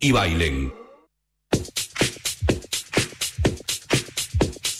y 0.00 0.12
bailen. 0.12 0.72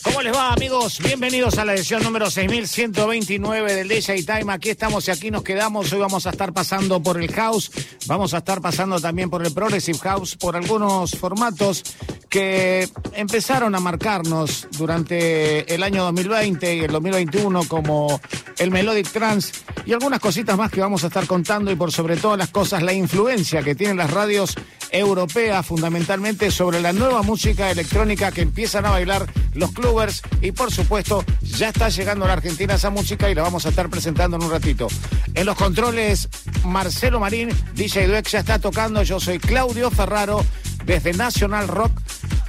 ¿Cómo 0.02 0.22
les 0.22 0.32
va, 0.32 0.52
amigos? 0.52 1.00
Bienvenidos 1.02 1.58
a 1.58 1.64
la 1.64 1.74
edición 1.74 2.02
número 2.02 2.30
6129 2.30 3.74
del 3.74 3.88
DJ 3.88 4.22
Time. 4.22 4.52
Aquí 4.52 4.70
estamos 4.70 5.08
y 5.08 5.10
aquí 5.10 5.30
nos 5.30 5.42
quedamos. 5.42 5.92
Hoy 5.92 5.98
vamos 5.98 6.26
a 6.26 6.30
estar 6.30 6.52
pasando 6.52 7.02
por 7.02 7.20
el 7.20 7.32
house, 7.32 7.72
vamos 8.06 8.32
a 8.32 8.38
estar 8.38 8.60
pasando 8.60 9.00
también 9.00 9.28
por 9.28 9.44
el 9.44 9.52
progressive 9.52 9.98
house, 9.98 10.36
por 10.36 10.54
algunos 10.54 11.18
formatos 11.18 11.82
que 12.28 12.88
empezaron 13.12 13.74
a 13.74 13.80
marcarnos 13.80 14.68
durante 14.72 15.72
el 15.74 15.82
año 15.82 16.04
2020 16.04 16.76
y 16.76 16.80
el 16.80 16.92
2021 16.92 17.64
como 17.68 18.20
el 18.58 18.70
Melodic 18.70 19.10
Trance 19.10 19.52
y 19.86 19.92
algunas 19.92 20.20
cositas 20.20 20.56
más 20.56 20.70
que 20.70 20.80
vamos 20.80 21.04
a 21.04 21.08
estar 21.08 21.26
contando 21.26 21.70
y 21.70 21.76
por 21.76 21.92
sobre 21.92 22.16
todas 22.16 22.38
las 22.38 22.50
cosas 22.50 22.82
la 22.82 22.92
influencia 22.92 23.62
que 23.62 23.74
tienen 23.74 23.96
las 23.96 24.10
radios 24.10 24.54
europeas 24.90 25.66
fundamentalmente 25.66 26.50
sobre 26.50 26.80
la 26.80 26.92
nueva 26.92 27.22
música 27.22 27.70
electrónica 27.70 28.32
que 28.32 28.42
empiezan 28.42 28.86
a 28.86 28.90
bailar 28.90 29.26
los 29.54 29.72
clubbers 29.72 30.22
y 30.40 30.52
por 30.52 30.72
supuesto 30.72 31.24
ya 31.42 31.68
está 31.68 31.88
llegando 31.88 32.24
a 32.24 32.28
la 32.28 32.34
Argentina 32.34 32.74
esa 32.74 32.90
música 32.90 33.30
y 33.30 33.34
la 33.34 33.42
vamos 33.42 33.66
a 33.66 33.70
estar 33.70 33.88
presentando 33.88 34.36
en 34.36 34.44
un 34.44 34.50
ratito. 34.50 34.88
En 35.34 35.46
los 35.46 35.56
controles 35.56 36.28
Marcelo 36.64 37.20
Marín, 37.20 37.50
DJ 37.74 38.08
Dweck 38.08 38.28
ya 38.28 38.40
está 38.40 38.58
tocando, 38.58 39.02
yo 39.02 39.20
soy 39.20 39.38
Claudio 39.38 39.90
Ferraro 39.90 40.44
desde 40.84 41.12
National 41.12 41.68
Rock 41.68 41.92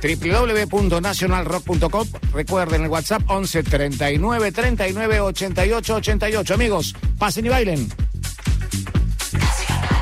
www.nationalrock.com. 0.01 2.07
Recuerden 2.33 2.83
el 2.83 2.89
WhatsApp 2.89 3.23
11 3.27 3.63
39 3.63 4.51
39 4.51 5.19
88 5.19 5.95
88. 5.95 6.53
Amigos, 6.53 6.95
pasen 7.17 7.45
y 7.45 7.49
bailen. 7.49 7.89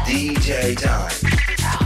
DJ 0.05 0.75
Time. 0.75 1.82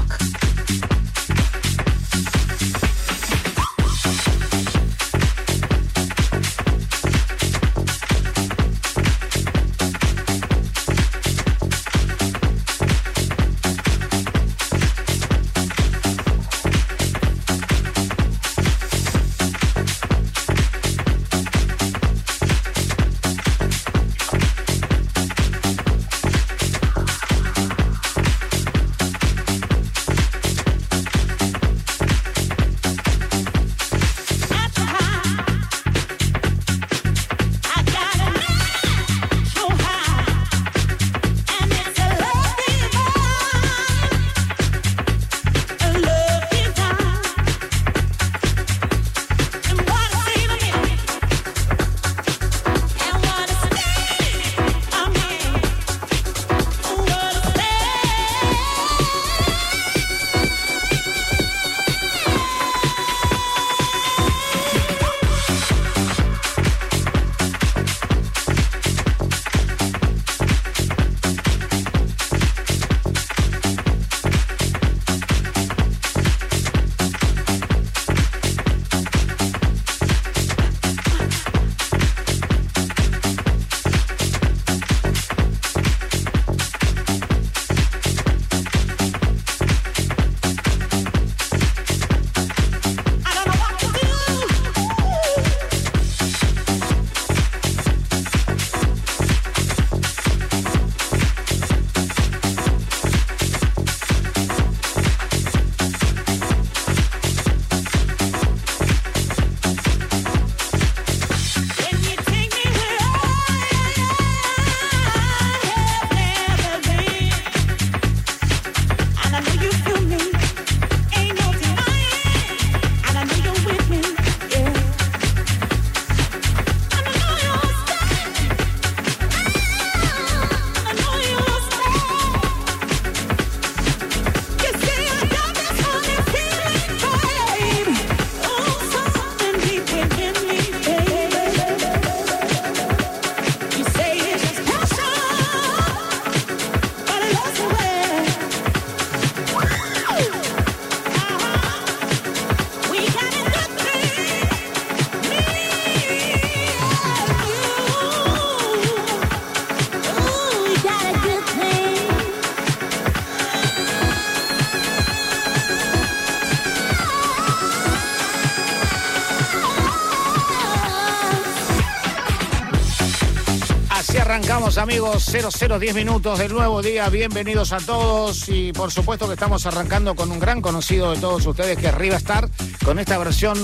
Amigos, 174.77 175.25
0010 175.25 175.95
minutos 175.95 176.37
del 176.37 176.53
nuevo 176.53 176.81
día, 176.81 177.09
bienvenidos 177.09 177.73
a 177.73 177.77
todos 177.77 178.47
y 178.49 178.71
por 178.73 178.91
supuesto 178.91 179.25
que 179.25 179.33
estamos 179.33 179.65
arrancando 179.65 180.13
con 180.13 180.29
un 180.29 180.39
gran 180.39 180.61
conocido 180.61 181.13
de 181.13 181.19
todos 181.19 181.45
ustedes 181.45 181.77
que 181.77 181.87
es 181.87 181.95
Riva 181.95 182.17
Star, 182.17 182.47
con 182.85 182.99
esta 182.99 183.17
versión 183.17 183.57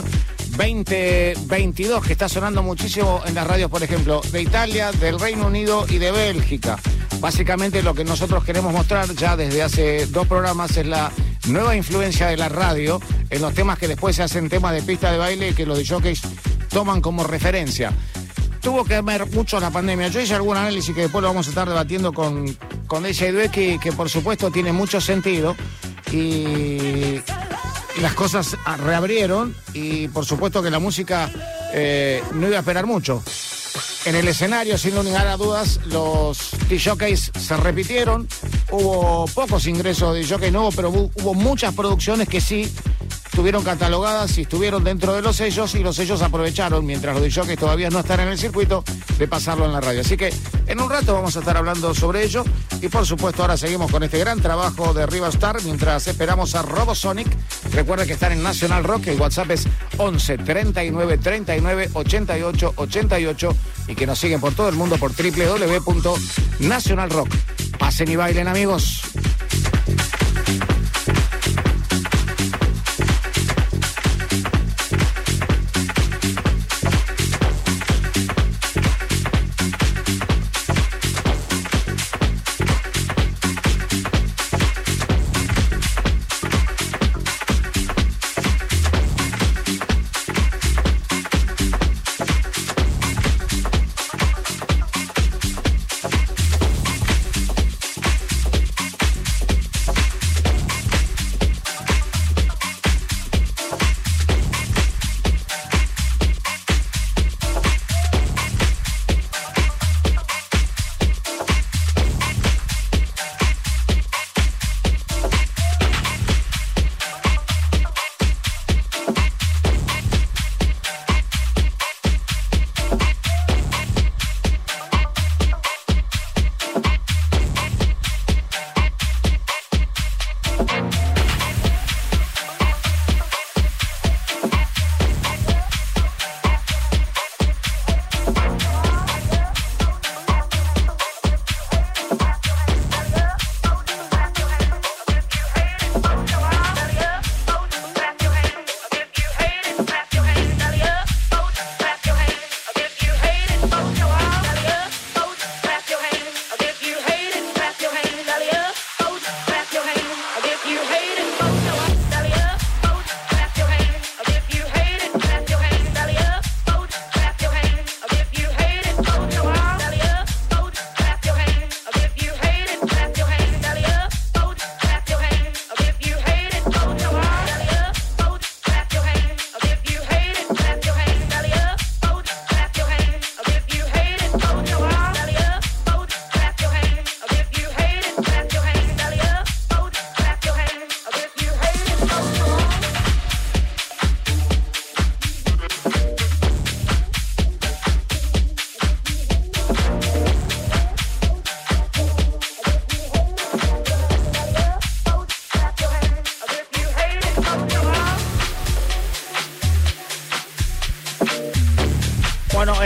2022 0.57 2.03
que 2.03 2.13
está 2.13 2.27
sonando 2.27 2.63
muchísimo 2.63 3.21
en 3.25 3.35
las 3.35 3.45
radios, 3.45 3.69
por 3.69 3.83
ejemplo, 3.83 4.21
de 4.31 4.41
Italia, 4.41 4.91
del 4.91 5.19
Reino 5.19 5.47
Unido 5.47 5.85
y 5.87 5.99
de 5.99 6.11
Bélgica. 6.11 6.79
Básicamente 7.19 7.83
lo 7.83 7.93
que 7.93 8.03
nosotros 8.03 8.43
queremos 8.43 8.73
mostrar 8.73 9.13
ya 9.13 9.37
desde 9.37 9.61
hace 9.61 10.07
dos 10.07 10.25
programas 10.25 10.75
es 10.77 10.87
la 10.87 11.11
nueva 11.47 11.75
influencia 11.75 12.27
de 12.27 12.37
la 12.37 12.49
radio 12.49 12.99
en 13.29 13.41
los 13.41 13.53
temas 13.53 13.77
que 13.77 13.87
después 13.87 14.15
se 14.15 14.23
hacen 14.23 14.49
temas 14.49 14.73
de 14.73 14.81
pista 14.81 15.11
de 15.11 15.17
baile 15.19 15.53
que 15.53 15.65
los 15.65 15.77
DJs 15.77 16.21
toman 16.69 17.01
como 17.01 17.23
referencia. 17.23 17.93
Tuvo 18.63 18.85
que 18.85 19.01
ver 19.01 19.27
mucho 19.31 19.59
la 19.59 19.69
pandemia. 19.69 20.07
Yo 20.07 20.21
hice 20.21 20.33
algún 20.33 20.57
análisis 20.57 20.95
que 20.95 21.01
después 21.01 21.21
lo 21.21 21.27
vamos 21.27 21.45
a 21.47 21.49
estar 21.49 21.67
debatiendo 21.67 22.13
con, 22.13 22.57
con 22.87 23.03
DJ 23.03 23.31
Dueck, 23.33 23.79
que 23.79 23.91
por 23.91 24.09
supuesto 24.09 24.49
tiene 24.49 24.71
mucho 24.71 25.01
sentido. 25.01 25.55
Y 26.11 27.21
las 28.01 28.13
cosas 28.13 28.57
reabrieron 28.77 29.55
y 29.73 30.07
por 30.07 30.25
supuesto 30.25 30.63
que 30.63 30.69
la 30.69 30.79
música 30.79 31.29
eh, 31.73 32.23
no 32.33 32.47
iba 32.47 32.57
a 32.57 32.59
esperar 32.59 32.85
mucho. 32.85 33.21
En 34.05 34.15
el 34.15 34.27
escenario, 34.27 34.77
sin 34.77 34.95
lugar 34.95 35.27
a 35.27 35.37
dudas, 35.37 35.79
los 35.85 36.51
DJs 36.69 37.31
se 37.39 37.57
repitieron. 37.57 38.27
Hubo 38.69 39.25
pocos 39.33 39.65
ingresos 39.65 40.13
de 40.13 40.21
DJ 40.21 40.51
nuevos, 40.51 40.75
pero 40.75 40.89
hubo 40.89 41.33
muchas 41.33 41.73
producciones 41.73 42.27
que 42.27 42.41
sí 42.41 42.69
estuvieron 43.33 43.63
catalogadas 43.63 44.37
y 44.37 44.41
estuvieron 44.41 44.83
dentro 44.83 45.15
de 45.15 45.23
los 45.23 45.37
sellos 45.37 45.73
y 45.73 45.79
los 45.79 45.95
sellos 45.95 46.21
aprovecharon, 46.21 46.85
mientras 46.85 47.19
los 47.19 47.23
DJs 47.23 47.57
todavía 47.57 47.89
no 47.89 47.97
están 47.97 48.19
en 48.19 48.27
el 48.27 48.37
circuito, 48.37 48.83
de 49.17 49.27
pasarlo 49.27 49.65
en 49.65 49.73
la 49.73 49.81
radio. 49.81 50.01
Así 50.01 50.15
que 50.15 50.31
en 50.67 50.79
un 50.79 50.87
rato 50.87 51.15
vamos 51.15 51.35
a 51.35 51.39
estar 51.39 51.57
hablando 51.57 51.95
sobre 51.95 52.23
ello 52.23 52.43
y 52.79 52.89
por 52.89 53.07
supuesto 53.07 53.41
ahora 53.41 53.57
seguimos 53.57 53.89
con 53.89 54.03
este 54.03 54.19
gran 54.19 54.39
trabajo 54.39 54.93
de 54.93 55.07
Riva 55.07 55.29
Star 55.29 55.63
mientras 55.63 56.07
esperamos 56.07 56.53
a 56.53 56.61
Robosonic. 56.61 57.25
Recuerda 57.71 58.05
que 58.05 58.13
están 58.13 58.33
en 58.33 58.43
National 58.43 58.83
Rock, 58.83 59.07
el 59.07 59.19
WhatsApp 59.19 59.49
es 59.49 59.67
11 59.97 60.37
39 60.37 61.17
39 61.17 61.89
88 61.91 62.73
88 62.75 63.55
y 63.87 63.95
que 63.95 64.05
nos 64.05 64.19
siguen 64.19 64.41
por 64.41 64.53
todo 64.53 64.69
el 64.69 64.75
mundo 64.75 64.97
por 64.97 65.11
www.nationalrock. 65.11 67.29
Pasen 67.79 68.11
y 68.11 68.15
bailen 68.15 68.47
amigos. 68.47 69.02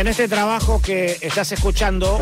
En 0.08 0.12
este 0.12 0.30
trabajo 0.30 0.82
que 0.82 1.18
estás 1.20 1.52
escuchando 1.52 2.18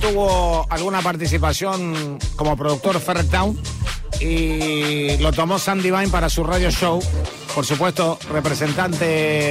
tuvo 0.00 0.66
alguna 0.70 1.02
participación 1.02 2.18
como 2.34 2.56
productor 2.56 2.98
Town 3.30 3.60
y 4.20 5.18
lo 5.18 5.30
tomó 5.32 5.58
Sandy 5.58 5.90
Vine 5.90 6.08
para 6.08 6.30
su 6.30 6.44
radio 6.44 6.70
show. 6.70 6.98
Por 7.54 7.66
supuesto, 7.66 8.18
representante 8.30 9.04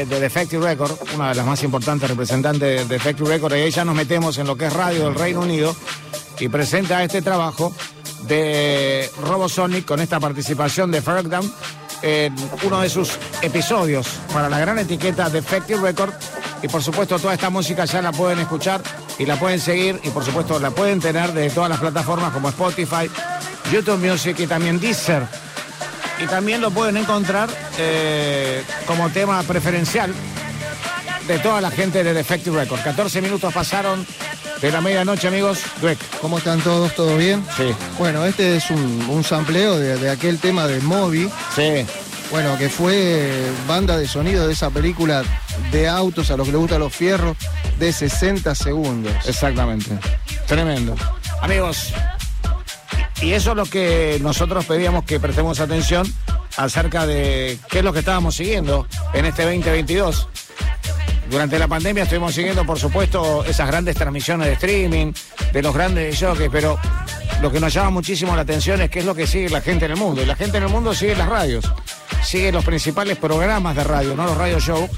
de 0.07 0.19
Defective 0.19 0.65
Record, 0.65 0.97
una 1.13 1.29
de 1.29 1.35
las 1.35 1.45
más 1.45 1.61
importantes 1.61 2.09
representantes 2.09 2.59
de 2.59 2.85
Defective 2.85 3.29
Record, 3.29 3.53
y 3.55 3.61
ahí 3.61 3.71
ya 3.71 3.85
nos 3.85 3.93
metemos 3.93 4.39
en 4.39 4.47
lo 4.47 4.55
que 4.57 4.65
es 4.65 4.73
radio 4.73 5.05
del 5.05 5.13
Reino 5.13 5.41
Unido 5.41 5.75
y 6.39 6.49
presenta 6.49 7.03
este 7.03 7.21
trabajo 7.21 7.71
de 8.27 9.11
Robosonic 9.21 9.85
con 9.85 9.99
esta 9.99 10.19
participación 10.19 10.89
de 10.89 11.01
Down 11.01 11.53
en 12.01 12.35
uno 12.63 12.81
de 12.81 12.89
sus 12.89 13.11
episodios 13.43 14.07
para 14.33 14.49
la 14.49 14.59
gran 14.59 14.79
etiqueta 14.79 15.29
Defective 15.29 15.79
Record 15.81 16.13
y 16.61 16.67
por 16.67 16.81
supuesto 16.81 17.19
toda 17.19 17.33
esta 17.33 17.49
música 17.49 17.85
ya 17.85 18.01
la 18.01 18.11
pueden 18.11 18.39
escuchar 18.39 18.81
y 19.17 19.25
la 19.25 19.37
pueden 19.37 19.59
seguir 19.59 19.99
y 20.03 20.09
por 20.09 20.23
supuesto 20.23 20.59
la 20.59 20.71
pueden 20.71 20.99
tener 20.99 21.33
de 21.33 21.49
todas 21.49 21.69
las 21.69 21.79
plataformas 21.79 22.31
como 22.31 22.49
Spotify, 22.49 23.09
YouTube 23.71 23.99
Music 23.99 24.39
y 24.39 24.47
también 24.47 24.79
Deezer. 24.79 25.23
Y 26.19 26.25
también 26.25 26.61
lo 26.61 26.71
pueden 26.71 26.97
encontrar 26.97 27.47
eh, 27.77 28.63
como 28.87 29.09
tema 29.09 29.43
preferencial 29.43 30.11
de 31.27 31.39
toda 31.39 31.61
la 31.61 31.69
gente 31.69 32.03
de 32.03 32.13
Defective 32.13 32.59
Record. 32.59 32.81
14 32.81 33.21
minutos 33.21 33.53
pasaron 33.53 34.05
de 34.61 34.71
la 34.71 34.81
medianoche, 34.81 35.27
amigos. 35.27 35.59
¿Cómo 36.21 36.39
están 36.39 36.61
todos? 36.61 36.95
¿Todo 36.95 37.17
bien? 37.17 37.45
Sí. 37.55 37.65
Bueno, 37.99 38.25
este 38.25 38.55
es 38.55 38.71
un, 38.71 39.23
sampleo 39.23 39.77
de, 39.77 39.97
de, 39.97 40.09
aquel 40.09 40.39
tema 40.39 40.65
de 40.65 40.79
Moby. 40.79 41.29
Sí. 41.55 41.85
Bueno, 42.31 42.57
que 42.57 42.69
fue 42.69 43.29
banda 43.67 43.97
de 43.97 44.07
sonido 44.07 44.47
de 44.47 44.53
esa 44.53 44.69
película 44.71 45.23
de 45.71 45.87
autos 45.87 46.31
a 46.31 46.37
los 46.37 46.45
que 46.45 46.51
les 46.51 46.61
gustan 46.61 46.79
los 46.79 46.93
fierros 46.93 47.37
de 47.79 47.91
60 47.91 48.55
segundos. 48.55 49.13
Exactamente. 49.25 49.97
Tremendo. 50.47 50.95
Amigos, 51.41 51.93
y 53.21 53.33
eso 53.33 53.51
es 53.51 53.57
lo 53.57 53.65
que 53.65 54.19
nosotros 54.21 54.65
pedíamos 54.65 55.03
que 55.03 55.19
prestemos 55.19 55.59
atención 55.59 56.11
acerca 56.55 57.05
de 57.05 57.57
qué 57.69 57.79
es 57.79 57.83
lo 57.83 57.93
que 57.93 57.99
estábamos 57.99 58.35
siguiendo 58.35 58.87
en 59.13 59.25
este 59.25 59.43
2022. 59.43 60.27
Durante 61.29 61.59
la 61.59 61.67
pandemia 61.67 62.03
estuvimos 62.03 62.33
siguiendo, 62.33 62.65
por 62.65 62.79
supuesto, 62.79 63.43
esas 63.43 63.67
grandes 63.67 63.95
transmisiones 63.95 64.47
de 64.47 64.53
streaming, 64.53 65.11
de 65.51 65.61
los 65.61 65.73
grandes 65.73 66.17
jockeys, 66.19 66.49
pero 66.51 66.79
lo 67.41 67.51
que 67.51 67.59
nos 67.59 67.73
llama 67.73 67.89
muchísimo 67.89 68.35
la 68.35 68.43
atención 68.43 68.81
es 68.81 68.89
qué 68.89 68.99
es 68.99 69.05
lo 69.05 69.13
que 69.13 69.27
sigue 69.27 69.49
la 69.49 69.61
gente 69.61 69.85
en 69.85 69.91
el 69.91 69.97
mundo. 69.97 70.21
Y 70.21 70.25
la 70.25 70.35
gente 70.35 70.57
en 70.57 70.63
el 70.63 70.69
mundo 70.69 70.93
sigue 70.93 71.15
las 71.15 71.27
radios. 71.27 71.65
sigue 72.23 72.51
los 72.51 72.63
principales 72.63 73.17
programas 73.17 73.75
de 73.75 73.83
radio, 73.83 74.15
no 74.15 74.25
los 74.25 74.37
radio 74.37 74.59
show, 74.59 74.89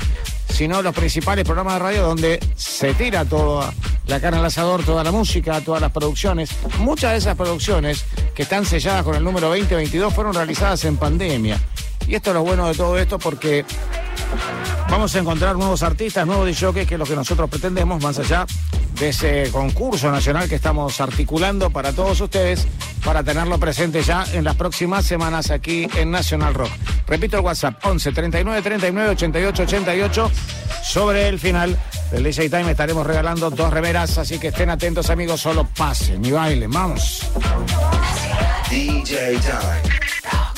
sino 0.50 0.82
los 0.82 0.94
principales 0.96 1.46
programas 1.46 1.76
de 1.76 1.80
radio 1.80 2.04
donde 2.04 2.40
se 2.56 2.94
tira 2.94 3.26
toda 3.26 3.74
la 4.08 4.20
carne 4.20 4.40
al 4.40 4.46
asador, 4.46 4.84
toda 4.84 5.04
la 5.04 5.12
música, 5.12 5.62
todas 5.62 5.82
las 5.82 5.92
producciones. 5.92 6.50
Muchas 6.80 7.12
de 7.12 7.18
esas 7.18 7.36
producciones 7.36 8.06
que 8.34 8.44
están 8.44 8.66
selladas 8.66 9.04
con 9.04 9.16
el 9.16 9.24
número 9.24 9.48
2022 9.50 10.14
fueron 10.14 10.34
realizadas 10.34 10.84
en 10.86 10.98
pandemia. 10.98 11.60
Y 12.10 12.16
esto 12.16 12.32
es 12.32 12.34
lo 12.34 12.42
bueno 12.42 12.68
de 12.68 12.74
todo 12.74 12.98
esto 12.98 13.20
porque 13.20 13.64
vamos 14.90 15.16
a 15.16 15.20
encontrar 15.20 15.56
nuevos 15.56 15.84
artistas, 15.84 16.26
nuevos 16.26 16.48
DJs, 16.48 16.88
que 16.88 16.96
es 16.96 17.00
lo 17.00 17.06
que 17.06 17.16
nosotros 17.16 17.48
pretendemos, 17.48 18.02
más 18.02 18.18
allá 18.18 18.48
de 19.00 19.10
ese 19.10 19.52
concurso 19.52 20.12
nacional 20.12 20.50
que 20.50 20.56
estamos 20.56 21.00
articulando 21.02 21.70
para 21.70 21.94
todos 21.94 22.20
ustedes, 22.20 22.68
para 23.06 23.24
tenerlo 23.24 23.60
presente 23.60 24.02
ya 24.02 24.26
en 24.34 24.44
las 24.44 24.56
próximas 24.56 25.06
semanas 25.06 25.52
aquí 25.52 25.88
en 25.98 26.10
Nacional 26.10 26.56
Rock. 26.56 26.72
Repito 27.06 27.38
el 27.38 27.46
WhatsApp, 27.46 27.80
11 27.86 28.12
39 28.12 28.62
39 28.64 29.10
88 29.12 29.64
88. 29.64 30.32
Sobre 30.82 31.28
el 31.28 31.38
final 31.38 31.78
del 32.12 32.24
DJ 32.24 32.50
Time 32.50 32.72
estaremos 32.72 33.06
regalando 33.06 33.52
dos 33.52 33.72
remeras, 33.72 34.18
así 34.18 34.40
que 34.40 34.48
estén 34.48 34.72
atentos 34.72 35.12
amigos, 35.12 35.42
solo 35.42 35.68
pasen 35.78 36.26
y 36.26 36.32
bailen, 36.32 36.72
vamos. 36.72 37.30
DJ 38.72 39.38
Time. 39.38 40.49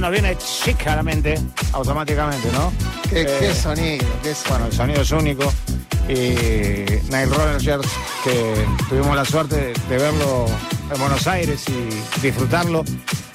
Se 0.00 0.02
nos 0.02 0.12
viene 0.12 0.38
chica 0.38 0.94
a 0.94 0.96
la 0.96 1.02
mente, 1.02 1.38
automáticamente, 1.72 2.50
¿no? 2.52 2.72
Qué, 3.10 3.20
eh, 3.20 3.54
sonido, 3.54 4.06
qué 4.22 4.34
Bueno, 4.48 4.64
el 4.64 4.72
sonido 4.72 5.02
es 5.02 5.10
único. 5.10 5.52
Y 6.08 6.14
Nile 7.10 7.26
Rogers, 7.26 7.86
que 8.24 8.66
tuvimos 8.88 9.14
la 9.14 9.26
suerte 9.26 9.74
de 9.90 9.98
verlo 9.98 10.46
en 10.90 10.98
Buenos 10.98 11.26
Aires 11.26 11.64
y 11.68 12.22
disfrutarlo. 12.22 12.82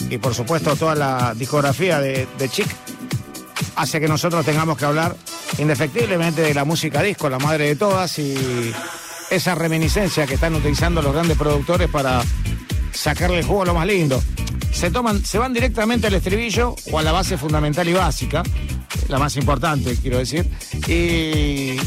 Y 0.10 0.17
por 0.17 0.34
supuesto 0.34 0.75
toda 0.75 0.95
la 0.95 1.36
discografía 1.36 2.00
de, 2.00 2.27
de 2.36 2.50
Chic 2.50 2.67
hace 3.75 4.00
que 4.00 4.07
nosotros 4.07 4.43
tengamos 4.43 4.75
que 4.75 4.86
hablar 4.86 5.15
indefectiblemente 5.60 6.41
de 6.41 6.55
la 6.55 6.65
música 6.65 7.03
disco, 7.03 7.29
la 7.29 7.38
madre 7.38 7.67
de 7.67 7.75
todas, 7.75 8.17
y 8.17 8.74
esa 9.29 9.53
reminiscencia 9.53 10.25
que 10.25 10.34
están 10.34 10.55
utilizando 10.55 11.03
los 11.03 11.13
grandes 11.13 11.38
productores 11.38 11.91
para 11.91 12.24
sacarle 12.91 13.38
el 13.38 13.45
juego 13.45 13.62
a 13.62 13.65
lo 13.65 13.75
más 13.75 13.86
lindo 13.86 14.19
se 14.86 14.92
toman, 14.92 15.25
se 15.25 15.39
van 15.39 15.51
directamente 15.51 16.06
al 16.06 16.13
estribillo 16.13 16.75
o 16.92 17.00
a 17.00 17.01
la 17.01 17.12
base 17.12 17.39
fundamental 17.39 17.89
y 17.89 17.94
básica, 17.94 18.44
la 19.08 19.18
más 19.18 19.36
importante, 19.36 19.98
quiero 20.00 20.20
decir, 20.20 20.48
y, 20.88 21.80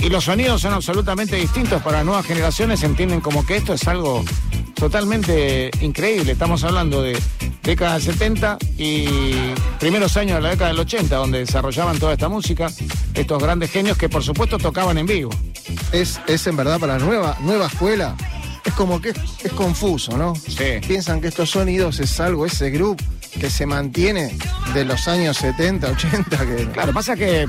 y 0.00 0.08
los 0.08 0.22
sonidos 0.22 0.62
son 0.62 0.74
absolutamente 0.74 1.34
distintos 1.34 1.82
para 1.82 2.04
nuevas 2.04 2.24
generaciones, 2.26 2.84
entienden 2.84 3.20
como 3.20 3.44
que 3.44 3.56
esto 3.56 3.74
es 3.74 3.88
algo 3.88 4.24
totalmente 4.76 5.72
increíble. 5.80 6.30
Estamos 6.30 6.62
hablando 6.62 7.02
de 7.02 7.18
década 7.64 7.94
del 7.94 8.02
70 8.02 8.58
y 8.76 9.06
primeros 9.80 10.16
años 10.16 10.36
de 10.36 10.42
la 10.42 10.50
década 10.50 10.70
del 10.70 10.78
80, 10.78 11.16
donde 11.16 11.40
desarrollaban 11.40 11.98
toda 11.98 12.12
esta 12.12 12.28
música, 12.28 12.68
estos 13.14 13.42
grandes 13.42 13.72
genios 13.72 13.98
que 13.98 14.08
por 14.08 14.22
supuesto 14.22 14.58
tocaban 14.58 14.96
en 14.96 15.06
vivo. 15.06 15.30
Es, 15.90 16.20
es 16.28 16.46
en 16.46 16.56
verdad 16.56 16.78
para 16.78 16.98
la 16.98 17.04
nueva, 17.04 17.36
nueva 17.40 17.66
escuela 17.66 18.14
es 18.68 18.74
como 18.74 19.00
que 19.00 19.10
es, 19.10 19.52
confuso, 19.52 20.16
¿no? 20.16 20.34
Sí. 20.34 20.80
Piensan 20.86 21.20
que 21.20 21.28
estos 21.28 21.50
sonidos 21.50 22.00
es 22.00 22.18
algo, 22.20 22.46
ese 22.46 22.70
grupo 22.70 23.02
que 23.40 23.50
se 23.50 23.66
mantiene 23.66 24.36
de 24.74 24.84
los 24.84 25.08
años 25.08 25.36
70, 25.38 25.90
80. 25.90 26.46
Que... 26.46 26.68
Claro, 26.72 26.92
pasa 26.92 27.16
que, 27.16 27.46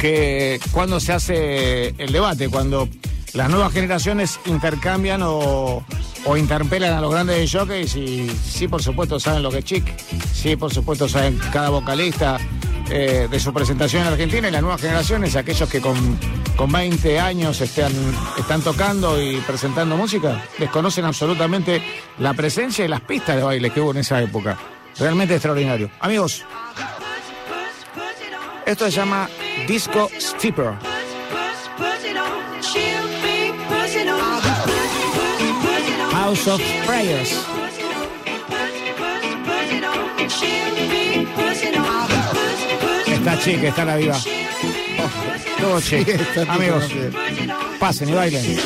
que 0.00 0.60
cuando 0.72 1.00
se 1.00 1.12
hace 1.12 1.88
el 1.98 2.12
debate, 2.12 2.48
cuando 2.48 2.88
las 3.34 3.48
nuevas 3.48 3.72
generaciones 3.72 4.40
intercambian 4.46 5.22
o, 5.22 5.84
o 6.24 6.36
interpelan 6.36 6.94
a 6.94 7.00
los 7.00 7.12
grandes 7.12 7.50
jockeys 7.50 7.94
y 7.94 8.28
sí, 8.28 8.66
por 8.68 8.82
supuesto, 8.82 9.20
saben 9.20 9.42
lo 9.42 9.50
que 9.50 9.58
es 9.58 9.64
chic, 9.64 9.84
sí, 10.32 10.56
por 10.56 10.72
supuesto, 10.72 11.08
saben 11.08 11.38
cada 11.52 11.70
vocalista 11.70 12.38
eh, 12.90 13.28
de 13.30 13.40
su 13.40 13.52
presentación 13.52 14.02
en 14.02 14.08
Argentina 14.08 14.48
y 14.48 14.50
las 14.50 14.62
nuevas 14.62 14.80
generaciones, 14.80 15.36
aquellos 15.36 15.68
que 15.68 15.80
con 15.80 16.18
con 16.60 16.70
20 16.70 17.18
años 17.18 17.58
están, 17.62 17.90
están 18.38 18.60
tocando 18.60 19.18
y 19.18 19.38
presentando 19.38 19.96
música, 19.96 20.44
desconocen 20.58 21.06
absolutamente 21.06 21.82
la 22.18 22.34
presencia 22.34 22.84
y 22.84 22.88
las 22.88 23.00
pistas 23.00 23.36
de 23.36 23.42
baile 23.42 23.70
que 23.70 23.80
hubo 23.80 23.92
en 23.92 23.96
esa 23.96 24.20
época. 24.20 24.58
Realmente 24.98 25.32
extraordinario. 25.32 25.90
Amigos, 26.00 26.44
esto 28.66 28.84
se 28.84 28.90
llama 28.90 29.30
Disco 29.66 30.10
Steeper. 30.18 30.74
House 36.12 36.46
of 36.46 36.60
Prayers. 36.86 37.40
Está 43.20 43.38
chica, 43.38 43.68
está 43.68 43.84
la 43.84 43.96
viva. 43.96 44.18
Todo 45.60 45.78
che. 45.82 46.18
Amigos, 46.48 46.90
pasen 47.78 48.08
y 48.08 48.12
bailen. 48.12 48.60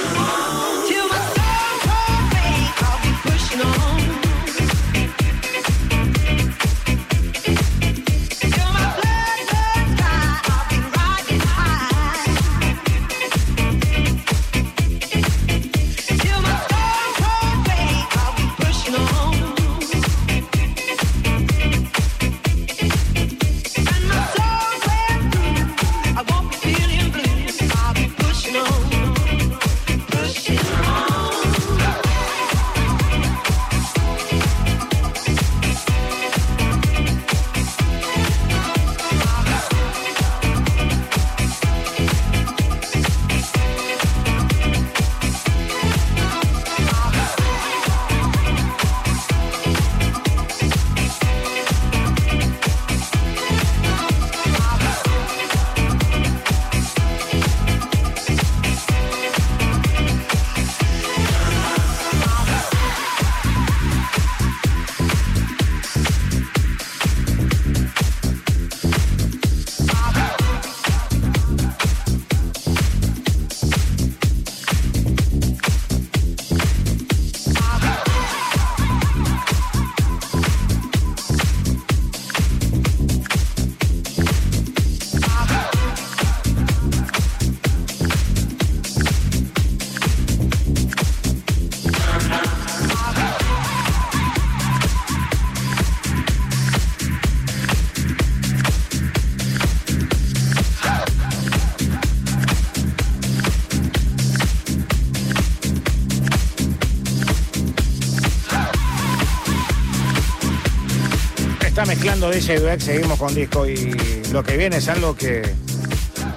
Mezclando 112.05 112.31
DJ 112.31 112.61
Dweck, 112.61 112.81
seguimos 112.81 113.19
con 113.19 113.35
disco 113.35 113.67
y 113.67 113.95
lo 114.31 114.43
que 114.43 114.59
viene 114.59 114.77
es 114.77 114.89
algo 114.91 115.17
que 115.17 115.41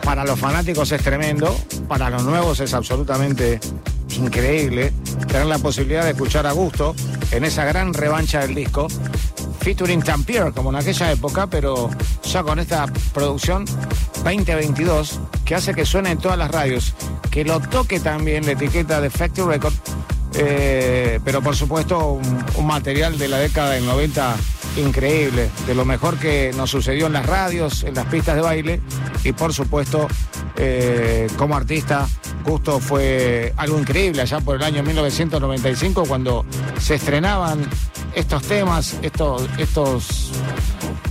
para 0.01 0.23
los 0.23 0.39
fanáticos 0.39 0.93
es 0.93 1.03
tremendo, 1.03 1.53
para 1.89 2.09
los 2.09 2.23
nuevos 2.23 2.61
es 2.61 2.73
absolutamente 2.73 3.59
increíble 4.15 4.93
tener 5.27 5.45
la 5.45 5.59
posibilidad 5.59 6.05
de 6.05 6.11
escuchar 6.11 6.47
a 6.47 6.53
gusto 6.53 6.95
en 7.31 7.43
esa 7.43 7.65
gran 7.65 7.93
revancha 7.93 8.39
del 8.39 8.55
disco, 8.55 8.87
featuring 9.59 10.01
Tampier 10.01 10.53
como 10.53 10.69
en 10.69 10.77
aquella 10.77 11.11
época, 11.11 11.47
pero 11.47 11.89
ya 12.23 12.43
con 12.43 12.59
esta 12.59 12.85
producción 13.13 13.65
2022 14.23 15.19
que 15.43 15.55
hace 15.55 15.75
que 15.75 15.85
suene 15.85 16.11
en 16.11 16.17
todas 16.19 16.37
las 16.37 16.49
radios, 16.49 16.93
que 17.29 17.43
lo 17.43 17.59
toque 17.59 17.99
también 17.99 18.45
la 18.45 18.53
etiqueta 18.53 19.01
de 19.01 19.09
Factory 19.09 19.55
Record, 19.55 19.73
eh, 20.35 21.19
pero 21.25 21.41
por 21.41 21.57
supuesto 21.57 22.11
un, 22.11 22.45
un 22.55 22.65
material 22.65 23.17
de 23.17 23.27
la 23.27 23.39
década 23.39 23.71
del 23.71 23.85
90 23.85 24.37
increíble, 24.77 25.49
de 25.65 25.75
lo 25.75 25.85
mejor 25.85 26.17
que 26.17 26.51
nos 26.55 26.69
sucedió 26.69 27.07
en 27.07 27.13
las 27.13 27.25
radios, 27.25 27.83
en 27.83 27.95
las 27.95 28.05
pistas 28.05 28.35
de 28.35 28.41
baile 28.41 28.81
y 29.23 29.31
por 29.33 29.53
supuesto 29.53 30.07
eh, 30.55 31.27
como 31.37 31.55
artista 31.55 32.07
Gusto 32.43 32.79
fue 32.79 33.53
algo 33.57 33.77
increíble 33.77 34.21
allá 34.21 34.39
por 34.39 34.55
el 34.55 34.63
año 34.63 34.81
1995 34.81 36.05
cuando 36.07 36.45
se 36.79 36.95
estrenaban 36.95 37.67
estos 38.15 38.41
temas, 38.43 38.97
estos, 39.01 39.43
estos, 39.57 40.31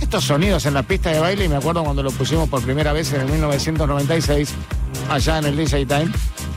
estos 0.01 0.23
sonidos 0.23 0.65
en 0.65 0.73
la 0.73 0.81
pista 0.81 1.11
de 1.11 1.19
baile. 1.19 1.45
Y 1.45 1.47
me 1.47 1.57
acuerdo 1.57 1.83
cuando 1.83 2.01
lo 2.01 2.09
pusimos 2.09 2.49
por 2.49 2.63
primera 2.63 2.91
vez 2.91 3.13
en 3.13 3.21
el 3.21 3.29
1996 3.29 4.49
allá 5.11 5.37
en 5.37 5.45
el 5.45 5.57
DJ 5.57 5.85
Time 5.85 6.11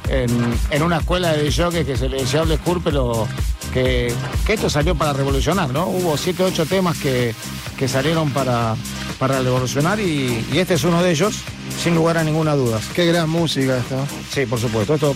en, 0.08 0.30
en 0.70 0.82
una 0.82 0.98
escuela 0.98 1.32
de 1.32 1.44
DJ 1.44 1.84
que 1.84 1.96
se 1.96 2.08
le 2.08 2.22
decía 2.22 2.42
Old 2.42 2.58
pero 2.82 3.28
que, 3.72 4.12
que, 4.46 4.52
esto 4.54 4.68
salió 4.68 4.94
para 4.94 5.12
revolucionar, 5.12 5.70
¿no? 5.70 5.86
Hubo 5.86 6.16
siete, 6.16 6.42
ocho 6.42 6.66
temas 6.66 6.98
que, 6.98 7.34
que 7.76 7.88
salieron 7.88 8.30
para, 8.30 8.76
para 9.18 9.40
revolucionar 9.40 10.00
y, 10.00 10.44
y, 10.52 10.58
este 10.58 10.74
es 10.74 10.84
uno 10.84 11.02
de 11.02 11.10
ellos, 11.10 11.36
sin 11.82 11.94
lugar 11.94 12.18
a 12.18 12.24
ninguna 12.24 12.54
duda. 12.54 12.80
Qué 12.94 13.06
gran 13.06 13.28
música 13.28 13.78
esta. 13.78 14.04
Sí, 14.32 14.46
por 14.46 14.60
supuesto. 14.60 14.94
Esto, 14.94 15.14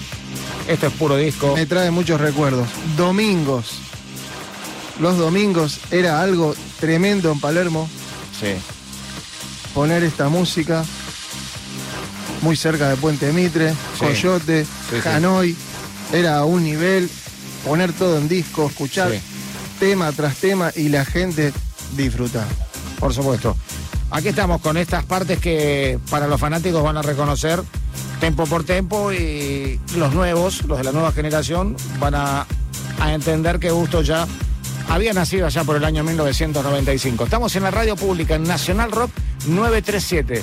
esto 0.68 0.86
es 0.86 0.92
puro 0.94 1.16
disco. 1.16 1.54
Me 1.54 1.66
trae 1.66 1.90
muchos 1.90 2.20
recuerdos. 2.20 2.68
Domingos. 2.96 3.78
Los 5.00 5.18
domingos 5.18 5.80
era 5.90 6.20
algo 6.20 6.54
tremendo 6.80 7.32
en 7.32 7.40
Palermo. 7.40 7.88
Sí. 8.38 8.54
Poner 9.74 10.04
esta 10.04 10.28
música 10.28 10.84
muy 12.42 12.56
cerca 12.56 12.90
de 12.90 12.96
Puente 12.96 13.32
Mitre, 13.32 13.70
sí. 13.70 13.76
Coyote, 13.98 14.64
sí, 14.64 15.08
Hanoi. 15.08 15.56
Era 16.12 16.38
a 16.38 16.44
un 16.44 16.62
nivel 16.62 17.10
poner 17.64 17.92
todo 17.92 18.18
en 18.18 18.28
disco, 18.28 18.66
escuchar 18.66 19.12
sí. 19.12 19.20
tema 19.80 20.12
tras 20.12 20.36
tema 20.36 20.70
y 20.74 20.88
la 20.88 21.04
gente 21.04 21.52
disfrutar. 21.96 22.46
Por 22.98 23.12
supuesto. 23.12 23.56
Aquí 24.10 24.28
estamos 24.28 24.60
con 24.60 24.76
estas 24.76 25.04
partes 25.04 25.38
que 25.40 25.98
para 26.10 26.26
los 26.28 26.40
fanáticos 26.40 26.82
van 26.82 26.96
a 26.96 27.02
reconocer 27.02 27.60
tempo 28.20 28.44
por 28.46 28.64
tempo 28.64 29.12
y 29.12 29.80
los 29.96 30.14
nuevos, 30.14 30.64
los 30.66 30.78
de 30.78 30.84
la 30.84 30.92
nueva 30.92 31.12
generación, 31.12 31.76
van 31.98 32.14
a, 32.14 32.46
a 33.00 33.12
entender 33.12 33.58
que 33.58 33.70
Gusto 33.70 34.02
ya 34.02 34.26
había 34.88 35.12
nacido 35.12 35.46
allá 35.46 35.64
por 35.64 35.76
el 35.76 35.84
año 35.84 36.04
1995. 36.04 37.24
Estamos 37.24 37.56
en 37.56 37.64
la 37.64 37.70
radio 37.70 37.96
pública 37.96 38.36
en 38.36 38.44
Nacional 38.44 38.92
Rock 38.92 39.10
937. 39.48 40.42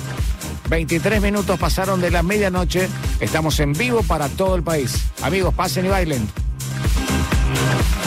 23 0.68 1.22
minutos 1.22 1.58
pasaron 1.58 2.00
de 2.00 2.10
la 2.10 2.22
medianoche. 2.22 2.88
Estamos 3.20 3.58
en 3.60 3.72
vivo 3.72 4.02
para 4.02 4.28
todo 4.28 4.54
el 4.54 4.62
país. 4.62 5.04
Amigos, 5.22 5.54
pasen 5.54 5.86
y 5.86 5.88
bailen. 5.88 6.28
Estaba 7.80 8.01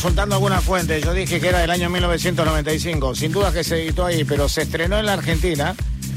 consultando 0.00 0.36
alguna 0.36 0.60
fuente. 0.60 1.00
Yo 1.00 1.12
dije 1.12 1.40
que 1.40 1.48
era 1.48 1.58
del 1.58 1.72
año 1.72 1.90
1995. 1.90 3.16
Sin 3.16 3.32
duda 3.32 3.52
que 3.52 3.64
se 3.64 3.82
editó 3.82 4.06
ahí, 4.06 4.22
pero 4.22 4.48
se 4.48 4.62
estrenó 4.62 4.96
en 4.96 5.06
la 5.06 5.14
Argentina 5.14 5.74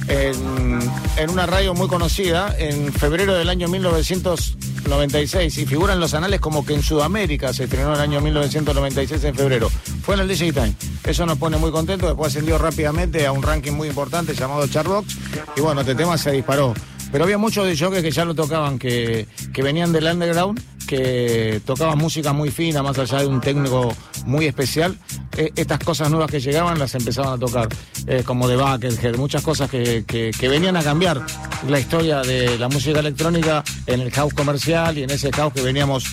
en, 0.08 1.30
una 1.32 1.48
radio 1.48 1.74
muy 1.74 1.88
conocida 1.88 2.56
en 2.60 2.94
febrero 2.94 3.34
del 3.34 3.50
año 3.50 3.68
1996 3.70 5.58
y 5.58 5.66
figura 5.66 5.94
en 5.94 6.00
los 6.00 6.14
anales 6.14 6.40
como 6.40 6.64
que 6.64 6.76
en 6.76 6.84
Sudamérica 6.84 7.54
se 7.54 7.64
estrenó 7.64 7.88
en 7.88 7.96
el 7.96 8.02
año 8.02 8.22
1996 8.22 9.24
en 9.24 9.34
febrero. 9.34 9.72
Fue 10.04 10.14
en 10.14 10.22
el 10.22 10.28
DJ 10.28 10.54
Time. 10.54 10.76
Eso 11.04 11.26
nos 11.26 11.40
pone 11.40 11.58
muy 11.58 11.72
contentos. 11.72 12.08
Después 12.08 12.36
ascendió 12.36 12.60
rápidamente 12.60 13.26
a 13.26 13.32
un 13.32 13.42
ranking 13.42 13.72
muy 13.72 13.88
importante 13.88 14.36
llamado 14.36 14.68
Charbox 14.68 15.18
y 15.58 15.62
bueno, 15.62 15.82
este 15.82 15.96
tema 15.96 16.20
se 16.20 16.32
disparó. 16.32 16.76
Pero 17.12 17.24
había 17.24 17.40
muchos 17.40 17.66
de 17.66 18.02
que 18.04 18.12
ya 18.12 18.26
lo 18.26 18.36
tocaban, 18.36 18.78
que, 18.78 19.26
que 19.52 19.64
venían 19.64 19.92
del 19.92 20.06
underground 20.06 20.62
que 20.92 21.62
tocaban 21.66 21.98
música 21.98 22.34
muy 22.34 22.52
fina, 22.52 22.84
más 22.84 23.00
allá 23.00 23.20
de 23.20 23.28
un 23.28 23.40
técnico 23.40 23.96
muy 24.26 24.46
especial, 24.46 24.98
eh, 25.38 25.50
estas 25.56 25.80
cosas 25.80 26.10
nuevas 26.10 26.30
que 26.30 26.42
llegaban 26.42 26.78
las 26.78 26.94
empezaban 26.96 27.36
a 27.36 27.38
tocar, 27.38 27.70
eh, 28.08 28.24
como 28.26 28.46
de 28.50 28.58
Buckethead, 28.58 29.16
muchas 29.16 29.42
cosas 29.42 29.70
que, 29.70 30.04
venían 30.42 30.76
a 30.76 30.84
cambiar 30.84 31.26
la 31.66 31.80
historia 31.80 32.20
de 32.24 32.60
la 32.60 32.68
música 32.68 33.00
electrónica 33.00 33.64
en 33.88 34.02
el 34.02 34.12
house 34.12 34.34
comercial 34.34 34.98
y 34.98 35.04
en 35.04 35.12
ese 35.12 35.32
house 35.32 35.54
que 35.54 35.62
veníamos 35.62 36.04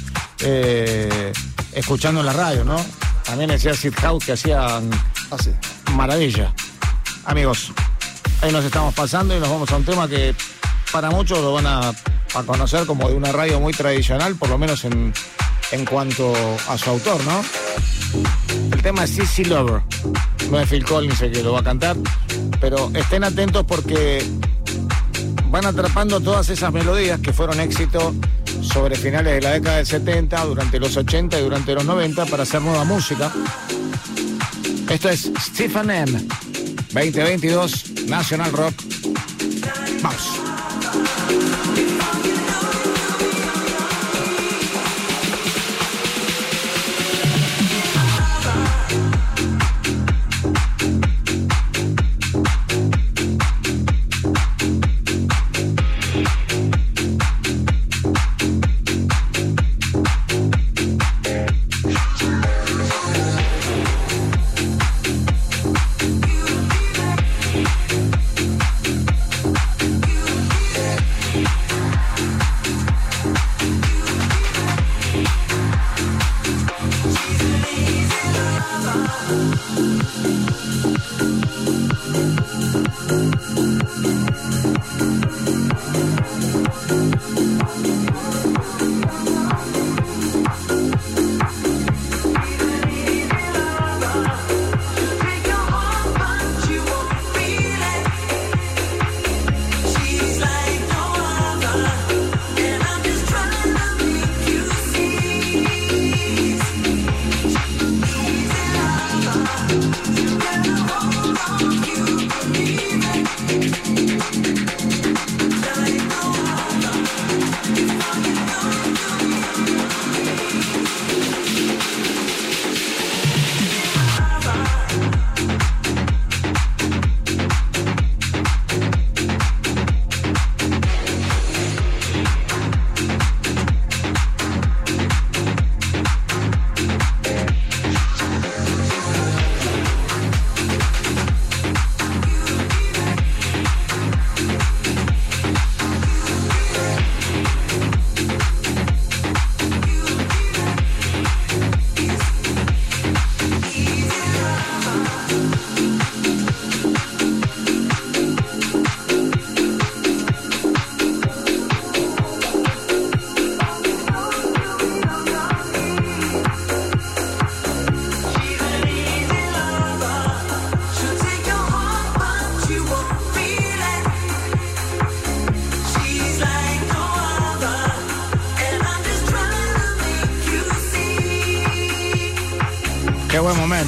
eh, 0.45 1.33
escuchando 1.73 2.21
en 2.21 2.27
la 2.27 2.33
radio, 2.33 2.65
¿no? 2.65 2.77
También 3.25 3.51
decía 3.51 3.75
Sid 3.75 3.95
House 3.95 4.25
que 4.25 4.33
hacían 4.33 4.91
maravilla. 5.97 6.55
Amigos, 7.25 7.73
ahí 8.43 8.53
nos 8.53 8.65
estamos 8.65 8.95
pasando 8.95 9.37
y 9.37 9.41
nos 9.41 9.49
vamos 9.49 9.73
a 9.73 9.77
un 9.77 9.85
tema 9.85 10.07
que 10.07 10.37
para 10.93 11.11
muchos 11.11 11.41
lo 11.41 11.53
van 11.55 11.67
a 11.67 11.93
a 12.35 12.43
conocer 12.43 12.87
como 12.87 13.09
de 13.09 13.15
una 13.15 13.33
radio 13.33 13.61
muy 13.61 13.73
tradicional, 13.73 14.37
por 14.37 14.49
lo 14.49 14.59
menos 14.59 14.85
en, 14.85 15.13
en 15.73 15.85
cuanto 15.85 16.33
a 16.69 16.79
su 16.79 16.91
autor, 16.91 17.23
¿no? 17.25 17.43
El 18.73 18.83
tema 18.83 19.05
es 19.05 19.11
Sissy 19.11 19.45
Lover. 19.45 19.83
No 20.51 20.59
es 20.59 20.69
Phil 20.69 20.85
Collins 20.85 21.21
el 21.23 21.33
que 21.33 21.43
lo 21.43 21.53
va 21.53 21.61
a 21.61 21.65
cantar, 21.65 21.97
pero 22.61 22.91
estén 22.95 23.25
atentos 23.25 23.65
porque 23.67 24.25
van 25.51 25.67
atrapando 25.67 26.21
todas 26.21 26.49
esas 26.49 26.73
melodías 26.73 27.21
que 27.21 27.33
fueron 27.33 27.61
éxito 27.61 28.15
sobre 28.63 28.97
finales 28.97 29.35
de 29.35 29.41
la 29.41 29.53
década 29.53 29.77
del 29.77 29.87
70, 29.87 30.45
durante 30.45 30.79
los 30.79 30.97
80 30.97 31.39
y 31.39 31.43
durante 31.43 31.75
los 31.75 31.85
90 31.85 32.27
para 32.27 32.43
hacer 32.43 32.63
nueva 32.63 32.85
música. 32.85 33.31
Esto 34.89 35.09
es 35.11 35.31
Stephen 35.39 35.91
M. 35.91 36.13
2022 36.93 38.07
National 38.07 38.53
Rock. 38.53 38.88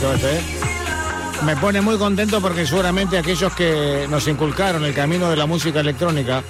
¿Eh? 0.03 0.41
Me 1.45 1.57
pone 1.57 1.81
muy 1.83 1.99
contento 1.99 2.41
porque 2.41 2.67
seguramente 2.67 3.19
aquellos 3.19 3.53
que 3.55 4.07
nos 4.09 4.27
inculcaron 4.29 4.85
el 4.85 4.95
camino 4.95 5.29
de 5.29 5.37
la 5.37 5.45
música 5.45 5.81
electrónica, 5.81 6.43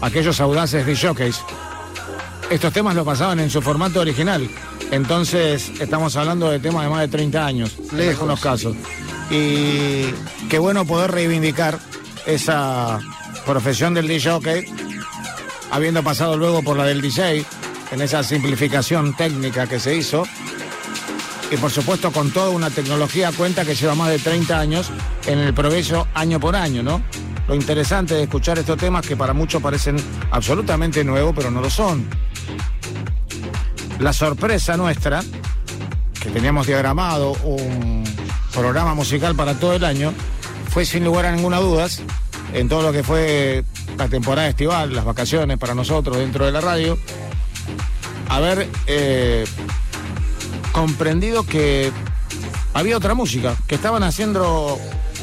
aquellos 0.00 0.40
audaces 0.40 0.86
de 0.86 0.96
jockeys, 0.96 1.40
estos 2.48 2.72
temas 2.72 2.94
lo 2.94 3.04
pasaban 3.04 3.40
en 3.40 3.50
su 3.50 3.60
formato 3.60 4.00
original. 4.00 4.48
Entonces 4.92 5.72
estamos 5.80 6.14
hablando 6.16 6.48
de 6.48 6.60
temas 6.60 6.84
de 6.84 6.90
más 6.90 7.00
de 7.00 7.08
30 7.08 7.44
años, 7.44 7.76
en 7.92 8.08
algunos 8.08 8.40
casos. 8.40 8.76
Y 9.30 10.04
qué 10.48 10.58
bueno 10.58 10.84
poder 10.84 11.10
reivindicar 11.10 11.80
esa 12.24 13.00
profesión 13.44 13.94
del 13.94 14.06
DJ, 14.06 14.64
habiendo 15.72 16.04
pasado 16.04 16.36
luego 16.36 16.62
por 16.62 16.76
la 16.76 16.84
del 16.84 17.00
DJ, 17.00 17.44
en 17.90 18.00
esa 18.00 18.22
simplificación 18.22 19.16
técnica 19.16 19.66
que 19.66 19.80
se 19.80 19.96
hizo 19.96 20.24
y 21.52 21.56
por 21.58 21.70
supuesto 21.70 22.10
con 22.12 22.30
toda 22.30 22.48
una 22.48 22.70
tecnología 22.70 23.30
cuenta 23.30 23.66
que 23.66 23.74
lleva 23.74 23.94
más 23.94 24.08
de 24.08 24.18
30 24.18 24.58
años 24.58 24.90
en 25.26 25.38
el 25.38 25.52
progreso 25.52 26.08
año 26.14 26.40
por 26.40 26.56
año, 26.56 26.82
¿no? 26.82 27.02
Lo 27.46 27.54
interesante 27.54 28.14
de 28.14 28.22
escuchar 28.22 28.58
estos 28.58 28.78
temas 28.78 29.06
que 29.06 29.16
para 29.16 29.34
muchos 29.34 29.60
parecen 29.60 29.96
absolutamente 30.30 31.04
nuevos, 31.04 31.34
pero 31.36 31.50
no 31.50 31.60
lo 31.60 31.68
son. 31.68 32.06
La 33.98 34.14
sorpresa 34.14 34.78
nuestra, 34.78 35.22
que 36.22 36.30
teníamos 36.30 36.66
diagramado 36.66 37.32
un 37.44 38.02
programa 38.54 38.94
musical 38.94 39.36
para 39.36 39.52
todo 39.54 39.74
el 39.74 39.84
año, 39.84 40.14
fue 40.70 40.86
sin 40.86 41.04
lugar 41.04 41.26
a 41.26 41.32
ninguna 41.32 41.58
duda, 41.58 41.86
en 42.54 42.68
todo 42.68 42.80
lo 42.80 42.92
que 42.92 43.02
fue 43.02 43.62
la 43.98 44.08
temporada 44.08 44.48
estival, 44.48 44.94
las 44.94 45.04
vacaciones 45.04 45.58
para 45.58 45.74
nosotros 45.74 46.16
dentro 46.16 46.46
de 46.46 46.52
la 46.52 46.62
radio, 46.62 46.98
haber 48.30 48.70
eh, 48.86 49.44
comprendido 50.72 51.44
que 51.44 51.92
había 52.74 52.96
otra 52.96 53.14
música, 53.14 53.54
que 53.66 53.74
estaban 53.74 54.02
haciendo, 54.02 54.78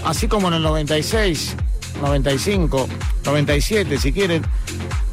así 0.06 0.28
como 0.28 0.48
en 0.48 0.56
el 0.56 0.62
96, 0.62 1.56
95, 2.02 2.88
97, 3.26 3.98
si 3.98 4.14
quieren, 4.14 4.44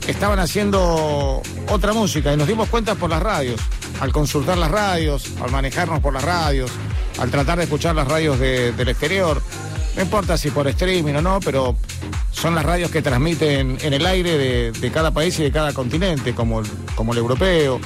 estaban 0.07 0.39
haciendo 0.39 1.43
otra 1.71 1.93
música 1.93 2.33
y 2.33 2.37
nos 2.37 2.47
dimos 2.47 2.69
cuenta 2.69 2.95
por 2.95 3.11
las 3.11 3.23
radios. 3.23 3.61
al 3.99 4.13
consultar 4.13 4.59
las 4.59 4.71
radios, 4.71 5.33
al 5.43 5.51
manejarnos 5.51 6.01
por 6.01 6.13
las 6.13 6.23
radios, 6.23 6.71
al 7.19 7.31
tratar 7.31 7.57
de 7.57 7.65
escuchar 7.65 7.95
las 7.95 8.07
radios 8.07 8.39
del 8.39 8.89
exterior, 8.89 9.41
no 9.97 10.03
importa 10.03 10.37
si 10.37 10.51
por 10.51 10.69
streaming 10.69 11.15
o 11.15 11.23
no, 11.23 11.41
pero 11.41 11.75
son 12.31 12.55
las 12.55 12.67
radios 12.67 12.91
que 12.91 13.01
transmiten 13.01 13.79
en 13.81 13.95
el 13.95 14.05
aire 14.05 14.71
de, 14.71 14.91
cada 14.91 15.13
país 15.13 15.39
y 15.39 15.45
de 15.45 15.51
cada 15.51 15.73
continente, 15.73 16.35
como 16.35 16.63
como 16.95 17.13
el 17.13 17.19
europeo, 17.19 17.81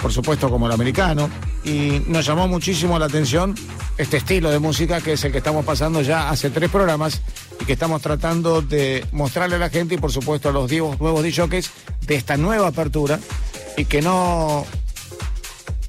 por 0.00 0.12
supuesto 0.12 0.50
como 0.50 0.66
el 0.66 0.72
americano, 0.72 1.30
y 1.64 2.02
nos 2.06 2.26
llamó 2.26 2.48
muchísimo 2.48 2.98
la 2.98 3.06
atención 3.06 3.54
este 3.96 4.18
estilo 4.18 4.50
de 4.50 4.58
música 4.58 5.00
que 5.00 5.14
es 5.14 5.24
el 5.24 5.32
que 5.32 5.38
estamos 5.38 5.64
pasando 5.64 6.02
ya 6.02 6.30
hace 6.30 6.50
tres 6.50 6.70
programas 6.70 7.20
y 7.60 7.64
que 7.64 7.72
estamos 7.72 8.00
tratando 8.00 8.62
de 8.62 9.04
mostrarle 9.12 9.56
a 9.56 9.58
la 9.58 9.70
gente 9.70 9.96
y 9.96 9.98
por 9.98 10.12
supuesto 10.12 10.48
a 10.48 10.52
los 10.52 10.70
nuevos 10.70 11.22
DJs 11.22 11.70
de 12.06 12.14
esta 12.14 12.36
nueva 12.36 12.68
apertura 12.68 13.18
y 13.76 13.84
que 13.84 14.00
no 14.00 14.64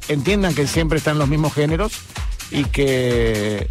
entiendan 0.07 0.55
que 0.55 0.67
siempre 0.67 0.97
están 0.97 1.19
los 1.19 1.27
mismos 1.27 1.53
géneros 1.53 1.93
y 2.51 2.65
que 2.65 3.69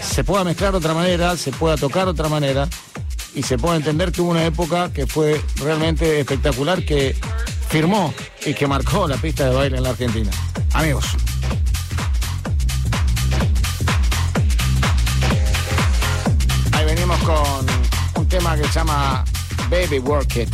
se 0.00 0.24
pueda 0.24 0.44
mezclar 0.44 0.72
de 0.72 0.78
otra 0.78 0.94
manera, 0.94 1.36
se 1.36 1.50
pueda 1.50 1.76
tocar 1.76 2.04
de 2.04 2.10
otra 2.12 2.28
manera 2.28 2.68
y 3.34 3.42
se 3.42 3.58
pueda 3.58 3.76
entender 3.76 4.12
que 4.12 4.22
hubo 4.22 4.30
una 4.30 4.44
época 4.44 4.92
que 4.92 5.06
fue 5.06 5.40
realmente 5.56 6.20
espectacular, 6.20 6.84
que 6.84 7.16
firmó 7.68 8.14
y 8.44 8.54
que 8.54 8.66
marcó 8.66 9.06
la 9.08 9.16
pista 9.16 9.48
de 9.48 9.54
baile 9.54 9.76
en 9.78 9.82
la 9.82 9.90
Argentina. 9.90 10.30
Amigos. 10.72 11.16
con 17.24 17.66
un 18.16 18.28
tema 18.28 18.56
que 18.56 18.64
se 18.64 18.72
llama 18.72 19.24
Baby 19.70 19.98
Work 19.98 20.36
It. 20.36 20.48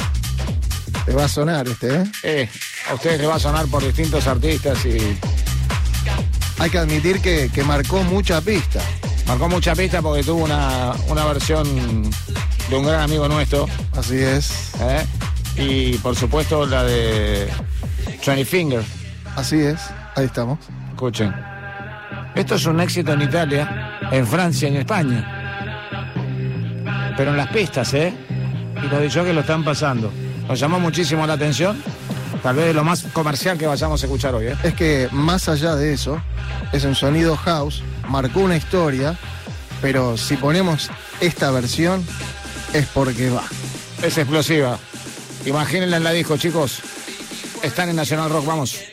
Te 1.05 1.13
va 1.13 1.25
a 1.25 1.29
sonar 1.29 1.67
este, 1.67 1.97
¿eh? 1.97 2.05
Eh, 2.23 2.49
a 2.91 2.95
ustedes 2.95 3.21
les 3.21 3.29
va 3.29 3.35
a 3.35 3.39
sonar 3.39 3.67
por 3.67 3.85
distintos 3.85 4.27
artistas 4.27 4.85
y. 4.85 5.19
Hay 6.59 6.71
que 6.71 6.79
admitir 6.79 7.21
que, 7.21 7.65
marcó 7.65 8.05
mucha 8.05 8.41
pista. 8.41 8.81
Marcó 9.27 9.49
mucha 9.49 9.75
pista 9.75 10.01
porque 10.01 10.23
tuvo 10.23 10.45
una, 10.45 10.95
versión 11.27 12.11
de 12.71 12.77
un 12.77 12.85
gran 12.85 13.01
amigo 13.01 13.27
nuestro. 13.29 13.67
Así 13.97 14.17
es. 14.17 14.71
¿Eh? 14.81 15.05
Y 15.57 15.99
por 15.99 16.17
supuesto 16.17 16.67
la 16.67 16.85
de 16.85 17.49
Johnny 18.25 18.45
Finger. 18.45 18.83
Así 19.37 19.61
es, 19.61 19.81
ahí 20.17 20.27
estamos. 20.27 20.59
Escuchen. 20.91 21.35
Esto 22.35 22.55
es 22.55 22.67
un 22.67 22.81
éxito 22.81 23.13
en 23.13 23.23
Italia, 23.23 23.99
en 24.11 24.27
Francia 24.27 24.69
en 24.69 24.77
España 24.77 25.39
pero 27.17 27.31
en 27.31 27.37
las 27.37 27.49
pistas, 27.49 27.93
¿eh? 27.95 28.13
Y 28.83 28.89
los 28.89 29.01
dicho 29.01 29.25
que 29.25 29.33
lo 29.33 29.41
están 29.41 29.65
pasando. 29.65 30.13
Nos 30.49 30.59
llamó 30.59 30.81
muchísimo 30.81 31.27
la 31.27 31.35
atención. 31.35 31.83
Tal 32.43 32.57
vez 32.57 32.75
lo 32.75 32.83
más 32.83 33.05
comercial 33.13 33.57
que 33.57 33.67
vayamos 33.67 34.03
a 34.03 34.07
escuchar 34.07 34.35
hoy, 34.35 34.47
¿eh? 34.47 34.57
Es 34.63 34.75
que 34.75 35.09
más 35.13 35.49
allá 35.49 35.77
de 35.77 35.93
eso, 35.93 36.21
es 36.73 36.85
un 36.85 36.95
sonido 36.95 37.37
house, 37.37 37.83
marcó 38.09 38.41
una 38.41 38.57
historia, 38.57 39.17
pero 39.81 40.17
si 40.17 40.37
ponemos 40.37 40.91
esta 41.21 41.51
versión, 41.51 42.05
es 42.73 42.87
porque 42.87 43.31
va. 43.31 43.45
Es 44.03 44.19
explosiva. 44.19 44.79
Imagínenla 45.45 45.97
en 45.97 46.05
la 46.05 46.13
disco, 46.13 46.37
chicos. 46.37 46.81
Están 47.63 47.89
en 47.89 47.97
Nacional 47.97 48.31
Rock, 48.31 48.47
vamos. 48.47 48.92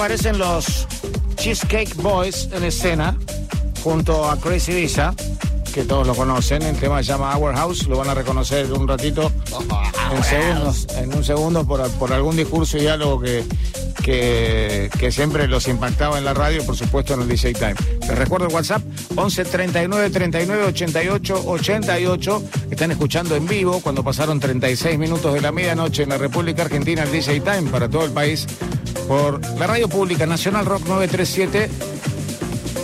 Aparecen 0.00 0.38
los 0.38 0.86
Cheesecake 1.36 1.94
Boys 1.96 2.48
en 2.54 2.64
escena 2.64 3.18
junto 3.84 4.30
a 4.30 4.40
Crazy 4.40 4.72
Visa. 4.72 5.14
que 5.74 5.84
todos 5.84 6.06
lo 6.06 6.14
conocen. 6.14 6.62
El 6.62 6.76
tema 6.76 7.02
se 7.02 7.10
llama 7.10 7.36
Our 7.36 7.54
House, 7.54 7.86
lo 7.86 7.98
van 7.98 8.08
a 8.08 8.14
reconocer 8.14 8.72
un 8.72 8.88
ratito, 8.88 9.30
en 10.10 10.24
segundos, 10.24 10.86
en 10.96 11.14
un 11.14 11.22
segundo, 11.22 11.66
por, 11.66 11.86
por 11.92 12.14
algún 12.14 12.34
discurso 12.34 12.78
y 12.78 12.80
diálogo 12.80 13.20
que, 13.20 13.44
que, 14.02 15.12
siempre 15.12 15.46
los 15.46 15.68
impactaba 15.68 16.16
en 16.16 16.24
la 16.24 16.32
radio, 16.32 16.64
por 16.64 16.76
supuesto 16.76 17.12
en 17.12 17.20
el 17.20 17.28
DJ 17.28 17.52
Time. 17.52 17.74
Les 18.00 18.18
recuerdo 18.18 18.46
el 18.46 18.54
WhatsApp 18.54 18.82
11 19.16 19.44
39 19.44 20.10
39 20.10 20.64
88 20.64 21.44
88. 21.46 22.42
Están 22.70 22.90
escuchando 22.90 23.36
en 23.36 23.46
vivo 23.46 23.80
cuando 23.80 24.02
pasaron 24.02 24.40
36 24.40 24.98
minutos 24.98 25.34
de 25.34 25.42
la 25.42 25.52
medianoche 25.52 26.04
en 26.04 26.08
la 26.08 26.16
República 26.16 26.62
Argentina 26.62 27.02
el 27.02 27.12
DJ 27.12 27.40
Time 27.40 27.70
para 27.70 27.88
todo 27.88 28.06
el 28.06 28.12
país 28.12 28.46
por 29.10 29.40
la 29.58 29.66
radio 29.66 29.88
pública 29.88 30.24
Nacional 30.24 30.64
Rock 30.66 30.86
937 30.86 31.68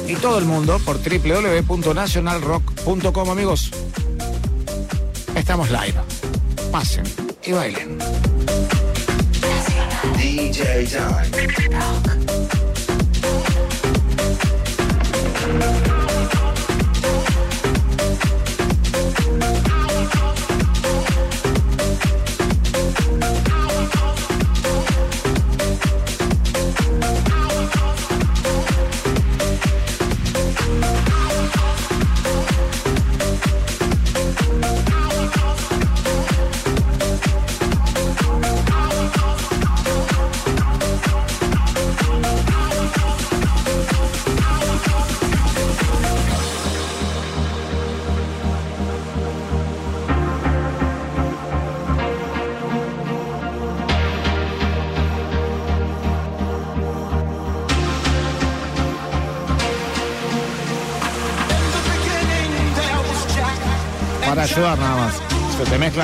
y 0.08 0.16
todo 0.16 0.40
el 0.40 0.44
mundo 0.44 0.80
por 0.84 0.98
www.nacionalrock.com 0.98 3.30
amigos. 3.30 3.70
Estamos 5.36 5.70
live. 5.70 5.94
Pasen 6.72 7.04
y 7.44 7.52
bailen. 7.52 7.96
DJ 10.16 10.86
Time. 10.86 12.15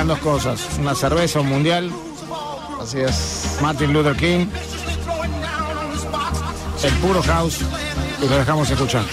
Dos 0.05 0.19
cosas. 0.19 0.59
Una 0.79 0.93
cerveza, 0.95 1.39
un 1.39 1.47
mundial. 1.47 1.89
Así 2.81 2.99
es. 2.99 3.57
Martin 3.61 3.93
Luther 3.93 4.15
King. 4.17 4.47
El 6.83 6.93
puro 6.95 7.23
house. 7.23 7.61
Y 8.21 8.27
lo 8.27 8.37
dejamos 8.37 8.69
escuchar. 8.69 9.05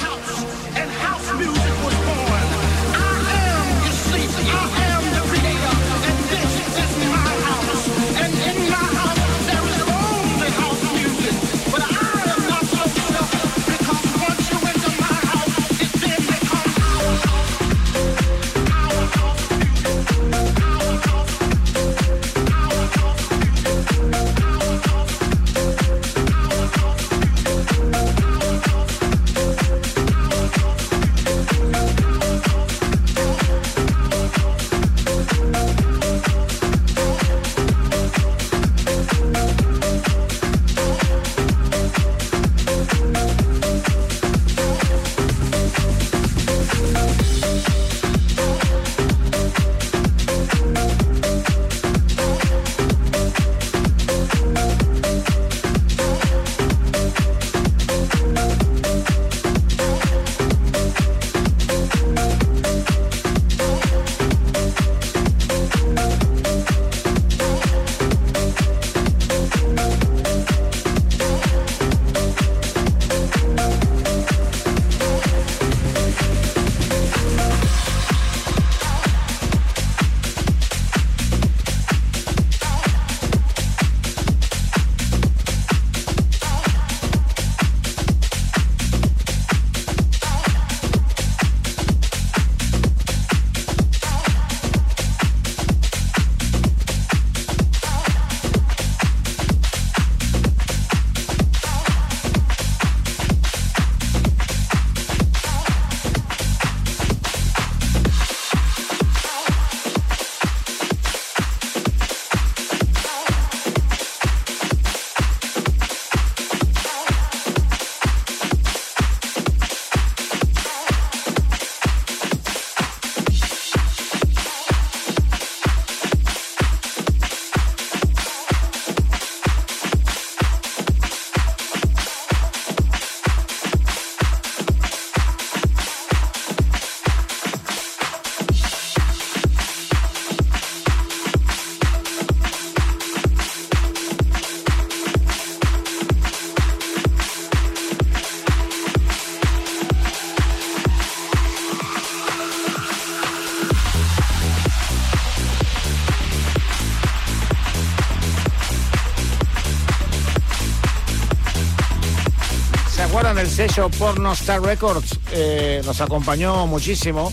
Sello 163.68 163.90
Porno 163.90 164.32
Star 164.32 164.62
Records 164.62 165.18
eh, 165.32 165.82
nos 165.84 166.00
acompañó 166.00 166.66
muchísimo 166.66 167.30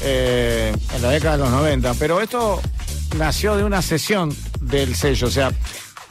eh, 0.00 0.72
en 0.94 1.02
la 1.02 1.08
década 1.08 1.36
de 1.36 1.42
los 1.42 1.50
90, 1.50 1.94
pero 1.94 2.20
esto 2.20 2.60
nació 3.18 3.56
de 3.56 3.64
una 3.64 3.82
sesión 3.82 4.32
del 4.60 4.94
sello, 4.94 5.26
o 5.26 5.30
sea, 5.32 5.50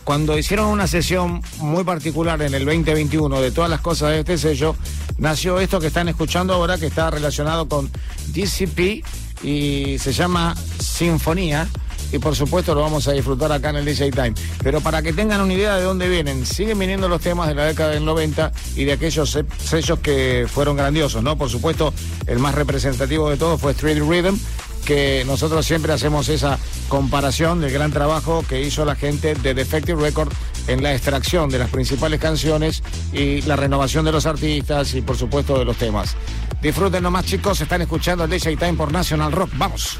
cuando 0.04 0.38
hicieron 0.38 0.66
una 0.66 0.86
sesión 0.86 1.42
muy 1.60 1.86
particular 1.86 2.42
en 2.42 2.54
el 2.54 2.66
2021 2.66 3.40
de 3.40 3.52
todas 3.52 3.70
las 3.70 3.80
cosas 3.80 4.10
de 4.10 4.20
este 4.20 4.38
sello, 4.38 4.76
nació 5.18 5.62
esto 5.62 5.80
que 5.80 5.88
están 5.88 6.10
escuchando 6.10 6.54
ahora, 6.54 6.78
que 6.78 6.88
está 6.88 7.10
relacionado 7.10 7.70
con 7.70 7.90
DCP 8.34 9.06
y 9.44 9.98
se 9.98 10.12
llama 10.12 10.56
Sinfonía. 10.80 11.70
y 12.12 12.20
por 12.20 12.36
supuesto 12.36 12.76
lo 12.76 12.82
vamos 12.82 13.08
a 13.08 13.14
disfrutar 13.14 13.54
acá 13.54 13.70
en 13.70 13.78
el 13.78 13.86
DJ 13.86 14.12
Time. 14.12 14.34
Pero 14.62 14.82
para 14.82 15.02
que 15.02 15.14
tengan 15.14 15.40
una 15.40 15.54
idea 15.54 15.78
de 15.78 15.84
dónde 15.84 16.10
vienen, 16.10 16.46
siguen 16.46 16.78
viniendo 16.78 17.08
los 17.08 17.22
temas 17.22 17.48
de 17.48 17.56
la 17.56 17.64
década 17.64 17.92
del 17.92 18.04
90 18.04 18.51
y 18.76 18.86
de 18.86 18.94
aquellos 18.94 19.38
sellos 19.64 20.00
que 20.00 20.48
fueron 20.52 20.78
grandiosos, 20.78 21.24
¿no? 21.24 21.38
Por 21.38 21.50
supuesto, 21.50 21.94
el 22.28 22.40
más 22.40 22.56
representativo 22.56 23.30
de 23.30 23.38
todos 23.38 23.60
fue 23.60 23.72
Street 23.72 24.02
Rhythm, 24.02 24.38
que 24.86 25.24
nosotros 25.26 25.66
siempre 25.66 25.94
hacemos 25.94 26.30
esa 26.30 26.58
comparación 26.88 27.62
del 27.62 27.72
gran 27.72 27.92
trabajo 27.92 28.44
que 28.48 28.62
hizo 28.62 28.86
la 28.86 28.96
gente 28.96 29.36
de 29.36 29.54
Defective 29.54 30.02
Record 30.02 30.32
en 30.68 30.84
la 30.84 30.94
extracción 30.94 31.50
de 31.50 31.60
las 31.60 31.70
principales 31.70 32.20
canciones 32.20 32.84
y 33.14 33.42
la 33.42 33.56
renovación 33.56 34.06
de 34.06 34.12
los 34.12 34.26
artistas 34.26 34.94
y 34.94 35.02
por 35.02 35.18
supuesto 35.18 35.58
de 35.58 35.66
los 35.66 35.78
temas. 35.78 36.16
Disfruten 36.62 37.04
nomás 37.04 37.26
chicos, 37.26 37.60
están 37.62 37.82
escuchando 37.82 38.28
DJ 38.28 38.56
Time 38.58 38.74
por 38.74 38.92
National 38.92 39.32
Rock. 39.32 39.50
Vamos. 39.56 39.98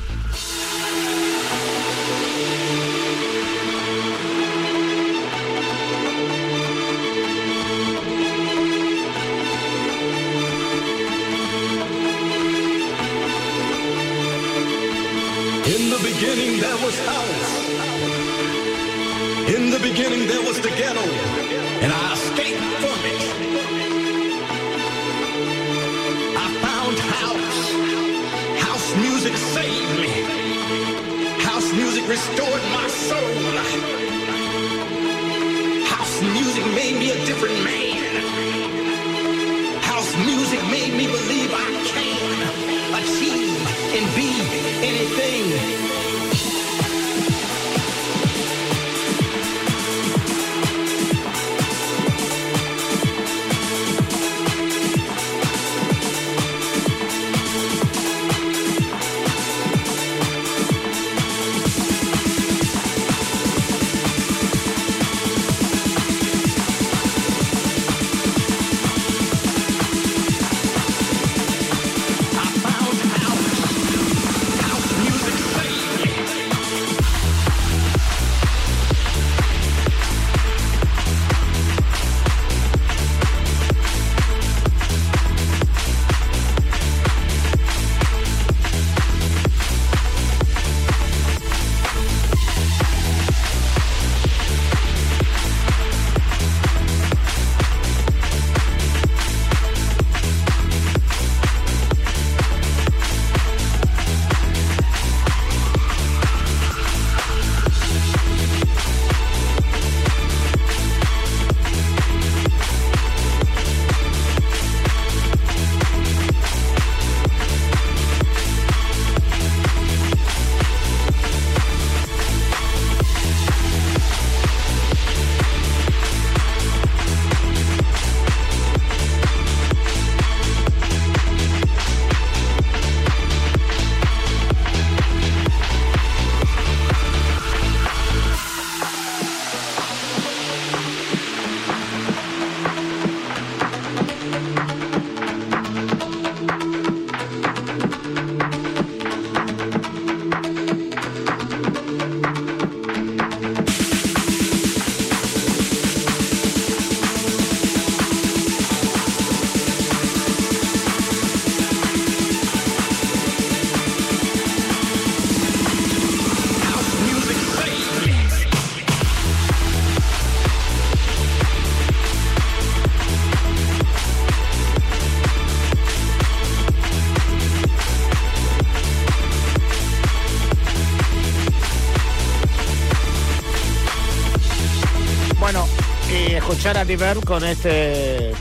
A 186.78 186.86
Tiber 186.86 187.20
con 187.26 187.44
este 187.44 188.34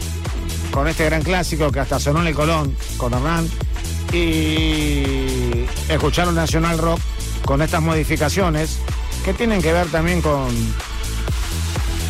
con 0.70 0.86
este 0.86 1.04
gran 1.04 1.22
clásico 1.22 1.72
que 1.72 1.80
hasta 1.80 1.98
sonó 1.98 2.20
en 2.20 2.28
el 2.28 2.34
Colón 2.34 2.76
con 2.96 3.12
Hernán 3.12 3.48
y 4.12 5.64
escuchar 5.88 6.28
un 6.28 6.36
Nacional 6.36 6.78
Rock 6.78 7.00
con 7.44 7.60
estas 7.60 7.82
modificaciones 7.82 8.78
que 9.24 9.34
tienen 9.34 9.60
que 9.60 9.72
ver 9.72 9.88
también 9.88 10.22
con 10.22 10.48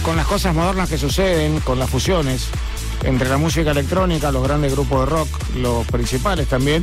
con 0.02 0.16
las 0.16 0.26
cosas 0.26 0.54
modernas 0.54 0.90
que 0.90 0.98
suceden, 0.98 1.60
con 1.60 1.78
las 1.78 1.88
fusiones 1.88 2.48
entre 3.04 3.28
la 3.28 3.38
música 3.38 3.70
electrónica, 3.70 4.30
los 4.30 4.42
grandes 4.42 4.72
grupos 4.72 5.00
de 5.00 5.06
rock, 5.06 5.28
los 5.56 5.86
principales 5.86 6.48
también. 6.48 6.82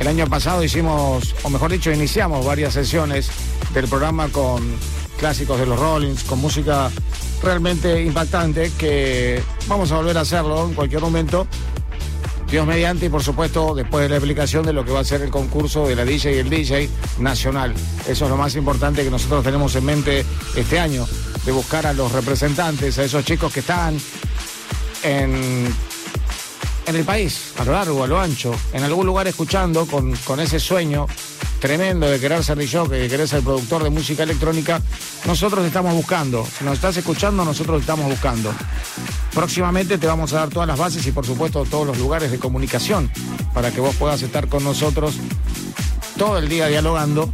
El 0.00 0.08
año 0.08 0.26
pasado 0.26 0.64
hicimos, 0.64 1.34
o 1.44 1.50
mejor 1.50 1.70
dicho, 1.70 1.92
iniciamos 1.92 2.44
varias 2.44 2.74
sesiones 2.74 3.30
del 3.74 3.86
programa 3.86 4.28
con 4.28 4.62
clásicos 5.18 5.60
de 5.60 5.66
los 5.66 5.78
Rollins, 5.78 6.24
con 6.24 6.40
música 6.40 6.90
realmente 7.42 8.02
impactante 8.02 8.72
que 8.78 9.42
vamos 9.66 9.90
a 9.92 9.96
volver 9.96 10.18
a 10.18 10.22
hacerlo 10.22 10.66
en 10.66 10.74
cualquier 10.74 11.00
momento. 11.00 11.46
Dios 12.50 12.66
mediante 12.66 13.06
y 13.06 13.08
por 13.08 13.22
supuesto 13.22 13.74
después 13.76 14.02
de 14.02 14.08
la 14.08 14.16
explicación 14.16 14.66
de 14.66 14.72
lo 14.72 14.84
que 14.84 14.90
va 14.90 15.00
a 15.00 15.04
ser 15.04 15.22
el 15.22 15.30
concurso 15.30 15.86
de 15.86 15.94
la 15.94 16.04
DJ 16.04 16.34
y 16.34 16.38
el 16.38 16.50
DJ 16.50 16.90
nacional. 17.18 17.72
Eso 18.08 18.24
es 18.24 18.30
lo 18.30 18.36
más 18.36 18.56
importante 18.56 19.04
que 19.04 19.10
nosotros 19.10 19.44
tenemos 19.44 19.74
en 19.76 19.84
mente 19.84 20.24
este 20.56 20.80
año, 20.80 21.06
de 21.44 21.52
buscar 21.52 21.86
a 21.86 21.92
los 21.92 22.10
representantes, 22.10 22.98
a 22.98 23.04
esos 23.04 23.24
chicos 23.24 23.52
que 23.52 23.60
están 23.60 23.96
en, 25.04 25.72
en 26.86 26.96
el 26.96 27.04
país, 27.04 27.52
a 27.56 27.64
lo 27.64 27.72
largo, 27.72 28.02
a 28.02 28.08
lo 28.08 28.18
ancho, 28.18 28.52
en 28.72 28.82
algún 28.82 29.06
lugar 29.06 29.28
escuchando 29.28 29.86
con, 29.86 30.16
con 30.16 30.40
ese 30.40 30.58
sueño 30.58 31.06
tremendo 31.60 32.08
de 32.08 32.18
querer 32.18 32.42
ser 32.42 32.58
yo, 32.60 32.86
de 32.86 33.06
querer 33.08 33.28
ser 33.28 33.42
productor 33.42 33.84
de 33.84 33.90
música 33.90 34.24
electrónica, 34.24 34.80
nosotros 35.26 35.64
estamos 35.64 35.94
buscando. 35.94 36.46
Si 36.46 36.64
nos 36.64 36.74
estás 36.74 36.96
escuchando, 36.96 37.44
nosotros 37.44 37.80
estamos 37.80 38.06
buscando. 38.06 38.52
Próximamente 39.34 39.98
te 39.98 40.06
vamos 40.06 40.32
a 40.32 40.38
dar 40.38 40.48
todas 40.48 40.66
las 40.66 40.78
bases 40.78 41.06
y 41.06 41.12
por 41.12 41.26
supuesto 41.26 41.64
todos 41.64 41.86
los 41.86 41.98
lugares 41.98 42.30
de 42.30 42.38
comunicación 42.38 43.10
para 43.54 43.70
que 43.70 43.80
vos 43.80 43.94
puedas 43.96 44.22
estar 44.22 44.48
con 44.48 44.64
nosotros 44.64 45.14
todo 46.16 46.38
el 46.38 46.48
día 46.48 46.66
dialogando 46.66 47.32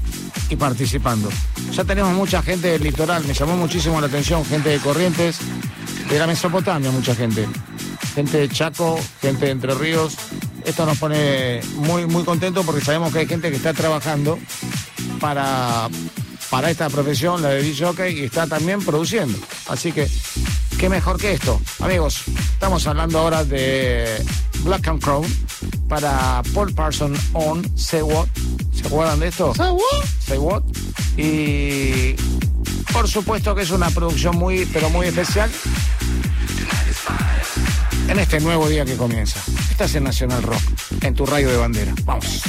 y 0.48 0.56
participando. 0.56 1.28
Ya 1.72 1.84
tenemos 1.84 2.14
mucha 2.14 2.42
gente 2.42 2.68
del 2.68 2.82
litoral, 2.82 3.24
me 3.24 3.34
llamó 3.34 3.56
muchísimo 3.56 4.00
la 4.00 4.06
atención, 4.06 4.44
gente 4.44 4.68
de 4.68 4.78
Corrientes, 4.78 5.38
de 6.08 6.18
la 6.18 6.26
Mesopotamia, 6.26 6.90
mucha 6.90 7.14
gente. 7.14 7.48
Gente 8.14 8.38
de 8.38 8.48
Chaco, 8.48 8.98
gente 9.20 9.46
de 9.46 9.50
Entre 9.50 9.74
Ríos, 9.74 10.16
esto 10.66 10.84
nos 10.84 10.98
pone 10.98 11.60
muy, 11.76 12.06
muy 12.06 12.24
contentos 12.24 12.66
porque 12.66 12.80
sabemos 12.80 13.12
que 13.12 13.20
hay 13.20 13.26
gente 13.26 13.50
que 13.50 13.56
está 13.56 13.72
trabajando 13.72 14.36
para, 15.20 15.88
para 16.56 16.70
esta 16.70 16.88
profesión, 16.88 17.42
la 17.42 17.50
de 17.50 17.62
DJ, 17.62 18.12
y 18.12 18.24
está 18.24 18.46
también 18.46 18.80
produciendo. 18.80 19.38
Así 19.68 19.92
que, 19.92 20.08
qué 20.78 20.88
mejor 20.88 21.18
que 21.18 21.32
esto. 21.32 21.60
Amigos, 21.80 22.22
estamos 22.54 22.86
hablando 22.86 23.18
ahora 23.18 23.44
de 23.44 24.24
Black 24.60 24.88
and 24.88 25.02
Crown 25.02 25.26
para 25.86 26.42
Paul 26.54 26.72
Parson 26.72 27.14
on 27.34 27.62
Say 27.76 28.00
What. 28.00 28.28
¿Se 28.72 28.86
acuerdan 28.86 29.20
de 29.20 29.28
esto? 29.28 29.54
Say 29.54 29.70
What? 29.70 30.06
Say 30.26 30.38
What. 30.38 30.62
Y 31.18 32.14
por 32.90 33.06
supuesto 33.06 33.54
que 33.54 33.60
es 33.60 33.70
una 33.70 33.90
producción 33.90 34.38
muy, 34.38 34.64
pero 34.64 34.88
muy 34.88 35.08
especial 35.08 35.50
en 38.08 38.18
este 38.18 38.40
nuevo 38.40 38.66
día 38.66 38.86
que 38.86 38.96
comienza. 38.96 39.40
Estás 39.70 39.94
en 39.94 40.04
Nacional 40.04 40.42
Rock, 40.42 40.62
en 41.02 41.14
tu 41.14 41.26
radio 41.26 41.50
de 41.50 41.58
bandera. 41.58 41.94
Vamos. 42.06 42.40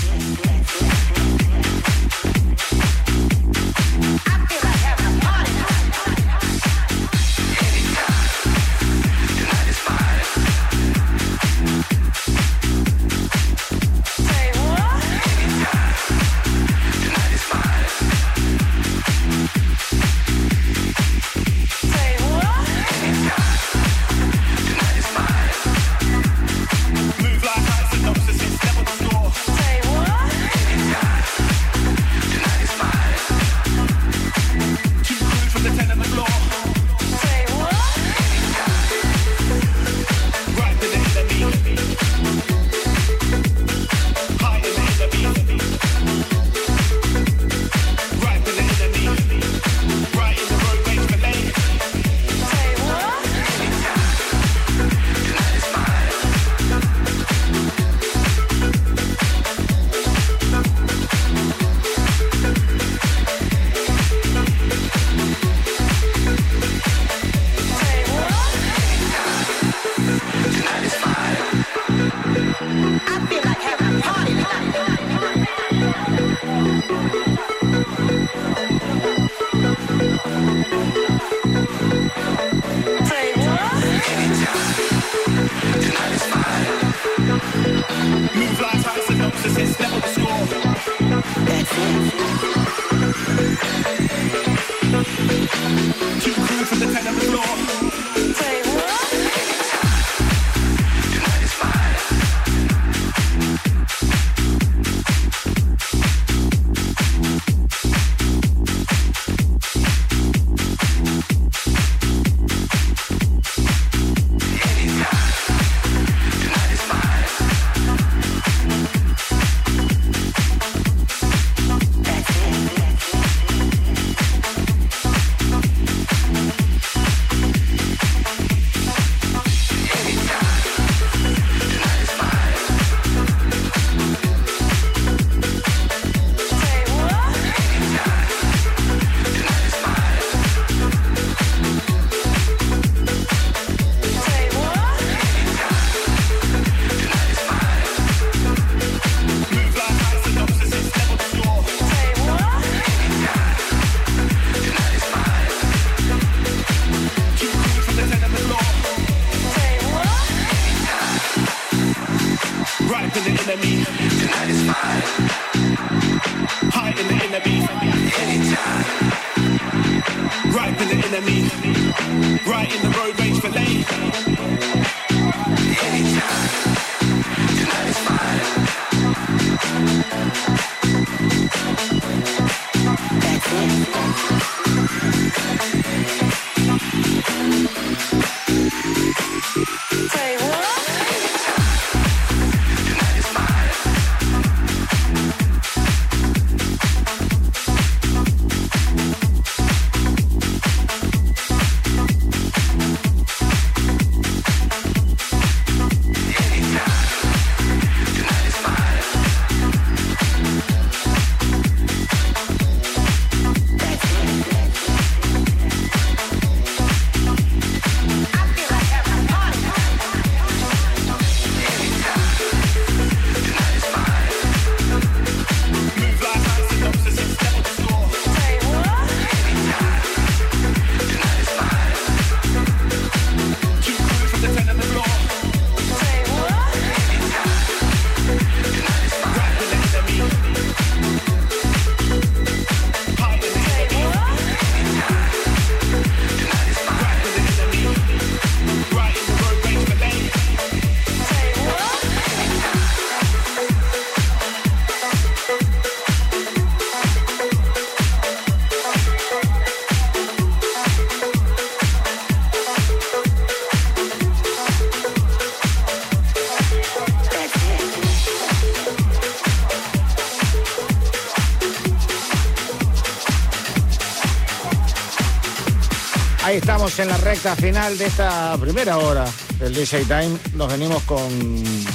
Recta 277.38 277.56
final 277.56 277.96
de 278.00 278.06
esta 278.08 278.58
primera 278.58 278.98
hora 278.98 279.26
del 279.60 279.72
DJ 279.72 280.06
Time. 280.06 280.38
Nos 280.56 280.72
venimos 280.72 281.04
con 281.04 281.20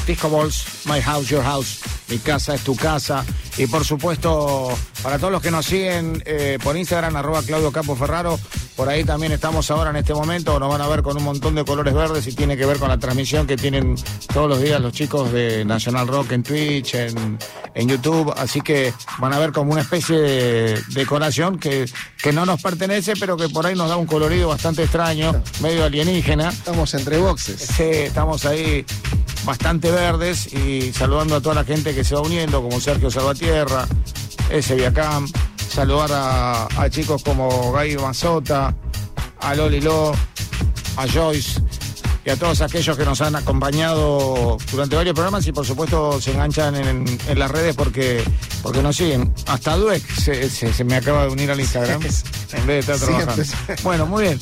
Disco 0.06 0.30
Balls, 0.30 0.84
My 0.84 1.00
House, 1.00 1.28
Your 1.30 1.42
House. 1.42 1.80
Mi 2.08 2.18
casa 2.18 2.54
es 2.54 2.62
tu 2.62 2.76
casa. 2.76 3.24
Y 3.58 3.66
por 3.66 3.84
supuesto, 3.84 4.68
para 5.02 5.18
todos 5.18 5.32
los 5.32 5.42
que 5.42 5.50
nos 5.50 5.66
siguen 5.66 6.22
eh, 6.26 6.58
por 6.62 6.76
Instagram, 6.76 7.16
arroba 7.16 7.42
Claudio 7.42 7.72
Capo 7.72 7.96
Ferraro, 7.96 8.38
por 8.76 8.88
ahí 8.88 9.04
también 9.04 9.32
estamos 9.32 9.70
ahora 9.70 9.90
en 9.90 9.96
este 9.96 10.14
momento, 10.14 10.58
nos 10.58 10.70
van 10.70 10.80
a 10.80 10.88
ver 10.88 11.02
con 11.02 11.16
un 11.16 11.24
montón 11.24 11.54
de 11.54 11.64
colores 11.64 11.92
verdes 11.92 12.26
y 12.26 12.32
tiene 12.32 12.56
que 12.56 12.64
ver 12.64 12.78
con 12.78 12.88
la 12.88 12.98
transmisión 12.98 13.46
que 13.46 13.56
tienen 13.56 13.96
todos 14.32 14.48
los 14.48 14.62
días 14.62 14.80
los 14.80 14.92
chicos 14.92 15.30
de 15.30 15.64
National 15.64 16.08
Rock 16.08 16.32
en 16.32 16.42
Twitch, 16.42 16.94
en, 16.94 17.38
YouTube, 17.74 18.32
así 18.36 18.60
que 18.60 18.94
van 19.18 19.32
a 19.32 19.38
ver 19.38 19.52
como 19.52 19.72
una 19.72 19.82
especie 19.82 20.16
de 20.18 20.82
decoración 20.94 21.58
que, 21.58 21.86
que 22.22 22.32
no 22.32 22.46
nos 22.46 22.62
pertenece, 22.62 23.14
pero 23.18 23.36
que 23.36 23.48
por 23.48 23.66
ahí 23.66 23.74
nos 23.74 23.88
da 23.88 23.96
un 23.96 24.06
colorido 24.06 24.48
bastante 24.48 24.84
extraño, 24.84 25.32
medio 25.60 25.84
alienígena. 25.84 26.50
Estamos 26.50 26.94
entre 26.94 27.18
boxes. 27.18 27.60
Sí, 27.60 27.82
estamos 27.82 28.46
ahí 28.46 28.86
bastante 29.44 29.90
verdes 29.90 30.52
y 30.52 30.92
saludando 30.92 31.36
a 31.36 31.40
toda 31.40 31.56
la 31.56 31.64
gente 31.64 31.94
que 31.94 32.04
se 32.04 32.14
va 32.14 32.20
uniendo, 32.20 32.62
como 32.62 32.80
Sergio 32.80 33.10
Salvatierra, 33.10 33.88
ese 34.50 34.76
Viacam, 34.76 35.28
saludar 35.68 36.10
a, 36.12 36.88
chicos 36.90 37.24
como 37.24 37.72
Gay 37.72 37.96
Mazota, 37.96 38.72
a 39.40 39.54
Loli 39.56 39.80
Lo, 39.80 40.12
a 40.96 41.08
Joyce 41.12 41.60
y 42.24 42.30
a 42.30 42.36
todos 42.36 42.60
aquellos 42.60 42.96
que 42.96 43.04
nos 43.04 43.20
han 43.20 43.34
acompañado 43.34 44.56
durante 44.70 44.96
varios 44.96 45.14
programas 45.14 45.46
y 45.46 45.52
por 45.52 45.66
supuesto 45.66 46.20
se 46.20 46.32
enganchan 46.32 46.76
en, 46.76 47.38
las 47.38 47.50
redes 47.50 47.74
porque, 47.74 48.22
porque 48.62 48.82
nos 48.82 48.96
siguen. 48.96 49.32
Hasta 49.46 49.76
Dueck 49.76 50.02
se, 50.14 50.84
me 50.84 50.96
acaba 50.96 51.26
de 51.26 51.32
unir 51.32 51.50
al 51.50 51.60
Instagram 51.60 52.00
en 52.02 52.66
vez 52.66 52.86
de 52.86 52.92
estar 52.92 52.98
trabajando. 52.98 53.42
Bueno, 53.82 54.06
muy 54.06 54.24
bien. 54.24 54.40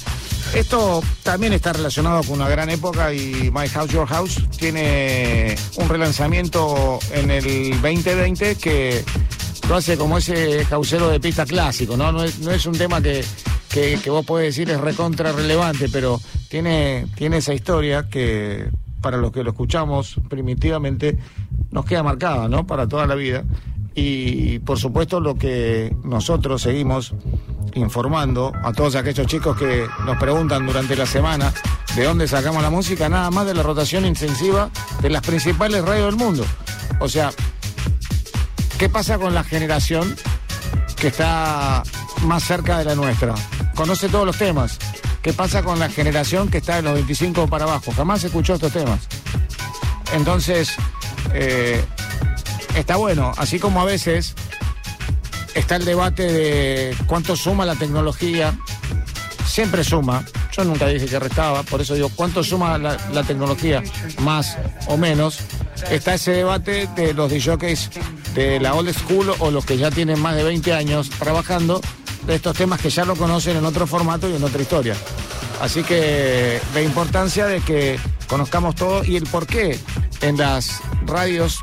Esto 0.55 1.03
también 1.23 1.53
está 1.53 1.73
relacionado 1.73 2.23
con 2.25 2.41
una 2.41 2.49
gran 2.49 2.71
época 2.71 3.15
y 3.15 3.51
My 3.53 3.69
House 3.69 3.93
Your 3.93 4.07
House 4.07 4.43
tiene 4.59 5.55
un 5.77 5.89
relanzamiento 5.89 6.99
en 7.13 7.31
el 7.31 7.71
2020 7.81 8.57
que 8.57 9.05
lo 9.71 9.77
hace 9.77 9.97
como 9.97 10.19
ese 10.19 10.67
causero 10.69 11.11
de 11.11 11.21
pista 11.21 11.47
clásico, 11.47 11.97
¿no? 11.97 12.11
No 12.11 12.25
es, 12.25 12.67
un 12.67 12.77
tema 12.77 13.01
que, 13.01 13.23
vos 14.09 14.27
podés 14.27 14.47
decir 14.47 14.69
es 14.69 14.81
recontra 14.81 15.31
relevante, 15.31 15.89
pero 15.89 16.21
tiene, 16.49 17.07
tiene 17.15 17.37
esa 17.37 17.55
historia 17.55 18.09
que 18.09 18.69
para 19.01 19.17
los 19.17 19.31
que 19.31 19.45
lo 19.45 19.51
escuchamos 19.51 20.17
primitivamente 20.29 21.17
nos 21.71 21.85
queda 21.85 22.03
marcada, 22.03 22.49
¿no? 22.49 22.67
Para 22.67 22.89
toda 22.89 23.07
la 23.07 23.15
vida. 23.15 23.45
Y 23.95 24.59
por 24.59 24.77
supuesto 24.77 25.21
lo 25.21 25.37
que 25.37 25.95
nosotros 26.03 26.63
seguimos 26.63 27.15
informando 27.75 28.53
a 28.65 28.73
todos 28.73 28.97
aquellos 28.97 29.29
chicos 29.29 29.57
que 29.57 29.87
nos 30.05 30.17
preguntan 30.19 30.67
durante 30.67 30.97
la 30.97 31.07
semana 31.07 31.55
de 31.95 32.03
dónde 32.03 32.27
sacamos 32.27 32.61
la 32.61 32.71
música, 32.71 33.09
nada 33.09 33.31
más 33.31 33.47
de 33.47 33.55
la 33.55 33.63
rotación 33.63 34.05
intensiva 34.05 34.69
de 35.01 35.11
las 35.11 35.25
principales 35.25 35.85
radios 35.85 36.07
del 36.07 36.17
mundo. 36.17 36.45
O 36.99 37.09
sea, 37.09 37.31
¿qué 38.81 38.89
pasa 38.89 39.19
con 39.19 39.35
la 39.35 39.45
generación 39.45 40.17
que 40.97 41.09
está 41.09 41.83
más 42.23 42.43
cerca 42.43 42.79
de 42.79 42.87
la 42.87 42.95
nuestra? 42.95 43.35
Conoce 43.75 44.09
todos 44.09 44.25
los 44.25 44.39
temas. 44.39 44.79
¿Qué 45.21 45.35
pasa 45.35 45.63
con 45.63 45.79
la 45.79 45.91
generación 45.91 46.49
que 46.49 46.59
está 46.59 46.77
de 46.77 46.83
los 46.83 46.95
25 46.95 47.47
para 47.47 47.65
abajo? 47.65 47.93
Jamás 47.95 48.25
escuchó 48.25 48.55
estos 48.55 48.73
temas. 48.73 49.01
Entonces, 50.15 50.73
eh, 51.35 51.85
está 52.75 52.97
bueno, 52.97 53.33
así 53.37 53.59
como 53.59 53.83
a 53.83 53.85
veces 53.85 54.35
está 55.55 55.77
el 55.77 55.85
debate 55.85 56.33
de 56.33 56.97
cuánto 57.07 57.37
suma 57.37 57.67
la 57.67 57.75
tecnología. 57.75 58.59
Siempre 59.45 59.85
suma. 59.85 60.25
Yo 60.53 60.65
nunca 60.65 60.87
dije 60.87 61.07
que 61.07 61.19
restaba, 61.19 61.63
por 61.63 61.81
eso 61.81 61.95
digo, 61.95 62.11
¿cuánto 62.15 62.43
suma 62.43 62.77
la, 62.79 63.23
tecnología? 63.23 63.83
Más 64.21 64.57
o 64.87 64.97
menos. 64.97 65.39
Está 65.91 66.15
ese 66.15 66.33
debate 66.33 66.89
de 66.97 67.15
los 67.15 67.31
DJs 67.31 67.91
de 68.35 68.61
la 68.61 68.75
old 68.75 68.93
school 68.93 69.33
o 69.39 69.51
los 69.51 69.65
que 69.65 69.79
ya 69.79 69.91
tienen 69.91 70.21
más 70.21 70.37
de 70.37 70.45
20 70.45 70.73
años 70.75 71.09
trabajando 71.11 71.81
de 72.27 72.35
estos 72.35 72.57
temas 72.57 72.81
que 72.81 72.91
ya 72.91 73.05
lo 73.05 73.17
conocen 73.17 73.57
en 73.57 73.65
otro 73.65 73.87
formato 73.87 74.29
y 74.29 74.35
en 74.35 74.45
otra 74.45 74.61
historia. 74.61 74.95
Así 75.61 75.83
que 75.83 76.61
la 76.75 76.83
importancia 76.83 77.47
de 77.47 77.61
que 77.61 77.99
conozcamos 78.29 78.75
todo 78.75 79.05
y 79.05 79.17
el 79.17 79.25
por 79.25 79.47
qué 79.47 79.79
en 80.21 80.37
las 80.37 80.81
radios 81.07 81.61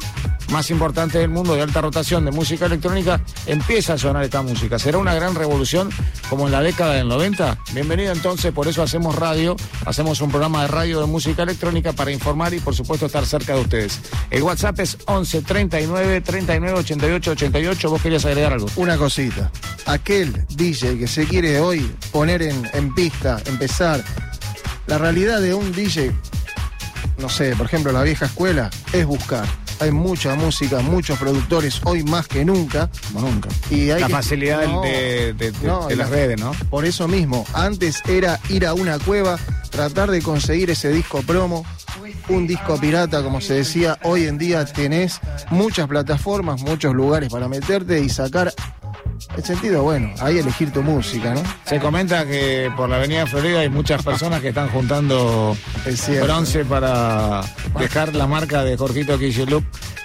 más 0.51 0.69
importante 0.71 1.17
del 1.19 1.29
mundo 1.29 1.55
de 1.55 1.61
alta 1.61 1.81
rotación 1.81 2.25
de 2.25 2.31
música 2.31 2.65
electrónica, 2.65 3.21
empieza 3.45 3.93
a 3.93 3.97
sonar 3.97 4.23
esta 4.23 4.41
música. 4.41 4.79
¿Será 4.79 4.97
una 4.97 5.13
gran 5.13 5.35
revolución 5.35 5.89
como 6.29 6.45
en 6.45 6.51
la 6.51 6.61
década 6.61 6.93
del 6.93 7.07
90? 7.07 7.57
Bienvenido 7.73 8.13
entonces, 8.13 8.51
por 8.51 8.67
eso 8.67 8.81
hacemos 8.81 9.15
radio, 9.15 9.55
hacemos 9.85 10.21
un 10.21 10.29
programa 10.29 10.61
de 10.61 10.67
radio 10.67 10.99
de 11.01 11.05
música 11.07 11.43
electrónica 11.43 11.93
para 11.93 12.11
informar 12.11 12.53
y 12.53 12.59
por 12.59 12.75
supuesto 12.75 13.07
estar 13.07 13.25
cerca 13.25 13.55
de 13.55 13.61
ustedes. 13.61 13.99
El 14.29 14.43
WhatsApp 14.43 14.79
es 14.79 14.97
11 15.05 15.41
39 15.41 16.21
39 16.21 16.79
88 16.79 17.31
88. 17.31 17.89
¿Vos 17.89 18.01
querías 18.01 18.25
agregar 18.25 18.53
algo? 18.53 18.67
Una 18.75 18.97
cosita. 18.97 19.51
Aquel 19.85 20.45
DJ 20.49 20.97
que 20.97 21.07
se 21.07 21.25
quiere 21.25 21.59
hoy 21.59 21.91
poner 22.11 22.41
en, 22.41 22.69
en 22.73 22.93
pista, 22.93 23.41
empezar, 23.45 24.03
la 24.87 24.97
realidad 24.97 25.41
de 25.41 25.53
un 25.53 25.71
DJ, 25.73 26.13
no 27.17 27.29
sé, 27.29 27.55
por 27.55 27.65
ejemplo, 27.65 27.91
la 27.91 28.03
vieja 28.03 28.25
escuela, 28.25 28.69
es 28.93 29.05
buscar 29.05 29.45
hay 29.79 29.91
mucha 29.91 30.35
música, 30.35 30.79
muchos 30.79 31.17
productores, 31.19 31.81
hoy 31.85 32.03
más 32.03 32.27
que 32.27 32.45
nunca. 32.45 32.89
Como 33.11 33.27
nunca. 33.27 33.49
Y 33.69 33.91
hay 33.91 34.01
la 34.01 34.09
facilidad 34.09 34.59
de, 34.81 35.95
las 35.95 36.09
redes, 36.09 36.39
¿no? 36.39 36.51
Por 36.69 36.85
eso 36.85 37.07
mismo, 37.07 37.45
antes 37.53 38.01
era 38.07 38.39
ir 38.49 38.65
a 38.65 38.73
una 38.73 38.99
cueva, 38.99 39.37
tratar 39.69 40.11
de 40.11 40.21
conseguir 40.21 40.69
ese 40.69 40.91
disco 40.91 41.21
promo, 41.21 41.65
un 42.29 42.47
disco 42.47 42.79
pirata, 42.79 43.23
como 43.23 43.41
se 43.41 43.55
decía, 43.55 43.97
hoy 44.03 44.25
en 44.25 44.37
día 44.37 44.65
tenés 44.65 45.19
muchas 45.49 45.87
plataformas, 45.87 46.61
muchos 46.61 46.93
lugares 46.93 47.29
para 47.29 47.47
meterte 47.47 47.99
y 48.01 48.09
sacar 48.09 48.53
el 49.35 49.43
sentido, 49.43 49.83
bueno, 49.83 50.13
ahí 50.19 50.37
elegir 50.37 50.71
tu 50.71 50.81
música, 50.83 51.33
¿no? 51.33 51.41
Se 51.65 51.79
comenta 51.79 52.25
que 52.25 52.71
por 52.75 52.89
la 52.89 52.97
Avenida 52.97 53.25
Florida 53.25 53.59
hay 53.59 53.69
muchas 53.69 54.03
personas 54.03 54.41
que 54.41 54.49
están 54.49 54.69
juntando 54.69 55.57
bronce 56.21 56.65
para 56.65 57.41
dejar 57.79 58.15
la 58.15 58.27
marca 58.27 58.63
de 58.63 58.77
Jorgito 58.77 59.17
Kishilup 59.17 59.63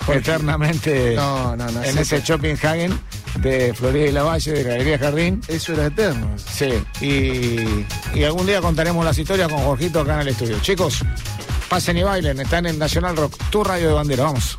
eternamente 0.09 1.15
en 1.15 1.99
ese 1.99 2.21
shopping 2.21 2.55
Hagen 2.63 2.99
de 3.37 3.73
Florida 3.75 4.07
y 4.07 4.13
la 4.13 4.23
Valle, 4.25 4.53
de 4.53 4.63
Galería 4.63 4.99
Jardín. 4.99 5.41
Eso 5.49 5.73
era 5.73 5.87
eterno. 5.87 6.29
Sí, 6.37 6.71
y, 7.01 7.87
y 8.19 8.25
algún 8.25 8.47
día 8.47 8.61
contaremos 8.61 9.05
las 9.05 9.17
historias 9.17 9.49
con 9.49 9.61
Jorgito 9.61 10.01
acá 10.01 10.15
en 10.15 10.21
el 10.21 10.29
estudio. 10.29 10.59
Chicos, 10.61 11.03
pasen 11.69 11.97
y 11.97 12.03
bailen, 12.03 12.41
están 12.41 12.67
en 12.67 12.79
Nacional 12.79 13.17
Rock, 13.17 13.37
tu 13.51 13.65
radio 13.65 13.89
de 13.89 13.95
bandera, 13.95 14.25
vamos. 14.25 14.59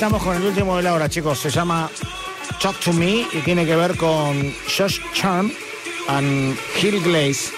Estamos 0.00 0.22
con 0.22 0.34
el 0.34 0.42
último 0.42 0.78
de 0.78 0.82
la 0.82 0.94
hora, 0.94 1.10
chicos. 1.10 1.38
Se 1.40 1.50
llama 1.50 1.90
Talk 2.58 2.74
to 2.80 2.90
Me 2.94 3.26
y 3.34 3.42
tiene 3.44 3.66
que 3.66 3.76
ver 3.76 3.98
con 3.98 4.54
Josh 4.74 4.98
Charm 5.12 5.52
and 6.08 6.56
Hill 6.80 7.02
Glaze. 7.02 7.52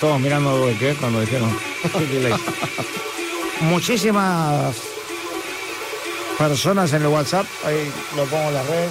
Todos 0.00 0.20
mirando 0.20 0.50
a 0.50 0.70
¿eh? 0.70 0.96
cuando 1.00 1.20
dijeron 1.20 1.50
Hill 1.98 2.20
Glaze. 2.20 2.42
Muchísimas 3.62 4.76
personas 6.38 6.92
en 6.92 7.02
el 7.02 7.08
WhatsApp. 7.08 7.46
Ahí 7.64 7.90
lo 8.14 8.24
pongo 8.26 8.50
en 8.50 8.54
las 8.54 8.66
redes. 8.68 8.90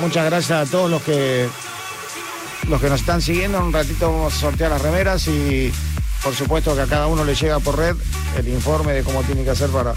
Muchas 0.00 0.24
gracias 0.24 0.66
a 0.66 0.68
todos 0.68 0.90
los 0.90 1.00
que 1.00 1.48
los 2.68 2.80
que 2.80 2.88
nos 2.88 2.98
están 2.98 3.22
siguiendo. 3.22 3.58
En 3.58 3.64
un 3.66 3.72
ratito 3.72 4.10
vamos 4.10 4.34
a 4.34 4.36
sortear 4.36 4.72
las 4.72 4.82
remeras 4.82 5.28
y 5.28 5.72
por 6.24 6.34
supuesto 6.34 6.74
que 6.74 6.80
a 6.80 6.86
cada 6.86 7.06
uno 7.06 7.24
le 7.24 7.36
llega 7.36 7.60
por 7.60 7.78
red 7.78 7.94
el 8.36 8.48
informe 8.48 8.94
de 8.94 9.04
cómo 9.04 9.22
tiene 9.22 9.44
que 9.44 9.50
hacer 9.50 9.70
para, 9.70 9.94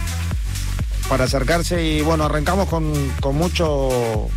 para 1.10 1.26
acercarse. 1.26 1.84
Y 1.84 2.02
bueno, 2.02 2.26
arrancamos 2.26 2.68
con, 2.70 2.94
mucho. 3.36 4.28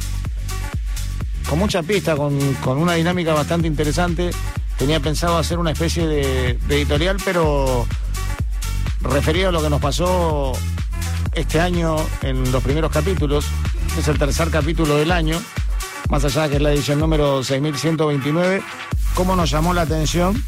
con 1.48 1.58
mucha 1.58 1.82
pista, 1.82 2.16
con, 2.16 2.38
una 2.78 2.94
dinámica 2.94 3.34
bastante 3.34 3.66
interesante. 3.66 4.30
Tenía 4.78 5.00
pensado 5.00 5.36
hacer 5.36 5.58
una 5.58 5.72
especie 5.72 6.06
de, 6.06 6.58
de 6.66 6.76
editorial, 6.76 7.18
pero 7.24 7.86
referido 9.02 9.50
a 9.50 9.52
lo 9.52 9.62
que 9.62 9.70
nos 9.70 9.80
pasó 9.80 10.52
este 11.34 11.60
año 11.60 11.96
en 12.22 12.50
los 12.50 12.62
primeros 12.62 12.90
capítulos. 12.90 13.46
Es 13.98 14.08
el 14.08 14.18
tercer 14.18 14.50
capítulo 14.50 14.96
del 14.96 15.12
año, 15.12 15.38
más 16.08 16.24
allá 16.24 16.44
de 16.44 16.50
que 16.50 16.56
es 16.56 16.62
la 16.62 16.72
edición 16.72 16.98
número 16.98 17.44
6129. 17.44 18.62
¿Cómo 19.14 19.36
nos 19.36 19.50
llamó 19.50 19.74
la 19.74 19.82
atención 19.82 20.42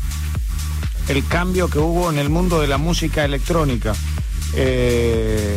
el 1.09 1.27
cambio 1.27 1.68
que 1.68 1.79
hubo 1.79 2.11
en 2.11 2.18
el 2.18 2.31
mundo 2.31 2.61
de 2.61 2.68
la 2.68 2.79
música 2.79 3.25
electrónica? 3.25 3.95
Eh, 4.55 5.52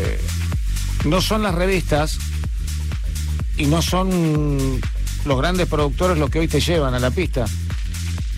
no 1.06 1.22
son 1.22 1.44
las 1.44 1.56
revistas 1.56 2.18
y 3.58 3.68
no 3.68 3.82
son 3.82 4.82
los 5.24 5.38
grandes 5.38 5.68
productores 5.68 6.18
los 6.18 6.30
que 6.30 6.40
hoy 6.40 6.48
te 6.48 6.60
llevan 6.60 6.94
a 6.94 7.00
la 7.00 7.12
pista, 7.12 7.46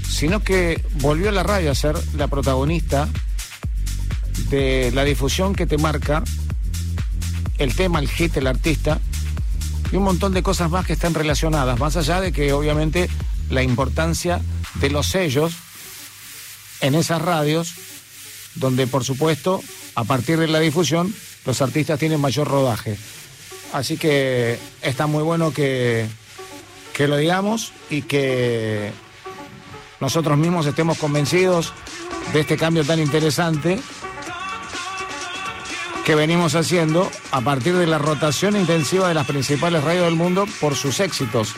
sino 0.07 0.43
que 0.43 0.83
volvió 0.95 1.31
la 1.31 1.43
radio 1.43 1.71
a 1.71 1.75
ser 1.75 1.95
la 2.15 2.27
protagonista 2.27 3.07
de 4.49 4.91
la 4.93 5.03
difusión 5.03 5.55
que 5.55 5.65
te 5.65 5.77
marca 5.77 6.23
el 7.57 7.75
tema, 7.75 7.99
el 7.99 8.09
hit, 8.09 8.35
el 8.37 8.47
artista 8.47 8.99
y 9.91 9.95
un 9.95 10.03
montón 10.03 10.33
de 10.33 10.43
cosas 10.43 10.69
más 10.69 10.85
que 10.85 10.93
están 10.93 11.13
relacionadas, 11.13 11.79
más 11.79 11.95
allá 11.95 12.21
de 12.21 12.31
que 12.31 12.53
obviamente 12.53 13.09
la 13.49 13.63
importancia 13.63 14.41
de 14.75 14.89
los 14.89 15.07
sellos 15.07 15.53
en 16.81 16.95
esas 16.95 17.21
radios, 17.21 17.73
donde 18.55 18.87
por 18.87 19.03
supuesto, 19.03 19.63
a 19.95 20.03
partir 20.03 20.37
de 20.37 20.47
la 20.47 20.59
difusión, 20.59 21.13
los 21.47 21.61
artistas 21.61 21.97
tienen 21.97 22.19
mayor 22.19 22.47
rodaje. 22.47 22.97
Así 23.71 23.97
que 23.97 24.59
está 24.81 25.07
muy 25.07 25.23
bueno 25.23 25.51
que, 25.51 26.05
que 26.93 27.07
lo 27.07 27.15
digamos 27.15 27.71
y 27.89 28.01
que 28.01 28.91
nosotros 30.01 30.37
mismos 30.37 30.65
estemos 30.65 30.97
convencidos 30.97 31.71
de 32.33 32.41
este 32.41 32.57
cambio 32.57 32.83
tan 32.83 32.99
interesante 32.99 33.79
que 36.03 36.15
venimos 36.15 36.53
haciendo 36.55 37.09
a 37.31 37.39
partir 37.39 37.75
de 37.77 37.87
la 37.87 37.97
rotación 37.97 38.57
intensiva 38.57 39.07
de 39.07 39.13
las 39.13 39.25
principales 39.25 39.83
radios 39.83 40.05
del 40.05 40.15
mundo 40.15 40.45
por 40.59 40.75
sus 40.75 40.99
éxitos, 40.99 41.53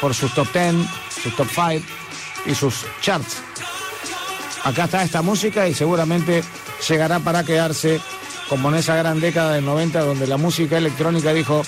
por 0.00 0.14
sus 0.14 0.32
top 0.34 0.48
10, 0.54 0.74
sus 1.22 1.36
top 1.36 1.48
5 1.54 1.86
y 2.46 2.54
sus 2.54 2.86
charts. 3.02 3.42
Acá 4.64 4.84
está 4.84 5.02
esta 5.02 5.20
música 5.20 5.68
y 5.68 5.74
seguramente 5.74 6.42
llegará 6.88 7.20
para 7.20 7.44
quedarse 7.44 8.00
como 8.48 8.70
en 8.70 8.76
esa 8.76 8.96
gran 8.96 9.20
década 9.20 9.54
del 9.54 9.64
90 9.64 10.00
donde 10.00 10.26
la 10.26 10.36
música 10.36 10.78
electrónica 10.78 11.32
dijo, 11.32 11.62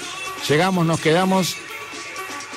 llegamos, 0.49 0.85
nos 0.87 1.01
quedamos 1.01 1.57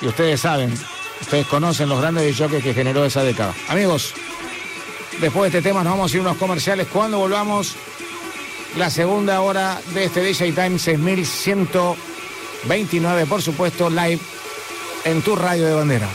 y 0.00 0.06
ustedes 0.06 0.40
saben, 0.40 0.72
ustedes 1.20 1.46
conocen 1.46 1.88
los 1.88 2.00
grandes 2.00 2.36
choques 2.36 2.62
que 2.62 2.74
generó 2.74 3.04
esa 3.04 3.22
década. 3.22 3.54
Amigos, 3.68 4.14
después 5.20 5.52
de 5.52 5.58
este 5.58 5.68
tema 5.68 5.84
nos 5.84 5.92
vamos 5.92 6.12
a 6.12 6.16
ir 6.16 6.22
unos 6.22 6.36
comerciales. 6.36 6.88
Cuando 6.92 7.18
volvamos, 7.18 7.76
la 8.76 8.90
segunda 8.90 9.40
hora 9.40 9.80
de 9.92 10.04
este 10.04 10.22
DJ 10.22 10.52
Time 10.52 10.78
6129, 10.78 13.26
por 13.26 13.42
supuesto, 13.42 13.90
live 13.90 14.20
en 15.04 15.22
tu 15.22 15.36
radio 15.36 15.66
de 15.66 15.74
bandera. 15.74 16.08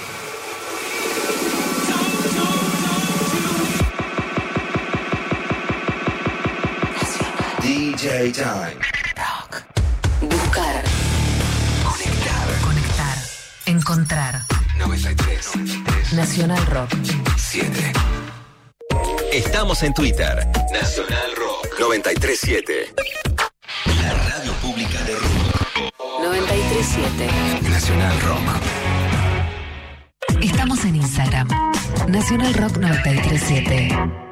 DJ 7.99 8.31
Time. 8.31 8.79
Rock. 9.17 9.61
Buscar. 10.21 10.83
Conectar. 11.83 12.47
Conectar. 12.63 13.17
Encontrar. 13.65 14.41
93. 14.77 16.13
Nacional 16.13 16.65
Rock. 16.67 16.91
7. 17.35 17.91
Estamos 19.33 19.83
en 19.83 19.93
Twitter. 19.93 20.47
Nacional 20.71 21.35
Rock 21.35 21.77
937. 21.77 22.93
La 24.01 24.13
radio 24.13 24.53
pública 24.61 25.03
de 25.03 25.15
rock. 25.15 25.91
937. 26.21 27.27
Nacional 27.69 28.21
Rock. 28.21 28.47
Estamos 30.41 30.85
en 30.85 30.95
Instagram. 30.95 31.49
Nacional 32.07 32.53
Rock 32.53 32.77
937. 32.77 34.28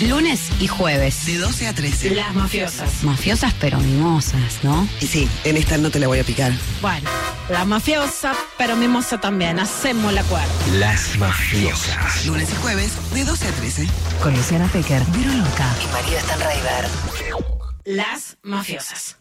Lunes 0.00 0.50
y 0.60 0.68
jueves. 0.68 1.26
De 1.26 1.38
12 1.38 1.66
a 1.66 1.74
13. 1.74 2.10
Las 2.14 2.32
mafiosas. 2.34 3.02
Mafiosas 3.02 3.52
pero 3.60 3.78
mimosas, 3.80 4.60
¿no? 4.62 4.88
Y 5.00 5.06
sí, 5.06 5.28
en 5.44 5.56
esta 5.56 5.76
no 5.76 5.90
te 5.90 5.98
la 5.98 6.06
voy 6.06 6.20
a 6.20 6.24
picar. 6.24 6.52
Bueno, 6.80 7.10
la 7.48 7.64
mafiosa 7.64 8.32
pero 8.56 8.76
mimosa 8.76 9.18
también. 9.18 9.58
Hacemos 9.58 10.12
la 10.12 10.20
acuerdo. 10.20 10.48
Las 10.74 11.16
mafiosas. 11.18 12.26
Lunes 12.26 12.48
y 12.50 12.54
jueves, 12.56 12.92
de 13.12 13.24
12 13.24 13.48
a 13.48 13.50
13. 13.50 13.88
Con 14.22 14.36
Luciana 14.36 14.68
Pecker, 14.68 15.02
Vero 15.16 15.32
Loca 15.32 15.66
y 15.82 15.86
María 15.92 16.20
Stanraiver. 16.20 16.88
Las 17.84 18.36
mafiosas. 18.42 19.16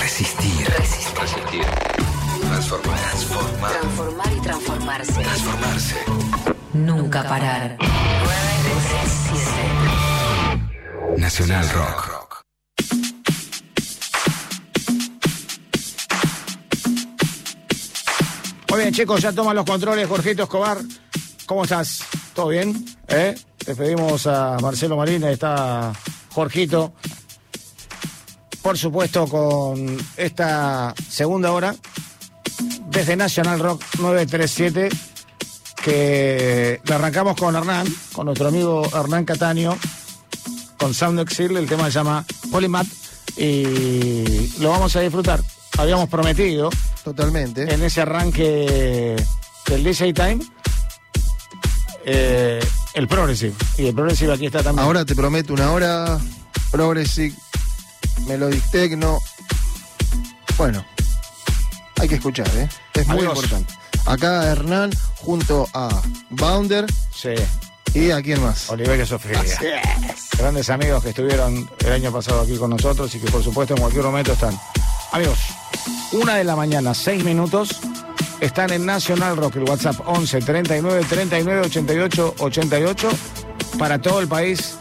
Resistir. 0.00 0.66
Resistir. 0.76 1.20
Resistir. 1.20 1.64
Transformar. 2.40 2.98
Transformar. 2.98 3.72
Transformar 3.72 4.32
y 4.36 4.40
transformarse. 4.40 5.12
Transformarse. 5.12 5.96
Nunca 6.72 7.22
parar. 7.22 7.76
937. 7.78 9.79
Nacional 11.16 11.68
Rock. 11.70 12.44
Muy 18.70 18.80
bien, 18.80 18.94
chicos, 18.94 19.20
ya 19.20 19.32
toman 19.32 19.56
los 19.56 19.64
controles, 19.64 20.06
Jorgito 20.06 20.44
Escobar. 20.44 20.78
¿Cómo 21.46 21.64
estás? 21.64 22.04
¿Todo 22.34 22.48
bien? 22.48 22.84
¿Eh? 23.08 23.34
Despedimos 23.66 24.26
a 24.26 24.58
Marcelo 24.60 24.96
Marina, 24.96 25.30
está 25.30 25.92
Jorgito. 26.30 26.92
Por 28.62 28.78
supuesto, 28.78 29.26
con 29.26 29.96
esta 30.16 30.94
segunda 31.08 31.52
hora, 31.52 31.74
desde 32.86 33.16
National 33.16 33.58
Rock 33.58 33.82
937, 33.98 34.88
que 35.82 36.80
le 36.84 36.94
arrancamos 36.94 37.36
con 37.36 37.56
Hernán, 37.56 37.86
con 38.12 38.26
nuestro 38.26 38.48
amigo 38.48 38.88
Hernán 38.94 39.24
Cataño, 39.24 39.76
con 40.80 40.94
Sound 40.94 41.20
Exil, 41.20 41.56
el 41.58 41.68
tema 41.68 41.84
se 41.84 41.92
llama 41.92 42.24
Polymath, 42.50 42.88
y 43.36 44.48
lo 44.58 44.70
vamos 44.70 44.96
a 44.96 45.00
disfrutar. 45.00 45.40
Habíamos 45.78 46.08
prometido 46.08 46.70
Totalmente. 47.04 47.72
en 47.72 47.82
ese 47.82 48.00
arranque 48.00 49.14
del 49.66 49.84
DJ 49.84 50.14
Time 50.14 50.38
eh, 52.04 52.60
el 52.94 53.06
Progressive. 53.06 53.54
Y 53.76 53.86
el 53.86 53.94
Progressive 53.94 54.32
aquí 54.32 54.46
está 54.46 54.62
también. 54.62 54.84
Ahora 54.84 55.04
te 55.04 55.14
prometo 55.14 55.52
una 55.52 55.70
hora 55.70 56.18
progressive, 56.70 57.34
melodic 58.26 58.64
techno. 58.70 59.20
Bueno, 60.56 60.84
hay 62.00 62.08
que 62.08 62.14
escuchar, 62.14 62.48
¿eh? 62.56 62.68
Es 62.94 63.06
muy 63.06 63.24
importante. 63.24 63.74
Acá 64.06 64.46
Hernán 64.46 64.90
junto 65.16 65.68
a 65.74 66.00
Bounder 66.30 66.86
Sí, 67.14 67.34
y 67.94 68.10
a 68.10 68.22
quién 68.22 68.42
más. 68.42 68.70
Oliverio 68.70 69.06
Sofía. 69.06 69.42
Grandes 70.38 70.70
amigos 70.70 71.02
que 71.02 71.10
estuvieron 71.10 71.68
el 71.84 71.92
año 71.92 72.12
pasado 72.12 72.40
aquí 72.40 72.56
con 72.56 72.70
nosotros 72.70 73.14
y 73.14 73.20
que 73.20 73.30
por 73.30 73.42
supuesto 73.42 73.74
en 73.74 73.80
cualquier 73.80 74.04
momento 74.04 74.32
están. 74.32 74.58
Amigos, 75.12 75.38
una 76.12 76.36
de 76.36 76.44
la 76.44 76.56
mañana, 76.56 76.94
seis 76.94 77.24
minutos. 77.24 77.80
Están 78.40 78.72
en 78.72 78.86
Nacional 78.86 79.36
Rock, 79.36 79.56
el 79.56 79.64
WhatsApp 79.64 79.96
11 80.06 80.40
39 80.40 81.04
39 81.08 81.60
88 81.66 82.34
88 82.38 83.08
para 83.78 84.00
todo 84.00 84.20
el 84.20 84.28
país 84.28 84.78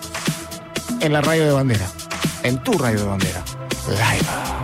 en 1.02 1.12
la 1.12 1.22
radio 1.22 1.46
de 1.46 1.52
bandera. 1.52 1.88
En 2.44 2.64
tu 2.64 2.78
radio 2.78 3.00
de 3.00 3.06
bandera. 3.06 3.44
Live. 3.90 4.59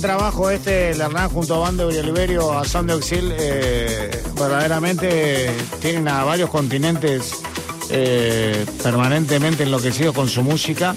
Trabajo 0.00 0.50
este, 0.50 0.90
el 0.90 1.00
Hernán 1.00 1.28
junto 1.28 1.54
a 1.54 1.58
Bando 1.58 1.90
y 1.92 1.96
Oliverio, 1.96 2.52
a 2.52 2.64
Sound 2.64 2.88
de 2.88 2.94
Auxil. 2.94 3.32
eh, 3.36 4.22
verdaderamente 4.38 5.50
tienen 5.80 6.08
a 6.08 6.24
varios 6.24 6.50
continentes 6.50 7.42
eh, 7.90 8.64
permanentemente 8.82 9.64
enloquecidos 9.64 10.14
con 10.14 10.28
su 10.28 10.42
música, 10.42 10.96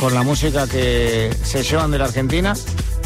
con 0.00 0.14
la 0.14 0.22
música 0.22 0.66
que 0.66 1.34
se 1.42 1.62
llevan 1.62 1.90
de 1.90 1.98
la 1.98 2.06
Argentina. 2.06 2.54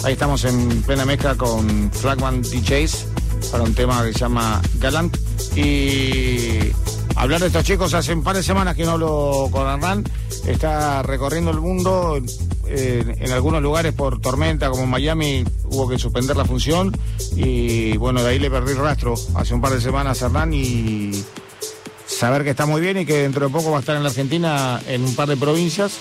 Ahí 0.04 0.14
estamos 0.14 0.44
en 0.44 0.82
plena 0.82 1.04
mezcla 1.04 1.34
con 1.34 1.90
Flagman 1.92 2.42
DJs 2.42 3.06
para 3.52 3.64
un 3.64 3.74
tema 3.74 4.02
que 4.04 4.12
se 4.12 4.20
llama 4.20 4.62
Galant. 4.78 5.16
Y 5.56 6.72
hablar 7.16 7.40
de 7.40 7.48
estos 7.48 7.64
chicos 7.64 7.92
hace 7.94 8.14
un 8.14 8.22
par 8.22 8.36
de 8.36 8.42
semanas 8.42 8.74
que 8.76 8.84
no 8.84 8.92
hablo 8.92 9.48
con 9.50 9.68
Hernán. 9.68 10.04
Está 10.46 11.02
recorriendo 11.02 11.50
el 11.50 11.60
mundo. 11.60 12.20
Eh, 12.72 13.16
en 13.18 13.32
algunos 13.32 13.60
lugares 13.62 13.92
por 13.92 14.20
tormenta, 14.20 14.70
como 14.70 14.86
Miami, 14.86 15.44
hubo 15.64 15.88
que 15.88 15.98
suspender 15.98 16.36
la 16.36 16.44
función. 16.44 16.96
Y 17.34 17.96
bueno, 17.96 18.22
de 18.22 18.30
ahí 18.30 18.38
le 18.38 18.50
perdí 18.50 18.72
el 18.72 18.78
rastro 18.78 19.14
hace 19.34 19.54
un 19.54 19.60
par 19.60 19.72
de 19.72 19.80
semanas 19.80 20.22
a 20.22 20.26
Hernán 20.26 20.54
y 20.54 21.24
saber 22.06 22.44
que 22.44 22.50
está 22.50 22.66
muy 22.66 22.80
bien 22.80 22.98
y 22.98 23.06
que 23.06 23.22
dentro 23.22 23.46
de 23.46 23.52
poco 23.52 23.70
va 23.70 23.78
a 23.78 23.80
estar 23.80 23.96
en 23.96 24.02
la 24.02 24.10
Argentina 24.10 24.80
en 24.86 25.04
un 25.04 25.16
par 25.16 25.28
de 25.28 25.36
provincias, 25.36 25.98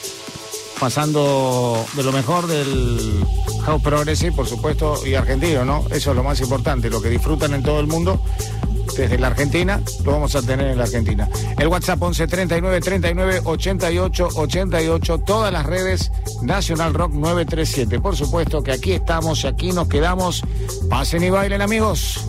pasando 0.80 1.84
de 1.96 2.04
lo 2.04 2.12
mejor 2.12 2.46
del 2.46 3.24
house 3.66 3.82
progressive, 3.82 4.32
por 4.32 4.48
supuesto, 4.48 5.06
y 5.08 5.16
argentino, 5.16 5.66
¿no? 5.66 5.86
Eso 5.90 6.12
es 6.12 6.16
lo 6.16 6.24
más 6.24 6.40
importante, 6.40 6.90
lo 6.90 7.02
que 7.02 7.10
disfrutan 7.10 7.54
en 7.54 7.64
todo 7.64 7.80
el 7.80 7.88
mundo. 7.88 8.22
Desde 8.96 9.18
la 9.18 9.28
Argentina, 9.28 9.82
lo 10.04 10.12
vamos 10.12 10.36
a 10.36 10.42
tener 10.42 10.68
en 10.68 10.78
la 10.78 10.84
Argentina. 10.84 11.30
El 11.58 11.68
WhatsApp 11.68 12.02
11 12.02 12.28
39 12.28 12.82
39 12.82 13.42
88 13.46 14.30
88, 14.36 15.18
todas 15.20 15.52
las 15.52 15.66
redes 15.66 16.12
Nacional 16.42 16.94
Rock 16.94 17.14
937. 17.14 18.00
Por 18.00 18.16
supuesto 18.16 18.62
que 18.64 18.72
aquí 18.72 18.94
estamos 18.94 19.44
y 19.44 19.48
aquí 19.48 19.72
nos 19.72 19.88
quedamos. 19.88 20.44
Pasen 20.90 21.24
y 21.24 21.30
bailen, 21.30 21.62
amigos. 21.62 22.26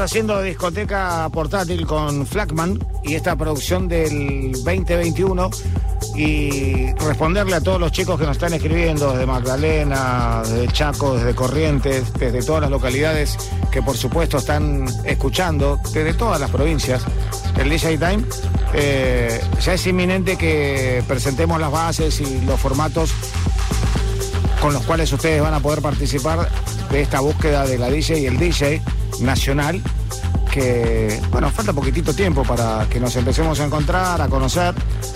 Haciendo 0.00 0.40
discoteca 0.40 1.28
portátil 1.32 1.86
con 1.86 2.26
Flagman 2.26 2.78
y 3.02 3.14
esta 3.14 3.36
producción 3.36 3.88
del 3.88 4.52
2021 4.52 5.50
y 6.16 6.92
responderle 6.94 7.56
a 7.56 7.60
todos 7.60 7.78
los 7.78 7.92
chicos 7.92 8.18
que 8.18 8.26
nos 8.26 8.36
están 8.36 8.52
escribiendo 8.52 9.12
desde 9.12 9.26
Magdalena, 9.26 10.42
desde 10.44 10.68
Chaco, 10.68 11.16
desde 11.16 11.34
Corrientes, 11.34 12.12
desde 12.14 12.42
todas 12.42 12.62
las 12.62 12.70
localidades 12.70 13.36
que 13.70 13.82
por 13.82 13.96
supuesto 13.96 14.38
están 14.38 14.86
escuchando, 15.04 15.78
desde 15.92 16.14
todas 16.14 16.40
las 16.40 16.50
provincias, 16.50 17.02
el 17.58 17.68
DJ 17.68 17.98
Time. 17.98 18.24
eh, 18.74 19.40
ya 19.60 19.74
es 19.74 19.86
inminente 19.86 20.36
que 20.36 21.02
presentemos 21.06 21.60
las 21.60 21.70
bases 21.70 22.20
y 22.20 22.40
los 22.42 22.58
formatos 22.58 23.12
con 24.60 24.72
los 24.72 24.82
cuales 24.84 25.12
ustedes 25.12 25.42
van 25.42 25.54
a 25.54 25.60
poder 25.60 25.80
participar 25.80 26.48
de 26.90 27.00
esta 27.00 27.20
búsqueda 27.20 27.66
de 27.66 27.78
la 27.78 27.88
DJ 27.90 28.20
y 28.20 28.26
el 28.26 28.38
DJ 28.38 28.82
nacional, 29.20 29.82
que, 30.50 31.20
bueno, 31.30 31.50
falta 31.50 31.72
poquitito 31.72 32.12
tiempo 32.12 32.42
para 32.42 32.86
que 32.90 33.00
nos 33.00 33.14
empecemos 33.16 33.60
a 33.60 33.64
encontrar, 33.64 34.20
a 34.20 34.28
conocer 34.28 34.74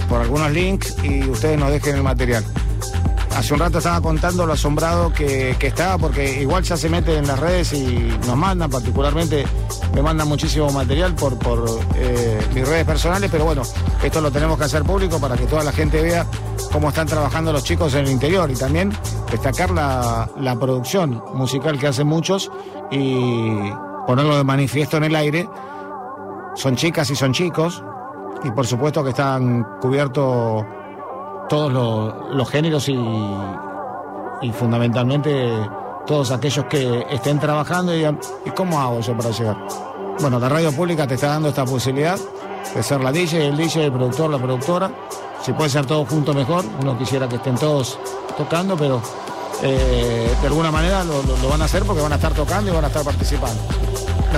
por 0.08 0.20
algunos 0.20 0.50
links 0.52 0.96
y 1.02 1.28
ustedes 1.28 1.58
nos 1.58 1.70
dejen 1.70 1.96
el 1.96 2.02
material. 2.02 2.44
Hace 3.36 3.52
un 3.52 3.58
rato 3.58 3.78
estaba 3.78 4.00
contando 4.00 4.46
lo 4.46 4.52
asombrado 4.52 5.12
que, 5.12 5.56
que 5.58 5.66
estaba, 5.66 5.98
porque 5.98 6.40
igual 6.40 6.62
ya 6.62 6.76
se 6.76 6.88
meten 6.88 7.16
en 7.16 7.26
las 7.26 7.38
redes 7.38 7.72
y 7.72 8.16
nos 8.26 8.36
mandan, 8.36 8.70
particularmente 8.70 9.44
me 9.92 10.02
mandan 10.02 10.28
muchísimo 10.28 10.70
material 10.70 11.16
por, 11.16 11.36
por 11.36 11.64
eh, 11.96 12.40
mis 12.54 12.66
redes 12.66 12.84
personales, 12.84 13.28
pero 13.32 13.44
bueno, 13.44 13.62
esto 14.04 14.20
lo 14.20 14.30
tenemos 14.30 14.56
que 14.56 14.64
hacer 14.64 14.84
público 14.84 15.18
para 15.18 15.36
que 15.36 15.46
toda 15.46 15.64
la 15.64 15.72
gente 15.72 16.00
vea 16.00 16.26
cómo 16.72 16.90
están 16.90 17.08
trabajando 17.08 17.52
los 17.52 17.64
chicos 17.64 17.94
en 17.94 18.06
el 18.06 18.12
interior 18.12 18.48
y 18.52 18.54
también 18.54 18.92
destacar 19.28 19.72
la, 19.72 20.30
la 20.38 20.54
producción 20.54 21.20
musical 21.34 21.76
que 21.76 21.88
hacen 21.88 22.06
muchos 22.06 22.52
y 22.92 23.72
ponerlo 24.06 24.36
de 24.36 24.44
manifiesto 24.44 24.96
en 24.96 25.04
el 25.04 25.16
aire. 25.16 25.48
Son 26.54 26.76
chicas 26.76 27.10
y 27.10 27.16
son 27.16 27.32
chicos 27.32 27.82
y 28.44 28.50
por 28.50 28.66
supuesto 28.66 29.02
que 29.02 29.10
están 29.10 29.64
cubiertos 29.80 30.64
todos 31.48 31.72
los, 31.72 32.50
géneros 32.50 32.88
y, 32.88 32.96
fundamentalmente 34.52 35.50
todos 36.06 36.30
aquellos 36.30 36.66
que 36.66 37.06
estén 37.10 37.40
trabajando 37.40 37.94
y 37.94 37.98
digan, 37.98 38.20
¿y 38.44 38.50
cómo 38.50 38.78
hago 38.78 39.00
yo 39.00 39.16
para 39.16 39.30
llegar? 39.30 39.56
Bueno, 40.20 40.38
la 40.38 40.48
radio 40.48 40.70
pública 40.72 41.06
te 41.06 41.14
está 41.14 41.28
dando 41.28 41.48
esta 41.48 41.64
posibilidad 41.64 42.18
de 42.74 42.82
ser 42.82 43.00
la 43.00 43.10
DJ, 43.10 43.48
el 43.48 43.56
DJ, 43.56 43.86
el 43.86 43.92
productor, 43.92 44.30
la 44.30 44.38
productora. 44.38 44.90
Si 45.42 45.52
puede 45.52 45.70
ser 45.70 45.86
todo 45.86 46.04
junto 46.04 46.34
mejor, 46.34 46.64
uno 46.82 46.98
quisiera 46.98 47.26
que 47.28 47.36
estén 47.36 47.54
todos 47.56 47.98
tocando, 48.36 48.76
pero 48.76 49.00
eh, 49.62 50.30
de 50.40 50.46
alguna 50.46 50.70
manera 50.70 51.04
lo 51.04 51.48
van 51.48 51.62
a 51.62 51.64
hacer 51.64 51.84
porque 51.84 52.02
van 52.02 52.12
a 52.12 52.16
estar 52.16 52.34
tocando 52.34 52.70
y 52.70 52.74
van 52.74 52.84
a 52.84 52.88
estar 52.88 53.02
participando. 53.02 53.60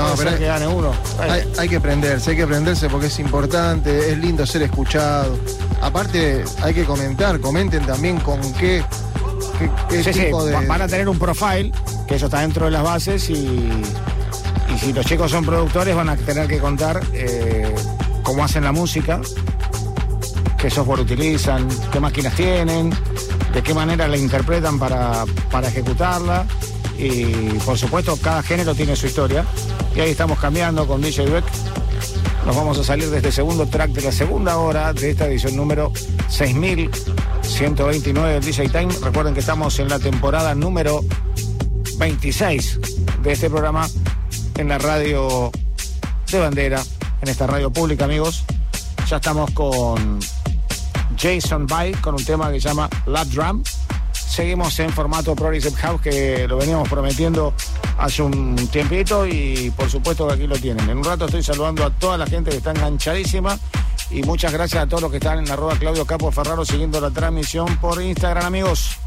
No, 0.03 0.15
pero 0.17 0.31
ser 0.31 0.39
que 0.39 0.47
gane 0.47 0.67
uno. 0.67 0.93
Hay, 1.21 1.43
hay 1.59 1.69
que 1.69 1.81
prenderse, 1.81 2.31
hay 2.31 2.37
que 2.37 2.47
prenderse 2.47 2.89
porque 2.89 3.07
es 3.07 3.19
importante, 3.19 4.13
es 4.13 4.19
lindo 4.19 4.47
ser 4.47 4.63
escuchado. 4.63 5.39
Aparte, 5.81 6.45
hay 6.63 6.75
que 6.75 6.85
comentar, 6.85 7.41
comenten 7.41 7.85
también 7.85 8.19
con 8.21 8.41
qué, 8.55 8.85
qué, 9.59 9.71
qué 9.89 10.05
Sí, 10.05 10.13
sí, 10.13 10.21
tipo 10.27 10.45
de. 10.45 10.53
va- 10.53 10.63
van 10.67 10.83
a 10.83 10.89
tener 10.89 11.09
un 11.09 11.19
profile, 11.19 11.73
que 12.07 12.15
eso 12.17 12.27
está 12.27 12.41
dentro 12.41 12.67
de 12.67 12.71
las 12.73 12.83
bases, 12.83 13.29
y, 13.31 13.35
y 14.75 14.79
si 14.79 14.93
los 14.93 15.05
chicos 15.07 15.31
son 15.31 15.45
productores 15.45 15.95
van 15.95 16.09
a 16.09 16.17
tener 16.17 16.47
que 16.49 16.59
contar 16.59 17.01
eh, 17.13 17.75
cómo 18.23 18.45
hacen 18.45 18.65
la 18.65 18.73
música, 18.73 19.21
qué 20.59 20.71
software 20.71 21.01
utilizan, 21.01 21.69
qué 21.93 22.01
máquinas 22.01 22.35
tienen, 22.35 22.91
de 23.53 23.63
qué 23.63 23.75
manera 23.75 24.09
la 24.09 24.17
interpretan 24.17 24.79
para, 24.79 25.25
para 25.51 25.69
ejecutarla. 25.69 26.45
Y 26.99 27.25
por 27.67 27.77
supuesto, 27.79 28.17
cada 28.23 28.43
género 28.43 28.75
tiene 28.75 28.97
su 28.97 29.07
historia. 29.07 29.45
Y 29.97 30.01
ahí 30.01 30.11
estamos 30.11 30.39
cambiando 30.39 30.87
con 30.87 31.01
DJ 31.01 31.31
Beck. 31.31 31.45
Nos 32.45 32.55
vamos 32.55 32.79
a 32.79 32.85
salir 32.85 33.09
de 33.09 33.17
este 33.17 33.33
segundo 33.33 33.67
track 33.67 33.93
de 33.93 34.03
la 34.03 34.13
segunda 34.13 34.59
hora 34.59 34.93
de 34.93 35.11
esta 35.11 35.27
edición 35.27 35.57
número 35.57 35.91
6129 36.29 38.35
del 38.35 38.45
DJ 38.45 38.69
Time. 38.69 38.93
Recuerden 39.03 39.33
que 39.33 39.41
estamos 39.41 39.79
en 39.79 39.89
la 39.89 39.99
temporada 39.99 40.55
número 40.55 41.03
26 41.97 42.79
de 43.23 43.33
este 43.33 43.49
programa 43.49 43.89
en 44.59 44.69
la 44.69 44.77
radio 44.77 45.51
de 46.31 46.41
bandera, 46.41 46.83
en 47.23 47.29
esta 47.29 47.47
radio 47.47 47.73
pública, 47.73 48.05
amigos. 48.05 48.45
Ya 49.09 49.17
estamos 49.17 49.51
con 49.53 50.21
Jason 51.17 51.67
Bay 51.67 51.95
con 51.95 52.17
un 52.17 52.25
tema 52.25 52.53
que 52.53 52.61
se 52.61 52.69
llama 52.69 52.91
Lap 53.07 53.29
Drum. 53.29 53.63
Seguimos 54.37 54.79
en 54.81 54.91
formato 54.91 55.35
Progressive 55.35 55.75
House 55.77 56.03
que 56.03 56.47
lo 56.47 56.59
veníamos 56.59 56.87
prometiendo 56.91 57.55
hace 57.97 58.21
un 58.21 58.55
tiempito 58.71 59.27
y 59.27 59.73
por 59.75 59.89
supuesto 59.89 60.29
que 60.29 60.35
aquí 60.35 60.47
lo 60.47 60.59
tienen. 60.59 60.91
En 60.91 60.99
un 60.99 61.05
rato 61.05 61.25
estoy 61.25 61.43
saludando 61.43 61.83
a 61.83 61.89
toda 61.89 62.19
la 62.19 62.27
gente 62.27 62.51
que 62.51 62.59
está 62.59 62.73
enganchadísima 62.73 63.59
y 64.11 64.23
muchas 64.25 64.53
gracias 64.53 64.83
a 64.83 64.87
todos 64.87 65.01
los 65.01 65.11
que 65.11 65.17
están 65.17 65.39
en 65.39 65.51
arroba 65.51 65.79
Claudio 65.79 66.05
Capo 66.05 66.31
Ferraro 66.31 66.67
siguiendo 66.67 67.01
la 67.01 67.11
transmisión 67.11 67.79
por 67.79 68.03
Instagram 68.03 68.45
amigos. 68.45 68.99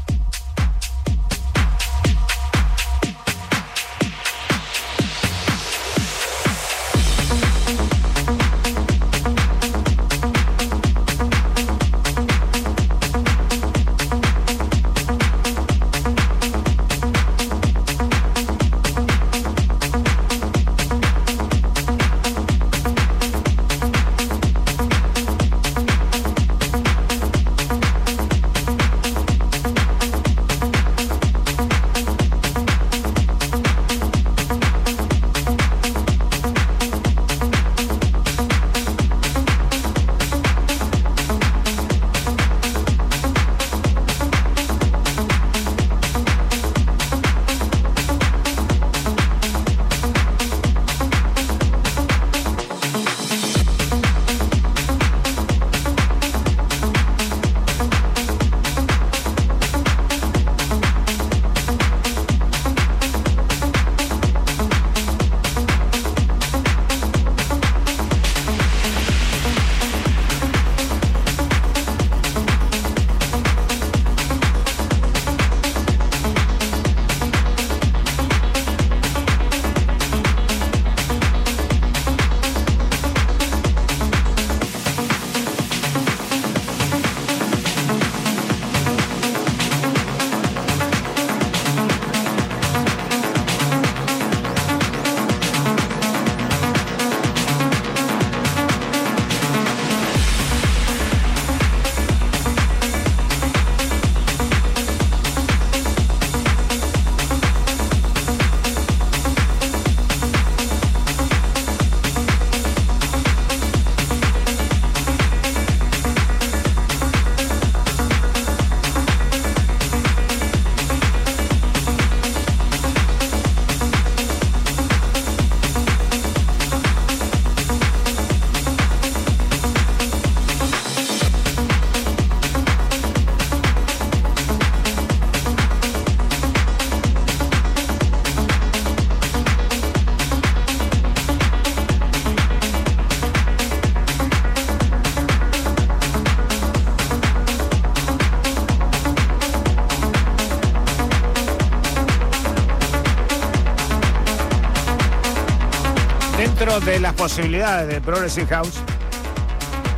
De 156.90 156.98
las 156.98 157.14
posibilidades 157.14 157.86
de 157.86 158.00
Progressive 158.00 158.48
House, 158.48 158.80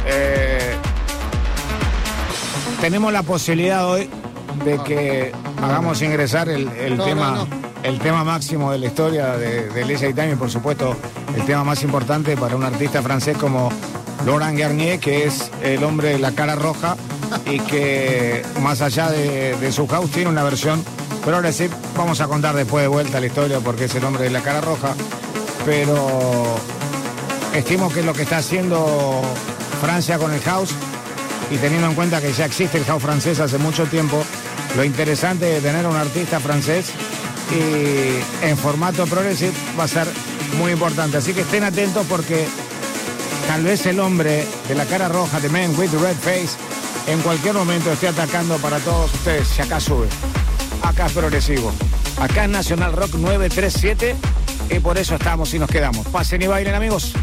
eh, 0.06 0.74
tenemos 2.82 3.10
la 3.10 3.22
posibilidad 3.22 3.88
hoy 3.88 4.10
de 4.62 4.78
que 4.82 5.32
hagamos 5.62 6.02
ingresar 6.02 6.50
el, 6.50 6.68
tema 6.98 7.46
el 7.82 7.98
tema 7.98 8.24
máximo 8.24 8.72
de 8.72 8.78
la 8.78 8.86
historia 8.86 9.38
de, 9.38 9.70
de 9.70 9.84
Lisa 9.86 10.06
y 10.06 10.34
por 10.34 10.50
supuesto 10.50 10.94
el 11.34 11.46
tema 11.46 11.64
más 11.64 11.82
importante 11.82 12.36
para 12.36 12.56
un 12.56 12.64
artista 12.64 13.00
francés 13.00 13.38
como 13.38 13.70
Laurent 14.26 14.58
Garnier, 14.58 15.00
que 15.00 15.24
es 15.24 15.50
el 15.62 15.82
hombre 15.84 16.10
de 16.10 16.18
la 16.18 16.32
cara 16.32 16.56
roja 16.56 16.96
y 17.46 17.58
que 17.60 18.42
más 18.60 18.82
allá 18.82 19.10
de, 19.10 19.56
de 19.56 19.72
su 19.72 19.86
house 19.86 20.10
tiene 20.10 20.28
una 20.28 20.42
versión 20.42 20.84
progressive. 21.24 21.74
Vamos 21.96 22.20
a 22.20 22.28
contar 22.28 22.54
después 22.54 22.82
de 22.82 22.88
vuelta 22.88 23.18
la 23.18 23.26
historia 23.26 23.60
porque 23.60 23.86
es 23.86 23.94
el 23.94 24.04
hombre 24.04 24.24
de 24.24 24.30
la 24.30 24.42
cara 24.42 24.60
roja 24.60 24.94
pero 25.64 26.56
estimo 27.54 27.92
que 27.92 28.02
lo 28.02 28.12
que 28.14 28.22
está 28.22 28.38
haciendo 28.38 29.22
Francia 29.80 30.18
con 30.18 30.32
el 30.32 30.40
house 30.40 30.70
y 31.50 31.56
teniendo 31.56 31.88
en 31.88 31.94
cuenta 31.94 32.20
que 32.20 32.32
ya 32.32 32.46
existe 32.46 32.78
el 32.78 32.84
house 32.84 33.02
francés 33.02 33.40
hace 33.40 33.58
mucho 33.58 33.84
tiempo, 33.86 34.22
lo 34.76 34.84
interesante 34.84 35.46
de 35.46 35.60
tener 35.60 35.84
a 35.84 35.88
un 35.88 35.96
artista 35.96 36.40
francés 36.40 36.90
y 37.50 38.44
en 38.46 38.56
formato 38.56 39.06
progressive 39.06 39.52
va 39.78 39.84
a 39.84 39.88
ser 39.88 40.06
muy 40.58 40.72
importante. 40.72 41.18
Así 41.18 41.34
que 41.34 41.42
estén 41.42 41.64
atentos 41.64 42.06
porque 42.08 42.46
tal 43.46 43.64
vez 43.64 43.84
el 43.86 44.00
hombre 44.00 44.46
de 44.68 44.74
la 44.74 44.86
cara 44.86 45.08
roja, 45.08 45.40
de 45.40 45.48
Man 45.48 45.74
with 45.76 45.90
the 45.90 45.98
Red 45.98 46.16
Face, 46.16 46.56
en 47.06 47.20
cualquier 47.20 47.54
momento 47.54 47.92
esté 47.92 48.08
atacando 48.08 48.56
para 48.58 48.78
todos 48.78 49.12
ustedes. 49.12 49.48
Si 49.48 49.60
acá 49.60 49.80
sube, 49.80 50.06
acá 50.82 51.06
es 51.06 51.12
progresivo, 51.12 51.72
acá 52.18 52.44
es 52.44 52.50
Nacional 52.50 52.92
Rock 52.92 53.14
937 53.14 54.16
y 54.70 54.78
por 54.78 54.96
eso 54.96 55.16
estamos 55.16 55.52
y 55.52 55.58
nos 55.58 55.68
quedamos. 55.68 56.06
Pasen 56.06 56.40
y 56.42 56.46
bailen 56.46 56.74
amigos. 56.74 57.14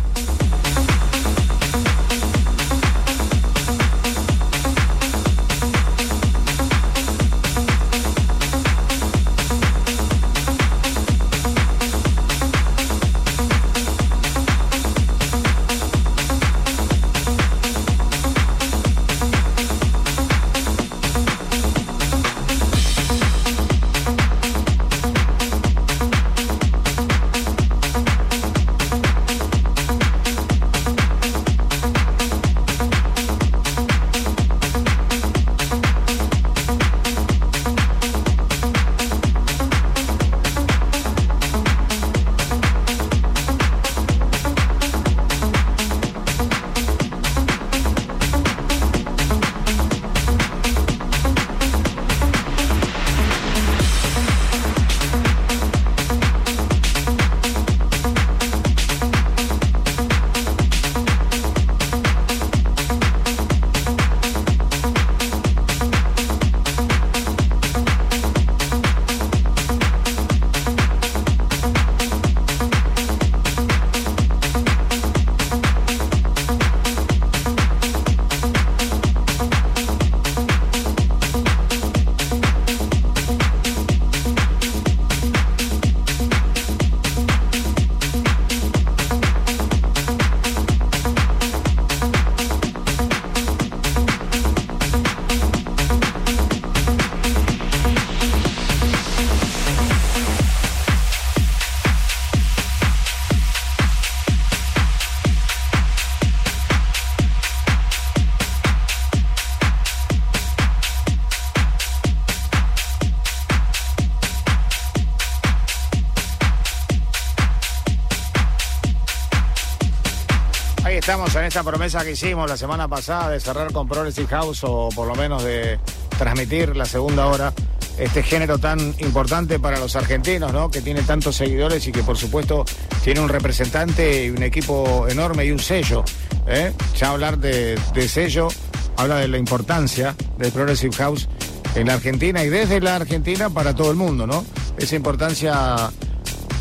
Esta 121.50 121.64
promesa 121.64 122.04
que 122.04 122.12
hicimos 122.12 122.48
la 122.48 122.56
semana 122.56 122.88
pasada 122.88 123.32
de 123.32 123.40
cerrar 123.40 123.74
con 123.74 123.88
Progressive 123.88 124.28
House 124.28 124.64
o 124.66 124.90
por 124.94 125.08
lo 125.08 125.16
menos 125.16 125.44
de 125.44 125.80
transmitir 126.16 126.78
la 126.78 126.86
segunda 126.86 127.26
hora 127.26 127.52
este 127.98 128.22
género 128.22 128.60
tan 128.60 128.94
importante 129.00 129.58
para 129.58 129.80
los 129.80 129.96
argentinos, 129.96 130.54
¿no? 130.54 130.70
Que 130.70 130.82
tiene 130.82 131.02
tantos 131.02 131.38
seguidores 131.38 131.88
y 131.88 131.92
que 131.92 132.04
por 132.04 132.18
supuesto 132.18 132.66
tiene 133.04 133.20
un 133.22 133.30
representante 133.30 134.26
y 134.26 134.30
un 134.30 134.44
equipo 134.44 135.08
enorme 135.08 135.44
y 135.46 135.50
un 135.50 135.58
sello. 135.58 136.04
¿eh? 136.46 136.72
Ya 136.96 137.10
hablar 137.10 137.40
de, 137.40 137.80
de 137.96 138.08
sello 138.08 138.50
habla 138.96 139.16
de 139.16 139.28
la 139.28 139.40
importancia 139.40 140.16
del 140.38 140.52
Progressive 140.52 140.96
House 140.98 141.28
en 141.74 141.88
la 141.88 141.96
Argentina 141.96 142.44
y 142.44 142.50
desde 142.50 142.80
la 142.80 142.96
Argentina 142.96 143.50
para 143.50 143.74
todo 143.74 143.90
el 143.90 143.98
mundo, 143.98 144.28
¿no? 144.28 144.46
Esa 144.78 144.96
importancia 144.96 145.90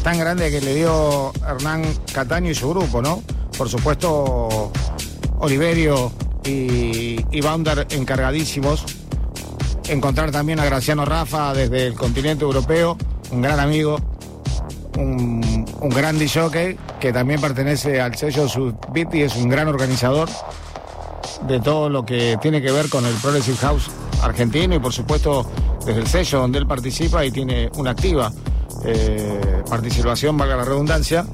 tan 0.03 0.19
grande 0.19 0.51
que 0.51 0.63
le 0.63 0.75
dio 0.77 1.35
Hernán 1.47 1.85
Cataño 2.15 2.51
y 2.51 2.55
su 2.55 2.71
grupo, 2.71 3.03
¿no? 3.03 3.23
Por 3.59 3.69
supuesto, 3.69 4.48
Oliverio 5.41 6.13
y, 6.45 7.25
y 7.31 7.41
Baundar 7.41 7.87
encargadísimos. 7.91 8.85
Encontrar 9.89 10.31
también 10.31 10.61
a 10.61 10.65
Graciano 10.65 11.05
Rafa 11.05 11.55
desde 11.55 11.87
el 11.87 11.95
continente 11.95 12.45
europeo, 12.45 12.99
un 13.31 13.41
gran 13.41 13.59
amigo, 13.59 13.99
un, 14.99 15.65
un 15.81 15.89
gran 15.91 16.19
que 17.01 17.13
también 17.13 17.41
pertenece 17.41 18.01
al 18.01 18.15
sello 18.17 18.49
Subbeat 18.49 19.15
y 19.15 19.23
es 19.23 19.37
un 19.37 19.49
gran 19.49 19.69
organizador 19.69 20.29
de 21.47 21.61
todo 21.61 21.89
lo 21.89 22.05
que 22.05 22.37
tiene 22.43 22.61
que 22.61 22.73
ver 22.73 22.89
con 22.89 23.07
el 23.07 23.15
Progressive 23.15 23.57
House 23.59 23.91
argentino 24.23 24.75
y 24.75 24.79
por 24.81 24.93
supuesto 24.93 25.49
desde 25.87 26.01
el 26.01 26.07
sello 26.07 26.41
donde 26.41 26.59
él 26.59 26.67
participa 26.67 27.25
y 27.25 27.31
tiene 27.31 27.71
una 27.77 27.93
activa 27.93 28.33
eh, 28.85 29.63
participación, 29.69 30.37
valga 30.37 30.57
la 30.57 30.65
redundancia, 30.65 31.25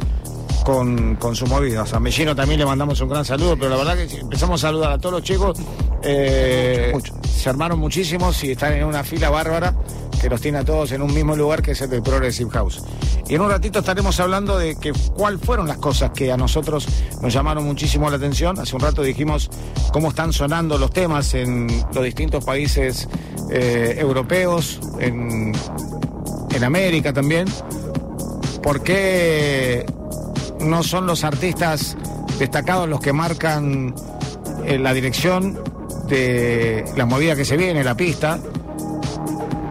con, 0.64 1.16
con 1.16 1.36
su 1.36 1.46
movida. 1.46 1.84
A 1.92 2.00
Mellino 2.00 2.34
también 2.34 2.58
le 2.58 2.66
mandamos 2.66 3.00
un 3.00 3.08
gran 3.08 3.24
saludo, 3.24 3.56
pero 3.56 3.70
la 3.70 3.76
verdad 3.76 3.96
que 3.96 4.18
empezamos 4.18 4.64
a 4.64 4.68
saludar 4.68 4.92
a 4.92 4.98
todos 4.98 5.16
los 5.16 5.22
chicos. 5.22 5.58
eh, 6.02 6.92
se 7.22 7.48
armaron 7.50 7.78
muchísimos 7.78 8.42
y 8.44 8.52
están 8.52 8.72
en 8.72 8.84
una 8.84 9.04
fila 9.04 9.30
bárbara 9.30 9.74
que 10.20 10.28
los 10.30 10.40
tiene 10.40 10.58
a 10.58 10.64
todos 10.64 10.92
en 10.92 11.02
un 11.02 11.12
mismo 11.12 11.36
lugar 11.36 11.60
que 11.60 11.72
es 11.72 11.80
el 11.82 11.90
del 11.90 12.02
Progressive 12.02 12.50
House. 12.50 12.82
Y 13.28 13.34
en 13.34 13.40
un 13.42 13.50
ratito 13.50 13.78
estaremos 13.78 14.18
hablando 14.20 14.58
de 14.58 14.76
que 14.76 14.92
cuáles 15.14 15.40
fueron 15.40 15.66
las 15.66 15.78
cosas 15.78 16.10
que 16.10 16.32
a 16.32 16.36
nosotros 16.36 16.86
nos 17.20 17.32
llamaron 17.32 17.64
muchísimo 17.64 18.08
la 18.10 18.16
atención. 18.16 18.58
Hace 18.58 18.74
un 18.74 18.82
rato 18.82 19.02
dijimos 19.02 19.50
cómo 19.92 20.08
están 20.08 20.32
sonando 20.32 20.78
los 20.78 20.90
temas 20.90 21.34
en 21.34 21.68
los 21.94 22.04
distintos 22.04 22.44
países 22.44 23.08
eh, 23.50 23.96
europeos, 23.98 24.80
en, 24.98 25.52
en 26.54 26.64
América 26.64 27.12
también. 27.12 27.46
¿Por 28.62 28.82
qué 28.82 29.84
no 30.64 30.82
son 30.82 31.06
los 31.06 31.24
artistas 31.24 31.96
destacados 32.38 32.88
los 32.88 33.00
que 33.00 33.12
marcan 33.12 33.94
eh, 34.64 34.78
la 34.78 34.92
dirección 34.92 35.58
de 36.08 36.84
la 36.96 37.06
movida 37.06 37.36
que 37.36 37.44
se 37.44 37.56
viene, 37.56 37.84
la 37.84 37.96
pista? 37.96 38.38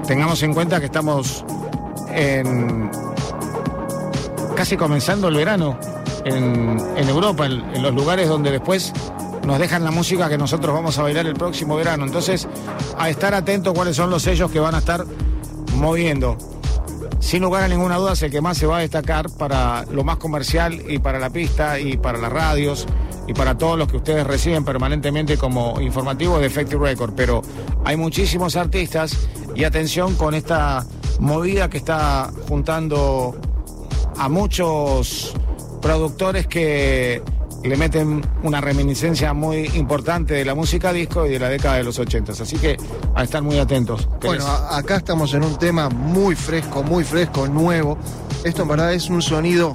Tengamos 0.07 0.43
en 0.43 0.53
cuenta 0.53 0.79
que 0.79 0.85
estamos 0.85 1.45
en 2.13 2.89
casi 4.55 4.77
comenzando 4.77 5.27
el 5.27 5.35
verano 5.35 5.77
en, 6.25 7.09
Europa, 7.09 7.45
en 7.45 7.81
los 7.81 7.93
lugares 7.93 8.29
donde 8.29 8.51
después 8.51 8.93
nos 9.45 9.59
dejan 9.59 9.83
la 9.83 9.91
música 9.91 10.29
que 10.29 10.37
nosotros 10.37 10.73
vamos 10.73 10.97
a 10.97 11.03
bailar 11.03 11.25
el 11.25 11.33
próximo 11.33 11.75
verano. 11.75 12.05
Entonces, 12.05 12.47
a 12.97 13.09
estar 13.09 13.33
atentos 13.33 13.73
cuáles 13.73 13.95
son 13.95 14.09
los 14.09 14.23
sellos 14.23 14.51
que 14.51 14.59
van 14.59 14.75
a 14.75 14.79
estar 14.79 15.05
moviendo. 15.75 16.37
Sin 17.23 17.41
lugar 17.41 17.63
a 17.63 17.67
ninguna 17.69 17.95
duda, 17.95 18.13
es 18.13 18.21
el 18.21 18.29
que 18.29 18.41
más 18.41 18.57
se 18.57 18.67
va 18.67 18.77
a 18.77 18.81
destacar 18.81 19.29
para 19.29 19.85
lo 19.85 20.03
más 20.03 20.17
comercial 20.17 20.83
y 20.89 20.99
para 20.99 21.19
la 21.19 21.29
pista 21.29 21.79
y 21.79 21.95
para 21.95 22.17
las 22.19 22.31
radios 22.31 22.85
y 23.27 23.33
para 23.33 23.57
todos 23.57 23.77
los 23.77 23.87
que 23.87 23.95
ustedes 23.95 24.27
reciben 24.27 24.65
permanentemente 24.65 25.37
como 25.37 25.79
informativo 25.79 26.37
de 26.37 26.47
Effective 26.47 26.85
Record. 26.85 27.13
Pero 27.15 27.41
hay 27.85 27.95
muchísimos 27.95 28.57
artistas 28.57 29.29
y 29.55 29.63
atención 29.63 30.15
con 30.15 30.35
esta 30.35 30.85
movida 31.19 31.69
que 31.69 31.77
está 31.77 32.29
juntando 32.49 33.35
a 34.17 34.27
muchos 34.27 35.33
productores 35.81 36.45
que 36.45 37.23
le 37.63 37.77
meten 37.77 38.21
una 38.43 38.59
reminiscencia 38.61 39.33
muy 39.33 39.65
importante 39.75 40.33
de 40.33 40.45
la 40.45 40.53
música 40.55 40.91
disco 40.91 41.25
y 41.25 41.29
de 41.31 41.39
la 41.39 41.49
década 41.49 41.75
de 41.77 41.83
los 41.83 41.97
80. 41.99 42.33
Así 42.33 42.57
que 42.57 42.77
a 43.15 43.23
estar 43.23 43.41
muy 43.41 43.57
atentos. 43.59 44.07
Bueno, 44.21 44.45
acá 44.47 44.97
estamos 44.97 45.33
en 45.33 45.43
un 45.43 45.57
tema 45.57 45.89
muy 45.89 46.35
fresco, 46.35 46.83
muy 46.83 47.03
fresco, 47.03 47.47
nuevo. 47.47 47.97
Esto 48.43 48.63
en 48.63 48.67
verdad 48.67 48.93
es 48.93 49.09
un 49.09 49.21
sonido 49.21 49.71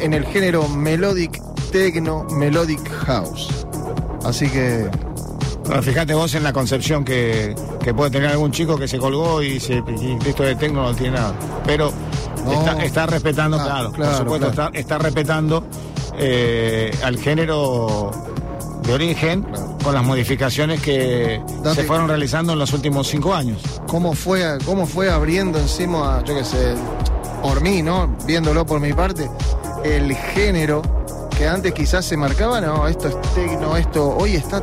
en 0.00 0.12
el 0.12 0.24
género 0.26 0.66
melodic 0.68 1.40
techno, 1.70 2.24
melodic 2.30 2.88
house. 3.06 3.66
Así 4.24 4.48
que 4.48 4.88
Bueno, 5.66 5.82
fíjate 5.82 6.14
vos 6.14 6.34
en 6.34 6.42
la 6.42 6.52
concepción 6.52 7.04
que, 7.04 7.54
que 7.82 7.94
puede 7.94 8.10
tener 8.10 8.30
algún 8.30 8.50
chico 8.50 8.76
que 8.76 8.88
se 8.88 8.98
colgó 8.98 9.42
y, 9.42 9.60
se, 9.60 9.74
y 9.74 10.18
esto 10.26 10.42
de 10.42 10.56
tecno 10.56 10.82
no 10.82 10.94
tiene 10.94 11.16
nada. 11.16 11.34
Pero 11.64 11.92
No. 12.44 12.52
está, 12.52 12.84
está 12.84 13.06
respetando, 13.06 13.56
Ah, 13.60 13.64
claro, 13.64 13.92
claro, 13.92 14.10
por 14.10 14.18
supuesto, 14.18 14.50
claro. 14.52 14.70
Está, 14.74 14.78
está 14.80 14.98
respetando 14.98 15.64
eh, 16.18 16.90
al 17.02 17.18
género 17.18 18.10
de 18.82 18.92
origen 18.94 19.46
con 19.82 19.94
las 19.94 20.04
modificaciones 20.04 20.80
que 20.80 21.40
Date- 21.62 21.82
se 21.82 21.86
fueron 21.86 22.08
realizando 22.08 22.52
en 22.52 22.58
los 22.58 22.72
últimos 22.72 23.08
cinco 23.08 23.34
años. 23.34 23.58
cómo 23.86 24.14
fue, 24.14 24.58
cómo 24.64 24.86
fue 24.86 25.10
abriendo 25.10 25.58
encima, 25.58 26.22
yo 26.24 26.34
qué 26.36 26.44
sé, 26.44 26.74
por 27.42 27.60
mí, 27.60 27.82
¿no? 27.82 28.08
Viéndolo 28.26 28.64
por 28.66 28.80
mi 28.80 28.92
parte, 28.92 29.28
el 29.84 30.14
género 30.14 30.82
que 31.36 31.46
antes 31.46 31.72
quizás 31.72 32.04
se 32.04 32.16
marcaba, 32.16 32.60
no, 32.60 32.86
esto 32.88 33.08
es 33.08 33.20
tecno, 33.34 33.76
esto 33.76 34.16
hoy 34.16 34.36
está, 34.36 34.62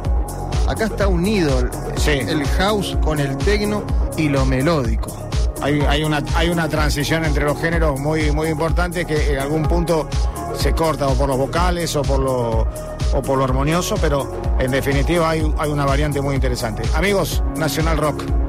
acá 0.67 0.85
está 0.85 1.07
unido 1.07 1.59
el, 1.59 1.69
Sí. 1.99 2.11
el 2.11 2.43
house 2.57 2.97
con 3.03 3.19
el 3.19 3.37
tecno 3.37 3.83
y 4.17 4.27
lo 4.29 4.45
melódico. 4.45 5.15
Hay, 5.63 6.03
una, 6.03 6.21
hay 6.35 6.49
una 6.49 6.67
transición 6.67 7.23
entre 7.23 7.45
los 7.45 7.57
géneros 7.57 7.97
muy, 7.97 8.31
muy 8.31 8.49
importante 8.49 9.05
que 9.05 9.31
en 9.31 9.39
algún 9.39 9.63
punto 9.63 10.09
se 10.57 10.73
corta 10.73 11.07
o 11.07 11.15
por 11.15 11.29
los 11.29 11.37
vocales 11.37 11.95
o 11.95 12.01
por 12.01 12.19
lo, 12.19 12.67
o 13.13 13.21
por 13.21 13.37
lo 13.37 13.45
armonioso, 13.45 13.95
pero 14.01 14.29
en 14.59 14.71
definitiva 14.71 15.29
hay, 15.29 15.53
hay 15.57 15.69
una 15.69 15.85
variante 15.85 16.19
muy 16.19 16.35
interesante. 16.35 16.83
Amigos, 16.93 17.41
Nacional 17.55 17.97
Rock. 17.97 18.42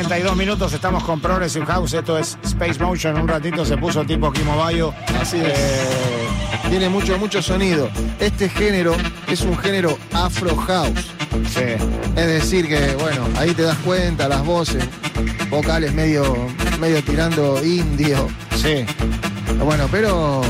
32 0.00 0.34
minutos, 0.34 0.72
estamos 0.72 1.04
con 1.04 1.20
Progressive 1.20 1.66
House, 1.66 1.92
esto 1.92 2.16
es 2.16 2.38
Space 2.42 2.82
Motion, 2.82 3.20
un 3.20 3.28
ratito 3.28 3.66
se 3.66 3.76
puso 3.76 4.02
tipo 4.02 4.32
Kimo 4.32 4.56
Bayo. 4.56 4.94
Así 5.20 5.36
es. 5.36 6.70
Tiene 6.70 6.88
mucho, 6.88 7.18
mucho 7.18 7.42
sonido. 7.42 7.90
Este 8.18 8.48
género 8.48 8.94
es 9.28 9.42
un 9.42 9.58
género 9.58 9.98
afro 10.14 10.56
house. 10.56 11.06
Sí, 11.52 11.60
Es 12.16 12.26
decir 12.26 12.66
que, 12.66 12.94
bueno, 12.94 13.28
ahí 13.36 13.52
te 13.52 13.60
das 13.60 13.76
cuenta, 13.84 14.26
las 14.26 14.42
voces, 14.42 14.82
vocales 15.50 15.92
medio, 15.92 16.34
medio 16.80 17.04
tirando 17.04 17.62
indio. 17.62 18.26
sí. 18.56 18.86
Bueno, 19.62 19.86
pero 19.90 20.40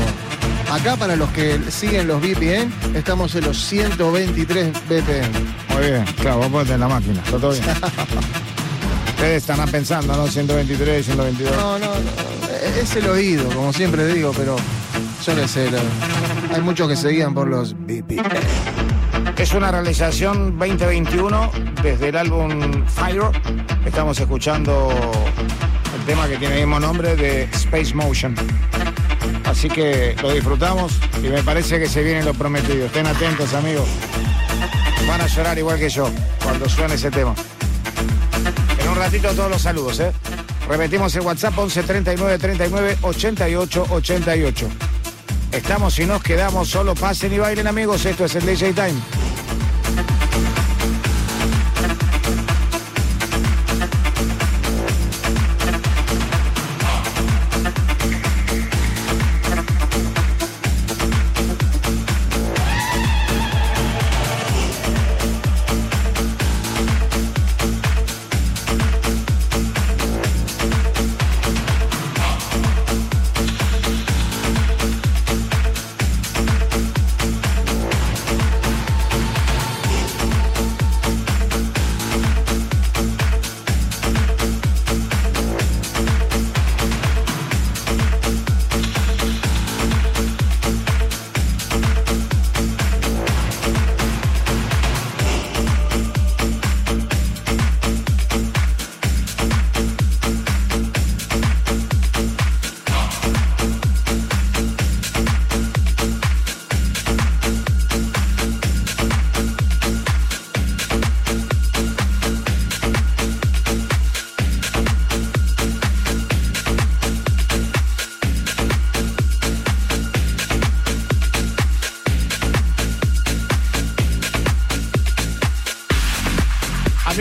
acá 0.71 0.95
para 0.95 1.17
los 1.17 1.29
que 1.31 1.59
siguen 1.69 2.07
los 2.07 2.21
VPN, 2.21 2.71
estamos 2.95 3.35
en 3.35 3.43
los 3.43 3.57
123 3.57 4.71
BPM. 4.87 5.73
Muy 5.73 5.91
bien, 5.91 6.05
claro, 6.21 6.37
vos 6.37 6.47
ponete 6.47 6.73
en 6.75 6.79
la 6.79 6.87
máquina, 6.87 7.21
está 7.25 7.37
todo 7.37 7.51
bien. 7.51 7.65
Ustedes 9.21 9.43
estarán 9.43 9.69
pensando, 9.69 10.15
¿no? 10.17 10.25
123, 10.25 11.05
122. 11.05 11.55
No, 11.55 11.77
no, 11.77 11.85
no, 11.85 12.49
es 12.81 12.95
el 12.95 13.07
oído, 13.07 13.47
como 13.49 13.71
siempre 13.71 14.07
digo, 14.07 14.31
pero 14.35 14.55
yo 15.23 15.35
no 15.35 15.47
sé, 15.47 15.69
lo- 15.69 15.77
hay 16.55 16.59
muchos 16.61 16.87
que 16.89 16.95
se 16.95 17.09
guían 17.09 17.31
por 17.35 17.47
los 17.47 17.75
VPN. 17.75 18.23
Es 19.37 19.53
una 19.53 19.69
realización 19.69 20.57
2021 20.57 21.51
desde 21.83 22.09
el 22.09 22.17
álbum 22.17 22.83
Fire. 22.87 23.21
Estamos 23.85 24.19
escuchando 24.19 24.89
el 25.99 26.05
tema 26.07 26.27
que 26.27 26.37
tiene 26.37 26.55
el 26.55 26.61
mismo 26.61 26.79
nombre 26.79 27.15
de 27.15 27.43
Space 27.53 27.93
Motion. 27.93 28.33
Así 29.45 29.69
que 29.69 30.15
lo 30.23 30.33
disfrutamos 30.33 30.93
y 31.23 31.27
me 31.29 31.43
parece 31.43 31.79
que 31.79 31.87
se 31.87 32.01
viene 32.01 32.23
lo 32.23 32.33
prometido. 32.33 32.87
Estén 32.87 33.05
atentos, 33.05 33.53
amigos. 33.53 33.87
Van 35.07 35.21
a 35.21 35.27
llorar 35.27 35.59
igual 35.59 35.77
que 35.77 35.89
yo 35.89 36.09
cuando 36.43 36.67
suene 36.67 36.95
ese 36.95 37.11
tema. 37.11 37.35
Ratito 39.01 39.33
todos 39.33 39.49
los 39.49 39.63
saludos, 39.63 39.99
¿eh? 39.99 40.11
Repetimos 40.69 41.15
el 41.15 41.21
WhatsApp 41.21 41.57
11 41.57 41.81
39 41.81 42.37
39 42.37 42.97
88 43.01 43.87
88. 43.89 44.67
Estamos 45.51 45.97
y 45.97 46.05
nos 46.05 46.21
quedamos, 46.21 46.69
solo 46.69 46.93
pasen 46.93 47.33
y 47.33 47.39
bailen 47.39 47.65
amigos, 47.65 48.05
esto 48.05 48.25
es 48.25 48.35
el 48.35 48.45
DJ 48.45 48.73
Time. 48.73 49.20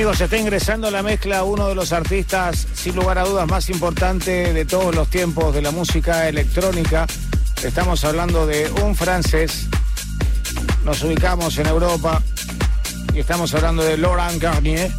Amigos, 0.01 0.23
está 0.23 0.39
ingresando 0.39 0.89
a 0.89 0.91
la 0.91 1.03
mezcla 1.03 1.45
uno 1.45 1.69
de 1.69 1.75
los 1.75 1.93
artistas, 1.93 2.67
sin 2.73 2.97
lugar 2.97 3.19
a 3.19 3.25
dudas, 3.25 3.47
más 3.47 3.69
importantes 3.69 4.55
de 4.55 4.65
todos 4.65 4.95
los 4.95 5.09
tiempos 5.09 5.55
de 5.55 5.61
la 5.61 5.73
música 5.73 6.27
electrónica. 6.27 7.07
Estamos 7.63 8.03
hablando 8.07 8.47
de 8.47 8.71
un 8.83 8.97
francés. 8.97 9.67
Nos 10.87 11.03
ubicamos 11.03 11.59
en 11.59 11.67
Europa 11.67 12.23
y 13.13 13.19
estamos 13.19 13.53
hablando 13.53 13.83
de 13.83 13.99
Laurent 13.99 14.43
Garnier. 14.43 14.91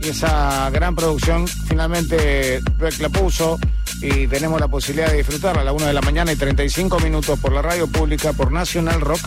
Y 0.00 0.10
esa 0.10 0.70
gran 0.70 0.94
producción 0.94 1.48
finalmente 1.48 2.60
la 3.00 3.08
puso 3.08 3.58
y 4.00 4.28
tenemos 4.28 4.60
la 4.60 4.68
posibilidad 4.68 5.10
de 5.10 5.16
disfrutarla 5.16 5.62
a 5.62 5.64
la 5.64 5.72
1 5.72 5.86
de 5.86 5.92
la 5.92 6.02
mañana 6.02 6.30
y 6.30 6.36
35 6.36 7.00
minutos 7.00 7.36
por 7.40 7.50
la 7.50 7.62
radio 7.62 7.88
pública, 7.88 8.32
por 8.32 8.52
National 8.52 9.00
Rock. 9.00 9.22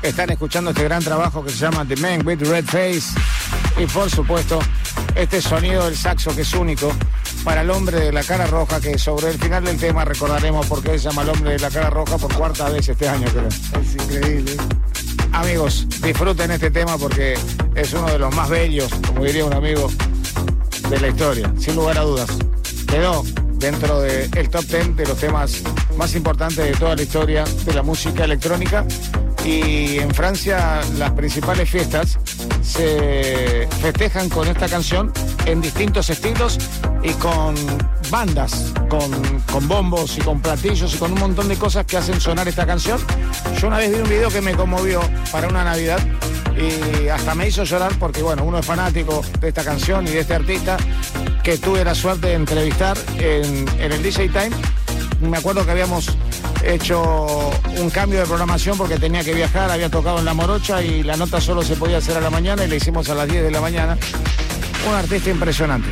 Están 0.00 0.30
escuchando 0.30 0.70
este 0.70 0.84
gran 0.84 1.04
trabajo 1.04 1.44
que 1.44 1.50
se 1.50 1.58
llama 1.58 1.84
The 1.86 1.96
Man 1.96 2.26
with 2.26 2.40
Red 2.40 2.64
Face. 2.64 3.12
Y 3.78 3.86
por 3.86 4.10
supuesto, 4.10 4.58
este 5.14 5.42
sonido 5.42 5.84
del 5.84 5.96
saxo 5.96 6.34
que 6.34 6.42
es 6.42 6.54
único 6.54 6.90
para 7.44 7.60
el 7.60 7.70
hombre 7.70 8.00
de 8.00 8.12
la 8.12 8.24
cara 8.24 8.46
roja, 8.46 8.80
que 8.80 8.98
sobre 8.98 9.28
el 9.28 9.38
final 9.38 9.64
del 9.64 9.76
tema 9.78 10.04
recordaremos 10.04 10.66
por 10.66 10.82
qué 10.82 10.98
se 10.98 11.08
llama 11.08 11.22
el 11.22 11.28
hombre 11.28 11.52
de 11.52 11.58
la 11.58 11.70
cara 11.70 11.90
roja 11.90 12.16
por 12.16 12.34
cuarta 12.34 12.70
vez 12.70 12.88
este 12.88 13.08
año, 13.08 13.26
creo. 13.28 13.48
Es 13.48 13.94
increíble. 13.94 14.56
Amigos, 15.32 15.86
disfruten 16.02 16.50
este 16.50 16.70
tema 16.70 16.96
porque 16.96 17.36
es 17.74 17.92
uno 17.92 18.06
de 18.06 18.18
los 18.18 18.34
más 18.34 18.48
bellos, 18.48 18.90
como 19.06 19.24
diría 19.24 19.44
un 19.44 19.52
amigo, 19.52 19.90
de 20.88 21.00
la 21.00 21.08
historia, 21.08 21.52
sin 21.58 21.76
lugar 21.76 21.98
a 21.98 22.02
dudas. 22.02 22.28
Quedó 22.86 23.22
dentro 23.58 24.00
del 24.00 24.48
top 24.48 24.64
10 24.64 24.96
de 24.96 25.06
los 25.06 25.18
temas 25.18 25.62
más 25.96 26.14
importantes 26.14 26.64
de 26.64 26.72
toda 26.72 26.96
la 26.96 27.02
historia 27.02 27.44
de 27.44 27.74
la 27.74 27.82
música 27.82 28.24
electrónica. 28.24 28.86
Y 29.46 30.00
en 30.00 30.12
Francia 30.12 30.80
las 30.98 31.12
principales 31.12 31.70
fiestas 31.70 32.18
se 32.62 33.68
festejan 33.80 34.28
con 34.28 34.48
esta 34.48 34.68
canción 34.68 35.12
en 35.44 35.60
distintos 35.60 36.10
estilos 36.10 36.58
y 37.04 37.12
con 37.12 37.54
bandas, 38.10 38.72
con, 38.88 39.08
con 39.52 39.68
bombos 39.68 40.18
y 40.18 40.20
con 40.20 40.40
platillos 40.40 40.92
y 40.96 40.98
con 40.98 41.12
un 41.12 41.20
montón 41.20 41.46
de 41.46 41.56
cosas 41.56 41.86
que 41.86 41.96
hacen 41.96 42.20
sonar 42.20 42.48
esta 42.48 42.66
canción. 42.66 42.98
Yo 43.60 43.68
una 43.68 43.78
vez 43.78 43.92
vi 43.92 44.00
un 44.00 44.08
video 44.08 44.30
que 44.30 44.40
me 44.40 44.56
conmovió 44.56 45.00
para 45.30 45.46
una 45.46 45.62
Navidad 45.62 46.00
y 46.58 47.06
hasta 47.06 47.36
me 47.36 47.46
hizo 47.46 47.62
llorar 47.62 47.92
porque, 48.00 48.22
bueno, 48.22 48.42
uno 48.42 48.58
es 48.58 48.66
fanático 48.66 49.22
de 49.40 49.48
esta 49.48 49.62
canción 49.62 50.08
y 50.08 50.10
de 50.10 50.20
este 50.20 50.34
artista 50.34 50.76
que 51.44 51.56
tuve 51.56 51.84
la 51.84 51.94
suerte 51.94 52.26
de 52.28 52.34
entrevistar 52.34 52.98
en, 53.18 53.64
en 53.78 53.92
el 53.92 54.02
DJ 54.02 54.28
Time. 54.28 54.50
Me 55.20 55.38
acuerdo 55.38 55.64
que 55.64 55.70
habíamos 55.70 56.16
hecho 56.64 57.50
un 57.78 57.90
cambio 57.90 58.20
de 58.20 58.26
programación 58.26 58.76
porque 58.76 58.98
tenía 58.98 59.22
que 59.22 59.34
viajar, 59.34 59.70
había 59.70 59.88
tocado 59.90 60.18
en 60.18 60.24
La 60.24 60.34
Morocha 60.34 60.82
y 60.82 61.02
la 61.02 61.16
nota 61.16 61.40
solo 61.40 61.62
se 61.62 61.76
podía 61.76 61.98
hacer 61.98 62.16
a 62.16 62.20
la 62.20 62.30
mañana 62.30 62.64
y 62.64 62.68
la 62.68 62.76
hicimos 62.76 63.08
a 63.08 63.14
las 63.14 63.28
10 63.28 63.44
de 63.44 63.50
la 63.50 63.60
mañana. 63.60 63.96
Un 64.88 64.94
artista 64.94 65.30
impresionante. 65.30 65.88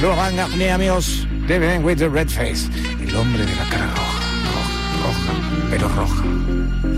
Los 0.00 0.16
van 0.16 0.38
a 0.38 0.74
amigos 0.74 1.26
de 1.46 1.58
Ben 1.58 1.84
with 1.84 1.98
the 1.98 2.08
Red 2.08 2.28
Face. 2.28 2.68
El 3.02 3.14
hombre 3.16 3.44
de 3.44 3.54
la 3.56 3.64
cara 3.68 3.86
roja, 3.86 4.20
roja, 4.54 5.02
roja, 5.04 5.68
pero 5.70 5.88
roja. 5.88 6.89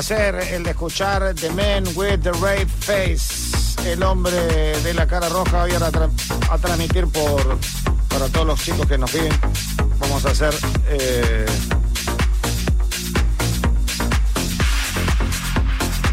Placer 0.00 0.34
el 0.54 0.62
de 0.62 0.70
escuchar 0.70 1.34
The 1.34 1.50
Man 1.50 1.84
with 1.94 2.20
the 2.20 2.32
Red 2.32 2.68
Face, 2.68 3.84
el 3.86 4.02
hombre 4.02 4.32
de 4.32 4.94
la 4.94 5.06
cara 5.06 5.28
roja. 5.28 5.66
Voy 5.66 5.72
a, 5.72 6.54
a 6.54 6.58
transmitir 6.58 7.06
por 7.08 7.58
para 8.08 8.26
todos 8.30 8.46
los 8.46 8.60
chicos 8.60 8.86
que 8.86 8.96
nos 8.96 9.10
piden. 9.10 9.38
Vamos 9.98 10.24
a 10.24 10.30
hacer 10.30 10.54
eh, 10.88 11.44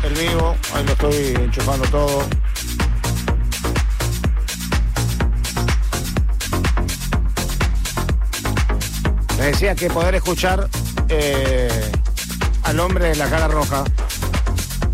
el 0.03 0.13
vivo. 0.15 0.57
Ahí 0.73 0.83
lo 0.83 0.91
estoy 0.91 1.43
enchufando 1.45 1.87
todo. 1.87 2.25
Les 9.37 9.45
decía 9.53 9.75
que 9.75 9.89
poder 9.89 10.15
escuchar 10.15 10.67
eh, 11.07 11.89
al 12.67 12.79
hombre 12.79 13.09
de 13.09 13.15
la 13.15 13.29
cara 13.29 13.47
roja, 13.47 13.83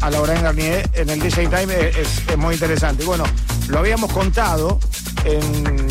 a 0.02 0.10
Laurent 0.10 0.42
Garnier, 0.42 0.90
en 0.94 1.10
el 1.10 1.20
DJ 1.20 1.48
Time 1.48 1.90
es, 1.90 1.98
es- 2.28 2.38
muy 2.38 2.54
interesante. 2.56 3.04
Y 3.04 3.06
bueno, 3.06 3.24
lo 3.68 3.80
habíamos 3.80 4.12
contado 4.12 4.80
en 5.26 5.88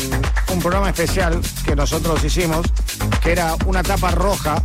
un 0.49 0.59
programa 0.59 0.89
especial 0.89 1.41
que 1.65 1.75
nosotros 1.75 2.23
hicimos, 2.23 2.65
que 3.21 3.31
era 3.31 3.55
una 3.65 3.81
tapa 3.83 4.11
roja, 4.11 4.63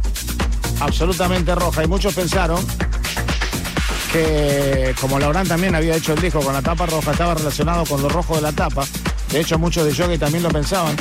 absolutamente 0.80 1.54
roja, 1.54 1.82
y 1.84 1.86
muchos 1.86 2.14
pensaron 2.14 2.64
que 4.12 4.94
como 5.00 5.18
Laurán 5.18 5.46
también 5.46 5.74
había 5.74 5.94
hecho 5.96 6.12
el 6.14 6.20
disco 6.20 6.40
con 6.40 6.52
la 6.54 6.62
tapa 6.62 6.86
roja, 6.86 7.12
estaba 7.12 7.34
relacionado 7.34 7.84
con 7.86 8.02
lo 8.02 8.08
rojo 8.08 8.36
de 8.36 8.42
la 8.42 8.52
tapa. 8.52 8.84
De 9.30 9.40
hecho, 9.40 9.58
muchos 9.58 9.84
de 9.86 9.92
Yogi 9.92 10.18
también 10.18 10.42
lo 10.42 10.50
pensaban. 10.50 10.96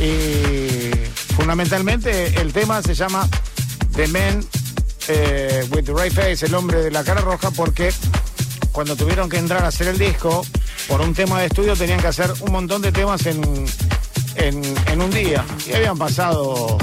Y 0.00 0.90
fundamentalmente 1.34 2.40
el 2.40 2.52
tema 2.52 2.82
se 2.82 2.94
llama 2.94 3.28
The 3.94 4.08
Man 4.08 4.44
eh, 5.08 5.66
with 5.70 5.84
the 5.84 5.92
Right 5.92 6.12
Face, 6.12 6.46
el 6.46 6.54
hombre 6.54 6.82
de 6.82 6.90
la 6.90 7.02
cara 7.02 7.20
roja, 7.20 7.50
porque 7.50 7.92
cuando 8.72 8.96
tuvieron 8.96 9.28
que 9.28 9.38
entrar 9.38 9.64
a 9.64 9.68
hacer 9.68 9.88
el 9.88 9.98
disco, 9.98 10.44
por 10.86 11.00
un 11.00 11.14
tema 11.14 11.40
de 11.40 11.46
estudio 11.46 11.74
tenían 11.74 12.00
que 12.00 12.06
hacer 12.06 12.32
un 12.40 12.52
montón 12.52 12.82
de 12.82 12.92
temas 12.92 13.26
en, 13.26 13.42
en, 14.36 15.02
un 15.02 15.10
día. 15.10 15.44
Y 15.66 15.72
habían 15.74 15.98
pasado 15.98 16.78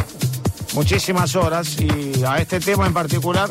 muchísimas 0.73 1.35
horas 1.35 1.77
y 1.79 2.23
a 2.23 2.37
este 2.37 2.59
tema 2.59 2.85
en 2.85 2.93
particular 2.93 3.49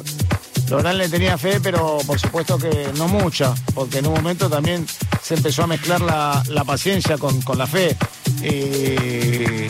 Lorán 0.69 0.99
le 0.99 1.09
tenía 1.09 1.39
fe, 1.39 1.61
pero 1.61 1.99
por 2.07 2.19
supuesto 2.19 2.59
que 2.59 2.91
no 2.97 3.09
mucha, 3.09 3.55
porque 3.75 3.99
en 3.99 4.07
un 4.07 4.15
momento 4.15 4.49
también 4.49 4.87
se 5.23 5.35
empezó 5.35 5.65
a 5.65 5.67
mezclar 5.67 6.01
la, 6.01 6.43
la 6.49 6.65
paciencia 6.65 7.19
con, 7.19 7.41
con 7.43 7.59
la 7.59 7.67
fe. 7.67 7.97
Y 8.43 9.69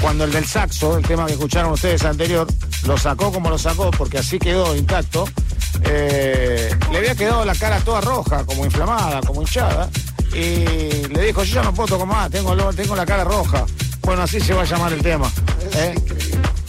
cuando 0.00 0.24
el 0.24 0.32
del 0.32 0.46
saxo, 0.46 0.96
el 0.96 1.04
tema 1.04 1.26
que 1.26 1.32
escucharon 1.32 1.72
ustedes 1.72 2.04
anterior, 2.04 2.46
lo 2.86 2.96
sacó 2.96 3.32
como 3.32 3.50
lo 3.50 3.58
sacó, 3.58 3.90
porque 3.90 4.18
así 4.18 4.38
quedó 4.38 4.74
intacto, 4.76 5.24
eh, 5.84 6.74
le 6.90 6.98
había 6.98 7.14
quedado 7.14 7.44
la 7.44 7.54
cara 7.54 7.78
toda 7.80 8.00
roja, 8.00 8.44
como 8.44 8.64
inflamada, 8.64 9.20
como 9.20 9.42
hinchada, 9.42 9.88
y 10.32 11.06
le 11.08 11.22
dijo, 11.26 11.44
yo 11.44 11.54
ya 11.56 11.62
no 11.62 11.74
puedo 11.74 11.88
tocar 11.88 12.06
más, 12.06 12.30
tengo, 12.30 12.54
tengo 12.72 12.96
la 12.96 13.06
cara 13.06 13.24
roja. 13.24 13.64
Bueno, 14.02 14.22
así 14.22 14.40
se 14.40 14.52
va 14.54 14.62
a 14.62 14.64
llamar 14.64 14.92
el 14.92 15.02
tema. 15.02 15.30
¿eh? 15.74 15.94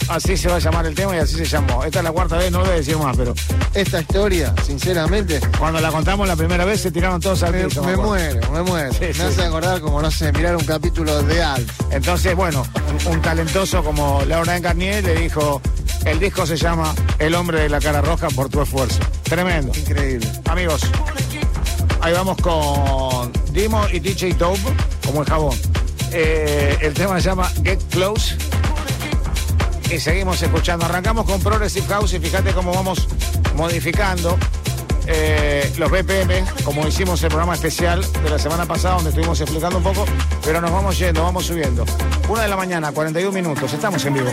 Así 0.08 0.36
se 0.36 0.48
va 0.48 0.56
a 0.56 0.58
llamar 0.58 0.86
el 0.86 0.94
tema 0.94 1.16
y 1.16 1.18
así 1.18 1.34
se 1.34 1.46
llamó. 1.46 1.82
Esta 1.82 2.00
es 2.00 2.04
la 2.04 2.12
cuarta 2.12 2.36
vez, 2.36 2.52
no 2.52 2.58
lo 2.58 2.64
voy 2.66 2.74
a 2.74 2.76
decir 2.76 2.96
más, 2.98 3.16
pero 3.16 3.34
Esta 3.72 4.00
historia, 4.00 4.54
sinceramente, 4.64 5.40
cuando 5.58 5.80
la 5.80 5.90
contamos 5.90 6.28
la 6.28 6.36
primera 6.36 6.64
vez 6.64 6.82
se 6.82 6.90
tiraron 6.90 7.20
todos 7.20 7.42
al 7.42 7.54
piso. 7.54 7.82
me 7.82 7.96
muero, 7.96 8.52
me 8.52 8.62
muero. 8.62 8.92
Sí, 8.92 9.00
me 9.00 9.14
sí. 9.14 9.22
hace 9.22 9.42
acordar 9.44 9.80
como, 9.80 10.02
no 10.02 10.10
sé, 10.10 10.30
mirar 10.32 10.56
un 10.56 10.64
capítulo 10.64 11.22
de 11.22 11.42
Alf. 11.42 11.80
Entonces, 11.90 12.36
bueno, 12.36 12.66
un, 13.06 13.14
un 13.14 13.22
talentoso 13.22 13.82
como 13.82 14.22
Laura 14.26 14.58
Garnier 14.60 15.02
le 15.02 15.14
dijo, 15.14 15.60
el 16.04 16.20
disco 16.20 16.46
se 16.46 16.56
llama 16.56 16.94
El 17.18 17.34
hombre 17.34 17.60
de 17.60 17.68
la 17.68 17.80
cara 17.80 18.00
roja 18.00 18.28
por 18.28 18.48
tu 18.48 18.62
esfuerzo. 18.62 19.00
Tremendo. 19.22 19.72
Increíble. 19.76 20.30
Amigos, 20.46 20.82
ahí 22.00 22.12
vamos 22.12 22.36
con 22.38 23.32
Dimo 23.52 23.86
y 23.92 24.00
DJ 24.00 24.34
Dope, 24.34 24.60
como 25.06 25.22
el 25.22 25.28
jabón. 25.28 25.56
Eh, 26.12 26.76
el 26.80 26.94
tema 26.94 27.20
se 27.20 27.28
llama 27.28 27.50
Get 27.62 27.82
Close. 27.90 28.36
Y 29.90 29.98
seguimos 29.98 30.42
escuchando. 30.42 30.84
Arrancamos 30.84 31.26
con 31.26 31.40
Progressive 31.40 31.86
House 31.88 32.14
y 32.14 32.18
fíjate 32.18 32.52
cómo 32.52 32.72
vamos 32.72 33.06
modificando 33.56 34.36
eh, 35.06 35.70
los 35.76 35.90
BPM, 35.90 36.44
como 36.64 36.86
hicimos 36.86 37.22
el 37.22 37.28
programa 37.28 37.54
especial 37.54 38.00
de 38.22 38.30
la 38.30 38.38
semana 38.38 38.64
pasada, 38.64 38.94
donde 38.94 39.10
estuvimos 39.10 39.40
explicando 39.40 39.78
un 39.78 39.84
poco, 39.84 40.06
pero 40.44 40.60
nos 40.60 40.70
vamos 40.70 40.98
yendo, 40.98 41.22
vamos 41.22 41.46
subiendo. 41.46 41.84
Una 42.28 42.42
de 42.42 42.48
la 42.48 42.56
mañana, 42.56 42.92
41 42.92 43.32
minutos, 43.32 43.72
estamos 43.72 44.04
en 44.06 44.14
vivo. 44.14 44.32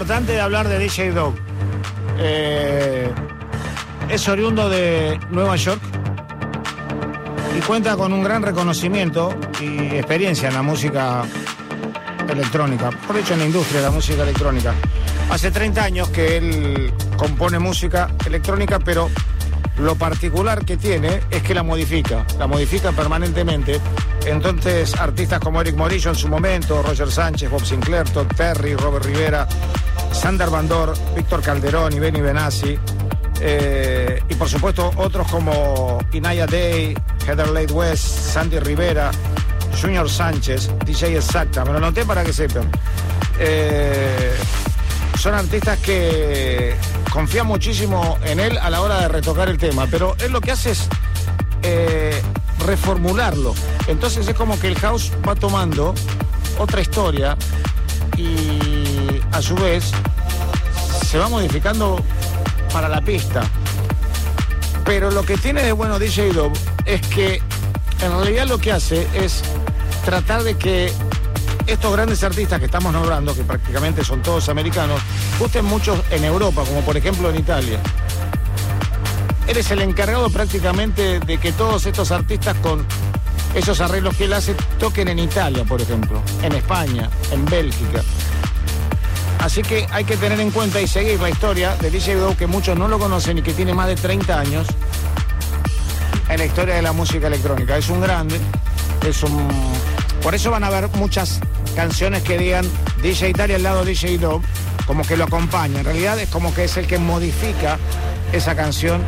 Importante 0.00 0.32
de 0.32 0.40
hablar 0.40 0.66
de 0.66 0.78
DJ 0.78 1.12
Dog. 1.12 1.34
Eh, 2.18 3.12
es 4.08 4.28
oriundo 4.30 4.70
de 4.70 5.20
Nueva 5.30 5.56
York 5.56 5.82
y 7.54 7.60
cuenta 7.60 7.94
con 7.96 8.10
un 8.14 8.24
gran 8.24 8.42
reconocimiento 8.42 9.38
y 9.60 9.96
experiencia 9.96 10.48
en 10.48 10.54
la 10.54 10.62
música 10.62 11.22
electrónica, 12.26 12.88
por 13.06 13.18
hecho 13.18 13.34
en 13.34 13.40
la 13.40 13.44
industria 13.44 13.80
de 13.80 13.86
la 13.88 13.92
música 13.92 14.22
electrónica. 14.22 14.72
Hace 15.28 15.50
30 15.50 15.84
años 15.84 16.08
que 16.08 16.38
él 16.38 16.94
compone 17.18 17.58
música 17.58 18.08
electrónica, 18.24 18.78
pero 18.78 19.10
lo 19.80 19.96
particular 19.96 20.64
que 20.64 20.76
tiene 20.76 21.20
es 21.30 21.42
que 21.42 21.54
la 21.54 21.62
modifica, 21.62 22.26
la 22.38 22.46
modifica 22.46 22.92
permanentemente. 22.92 23.80
Entonces, 24.26 24.94
artistas 24.94 25.40
como 25.40 25.60
Eric 25.60 25.76
Morillo 25.76 26.10
en 26.10 26.16
su 26.16 26.28
momento, 26.28 26.82
Roger 26.82 27.10
Sánchez, 27.10 27.50
Bob 27.50 27.64
Sinclair, 27.64 28.08
Todd 28.10 28.26
Terry, 28.36 28.74
Robert 28.76 29.06
Rivera, 29.06 29.48
Sander 30.20 30.50
Bandor, 30.50 30.92
Víctor 31.16 31.40
Calderón 31.40 31.94
y 31.94 31.98
Benny 31.98 32.20
Benassi, 32.20 32.78
y 34.28 34.34
por 34.34 34.48
supuesto 34.48 34.90
otros 34.96 35.26
como 35.28 35.98
Inaya 36.12 36.46
Day, 36.46 36.94
Heather 37.26 37.48
Lade 37.48 37.72
West, 37.72 38.04
Sandy 38.04 38.58
Rivera, 38.58 39.10
Junior 39.80 40.10
Sánchez, 40.10 40.70
DJ 40.84 41.16
Exacta, 41.16 41.64
me 41.64 41.72
lo 41.72 41.78
anoté 41.78 42.04
para 42.04 42.22
que 42.22 42.34
sepan. 42.34 42.70
Eh, 43.38 44.34
son 45.18 45.34
artistas 45.34 45.78
que 45.78 46.76
confían 47.10 47.46
muchísimo 47.46 48.18
en 48.22 48.40
él 48.40 48.58
a 48.58 48.68
la 48.68 48.82
hora 48.82 49.00
de 49.00 49.08
retocar 49.08 49.48
el 49.48 49.56
tema, 49.56 49.86
pero 49.90 50.16
él 50.18 50.32
lo 50.32 50.42
que 50.42 50.52
hace 50.52 50.72
es 50.72 50.88
eh, 51.62 52.20
reformularlo. 52.66 53.54
Entonces 53.86 54.28
es 54.28 54.34
como 54.34 54.60
que 54.60 54.68
el 54.68 54.78
house 54.78 55.12
va 55.26 55.34
tomando 55.34 55.94
otra 56.58 56.82
historia 56.82 57.38
y 58.16 59.20
a 59.32 59.40
su 59.40 59.54
vez 59.54 59.92
se 61.10 61.18
va 61.18 61.28
modificando 61.28 62.00
para 62.72 62.88
la 62.88 63.00
pista. 63.00 63.42
Pero 64.84 65.10
lo 65.10 65.24
que 65.24 65.36
tiene 65.36 65.60
de 65.64 65.72
bueno 65.72 65.98
DJ 65.98 66.32
Dove 66.32 66.56
es 66.84 67.00
que 67.08 67.42
en 68.00 68.12
realidad 68.12 68.46
lo 68.46 68.58
que 68.58 68.70
hace 68.70 69.08
es 69.12 69.42
tratar 70.04 70.44
de 70.44 70.56
que 70.56 70.92
estos 71.66 71.92
grandes 71.92 72.22
artistas 72.22 72.60
que 72.60 72.66
estamos 72.66 72.92
nombrando, 72.92 73.34
que 73.34 73.42
prácticamente 73.42 74.04
son 74.04 74.22
todos 74.22 74.48
americanos, 74.48 75.00
gusten 75.40 75.64
mucho 75.64 76.00
en 76.12 76.22
Europa, 76.22 76.62
como 76.64 76.80
por 76.82 76.96
ejemplo 76.96 77.28
en 77.28 77.40
Italia. 77.40 77.80
Eres 79.48 79.68
el 79.72 79.82
encargado 79.82 80.30
prácticamente 80.30 81.18
de 81.18 81.38
que 81.38 81.50
todos 81.50 81.86
estos 81.86 82.12
artistas 82.12 82.56
con 82.58 82.86
esos 83.56 83.80
arreglos 83.80 84.16
que 84.16 84.26
él 84.26 84.32
hace 84.32 84.54
toquen 84.78 85.08
en 85.08 85.18
Italia, 85.18 85.64
por 85.64 85.80
ejemplo, 85.80 86.22
en 86.40 86.52
España, 86.52 87.10
en 87.32 87.44
Bélgica. 87.46 88.00
Así 89.40 89.62
que 89.62 89.86
hay 89.90 90.04
que 90.04 90.16
tener 90.16 90.38
en 90.38 90.50
cuenta 90.50 90.80
y 90.80 90.86
seguir 90.86 91.18
la 91.20 91.30
historia 91.30 91.74
de 91.76 91.90
DJ 91.90 92.16
Dow, 92.16 92.36
que 92.36 92.46
muchos 92.46 92.76
no 92.76 92.88
lo 92.88 92.98
conocen 92.98 93.38
y 93.38 93.42
que 93.42 93.54
tiene 93.54 93.72
más 93.72 93.88
de 93.88 93.96
30 93.96 94.38
años 94.38 94.66
en 96.28 96.38
la 96.38 96.44
historia 96.44 96.74
de 96.74 96.82
la 96.82 96.92
música 96.92 97.26
electrónica. 97.26 97.76
Es 97.76 97.88
un 97.88 98.00
grande, 98.00 98.38
es 99.06 99.22
un... 99.22 99.48
Por 100.22 100.34
eso 100.34 100.50
van 100.50 100.64
a 100.64 100.66
haber 100.66 100.88
muchas 100.90 101.40
canciones 101.74 102.22
que 102.22 102.36
digan 102.36 102.66
DJ 103.02 103.30
Italia 103.30 103.56
al 103.56 103.62
lado 103.62 103.84
DJ 103.84 104.18
Dog, 104.18 104.42
como 104.86 105.04
que 105.04 105.16
lo 105.16 105.24
acompaña. 105.24 105.78
En 105.78 105.84
realidad 105.86 106.18
es 106.18 106.28
como 106.28 106.52
que 106.54 106.64
es 106.64 106.76
el 106.76 106.86
que 106.86 106.98
modifica 106.98 107.78
esa 108.32 108.54
canción 108.54 109.02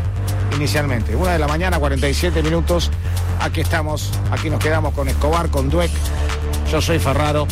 inicialmente. 0.57 1.15
Una 1.15 1.33
de 1.33 1.39
la 1.39 1.47
mañana, 1.47 1.79
47 1.79 2.43
minutos. 2.43 2.91
Aquí 3.41 3.61
estamos, 3.61 4.11
aquí 4.31 4.49
nos 4.49 4.61
quedamos 4.61 4.95
con 4.95 5.09
Escobar, 5.09 5.51
con 5.51 5.69
Dueck. 5.69 5.91
Yo 6.71 6.81
soy 6.81 6.99
Ferraro. 6.99 7.47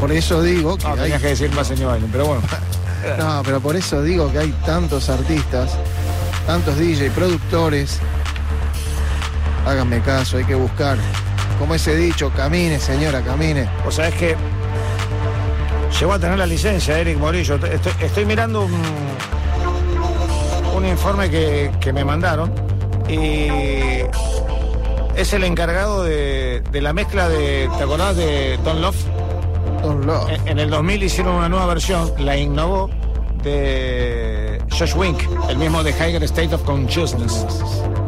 Por 0.00 0.10
eso 0.12 0.42
digo 0.42 0.76
que 0.78 0.84
No, 0.84 0.90
hay- 0.94 0.98
tenías 1.00 1.22
que 1.22 1.28
decir 1.28 1.52
más 1.54 1.66
señor 1.68 1.94
Biden, 1.96 2.10
pero 2.10 2.26
bueno. 2.26 2.42
No, 3.18 3.42
pero 3.44 3.60
por 3.60 3.76
eso 3.76 4.02
digo 4.02 4.30
que 4.30 4.38
hay 4.40 4.50
tantos 4.66 5.08
artistas, 5.08 5.70
tantos 6.46 6.76
DJ, 6.76 7.10
productores. 7.10 7.98
Háganme 9.66 10.00
caso, 10.02 10.36
hay 10.36 10.44
que 10.44 10.54
buscar. 10.54 10.98
Como 11.58 11.74
ese 11.74 11.96
dicho, 11.96 12.30
camine, 12.36 12.78
señora, 12.78 13.22
camine. 13.22 13.68
O 13.86 13.90
sea, 13.90 14.08
es 14.08 14.14
que 14.16 14.36
llegó 15.98 16.12
a 16.12 16.18
tener 16.18 16.38
la 16.38 16.44
licencia 16.46 16.98
Eric 16.98 17.18
Morillo. 17.18 17.54
Estoy, 17.54 17.92
estoy 18.00 18.24
mirando 18.26 18.62
un, 18.66 18.82
un 20.76 20.86
informe 20.86 21.30
que, 21.30 21.70
que 21.80 21.92
me 21.94 22.04
mandaron 22.04 22.52
y 23.08 23.48
es 25.16 25.32
el 25.32 25.44
encargado 25.44 26.04
de, 26.04 26.62
de 26.70 26.80
la 26.82 26.92
mezcla 26.92 27.28
de, 27.30 27.70
¿te 27.78 27.82
acordás 27.84 28.14
de 28.16 28.58
Don 28.62 28.80
Love? 28.82 28.96
En, 29.82 30.48
en 30.48 30.58
el 30.58 30.70
2000 30.70 31.02
hicieron 31.02 31.34
una 31.36 31.48
nueva 31.48 31.66
versión, 31.66 32.12
la 32.18 32.36
innovó 32.36 32.90
de 33.42 34.62
Josh 34.78 34.94
Wink, 34.94 35.18
el 35.48 35.56
mismo 35.56 35.82
de 35.82 35.92
Higher 35.92 36.22
State 36.24 36.54
of 36.54 36.62
Consciousness. 36.64 37.46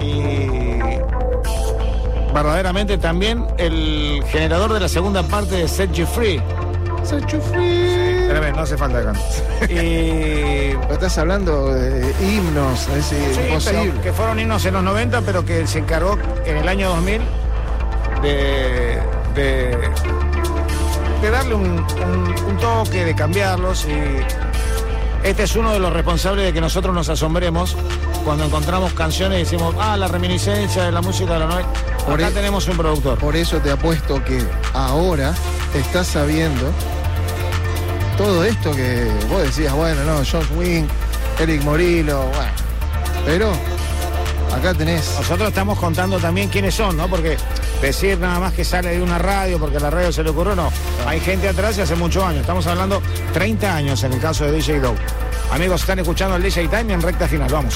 Y 0.00 0.46
verdaderamente 2.34 2.98
también 2.98 3.46
el 3.58 4.22
generador 4.28 4.72
de 4.72 4.80
la 4.80 4.88
segunda 4.88 5.22
parte 5.22 5.56
de 5.56 5.68
Set 5.68 5.92
You 5.92 6.06
Free. 6.06 6.40
Set 7.04 7.26
you 7.26 7.40
free. 7.40 8.28
Tremendo, 8.28 8.58
no 8.58 8.62
hace 8.62 8.76
falta. 8.76 9.12
Y. 9.62 10.70
Pero 10.82 10.92
estás 10.92 11.18
hablando 11.18 11.74
de 11.74 12.12
himnos, 12.22 12.88
es 12.88 13.06
Sí, 13.06 13.16
imposible. 13.48 13.92
que 14.02 14.12
fueron 14.12 14.38
himnos 14.38 14.64
en 14.66 14.74
los 14.74 14.84
90, 14.84 15.20
pero 15.22 15.44
que 15.44 15.66
se 15.66 15.80
encargó 15.80 16.16
en 16.46 16.56
el 16.58 16.68
año 16.68 16.90
2000 16.90 17.20
de, 18.22 18.98
de, 19.34 19.78
de 21.22 21.30
darle 21.30 21.54
un, 21.54 21.64
un- 21.78 22.44
un 22.48 22.56
toque, 22.58 23.04
de 23.04 23.14
cambiarlos. 23.14 23.86
Y 23.86 25.26
este 25.26 25.44
es 25.44 25.56
uno 25.56 25.72
de 25.72 25.78
los 25.78 25.92
responsables 25.92 26.44
de 26.46 26.52
que 26.52 26.60
nosotros 26.60 26.94
nos 26.94 27.08
asombremos 27.08 27.76
cuando 28.24 28.44
encontramos 28.44 28.92
canciones 28.92 29.38
y 29.38 29.42
decimos, 29.44 29.74
ah, 29.80 29.96
la 29.96 30.08
reminiscencia 30.08 30.82
de 30.84 30.92
la 30.92 31.00
música 31.00 31.34
de 31.34 31.38
la 31.40 31.46
noche. 31.46 31.66
Por 32.06 32.14
Acá 32.14 32.28
e- 32.28 32.32
tenemos 32.32 32.66
un 32.68 32.76
productor. 32.76 33.18
Por 33.18 33.36
eso 33.36 33.58
te 33.58 33.70
apuesto 33.70 34.22
que 34.24 34.42
ahora 34.74 35.32
estás 35.74 36.08
sabiendo 36.08 36.70
todo 38.18 38.44
esto 38.44 38.72
que 38.72 39.08
vos 39.30 39.42
decías, 39.42 39.72
bueno, 39.74 40.02
no, 40.04 40.18
Josh 40.18 40.44
Wink, 40.56 40.88
Eric 41.40 41.62
Morillo, 41.64 42.20
bueno. 42.26 42.52
Pero 43.24 43.52
acá 44.52 44.74
tenés. 44.74 45.14
Nosotros 45.18 45.48
estamos 45.48 45.78
contando 45.78 46.18
también 46.18 46.48
quiénes 46.48 46.74
son, 46.74 46.96
¿no? 46.96 47.08
Porque 47.08 47.36
decir 47.80 48.18
nada 48.18 48.38
más 48.38 48.52
que 48.52 48.64
sale 48.64 48.90
de 48.90 49.02
una 49.02 49.18
radio 49.18 49.58
porque 49.58 49.76
a 49.76 49.80
la 49.80 49.90
radio 49.90 50.12
se 50.12 50.22
le 50.22 50.30
ocurrió, 50.30 50.54
no. 50.54 50.70
Hay 51.06 51.20
gente 51.20 51.48
atrás 51.48 51.78
y 51.78 51.80
hace 51.80 51.94
muchos 51.94 52.22
años. 52.22 52.42
Estamos 52.42 52.66
hablando 52.66 53.02
30 53.32 53.74
años 53.74 54.02
en 54.04 54.12
el 54.12 54.20
caso 54.20 54.44
de 54.44 54.52
DJ 54.52 54.80
Dow. 54.80 54.94
Amigos, 55.50 55.80
están 55.80 55.98
escuchando 55.98 56.36
el 56.36 56.42
DJ 56.42 56.68
Time 56.68 56.94
en 56.94 57.02
recta 57.02 57.28
final. 57.28 57.50
Vamos. 57.50 57.74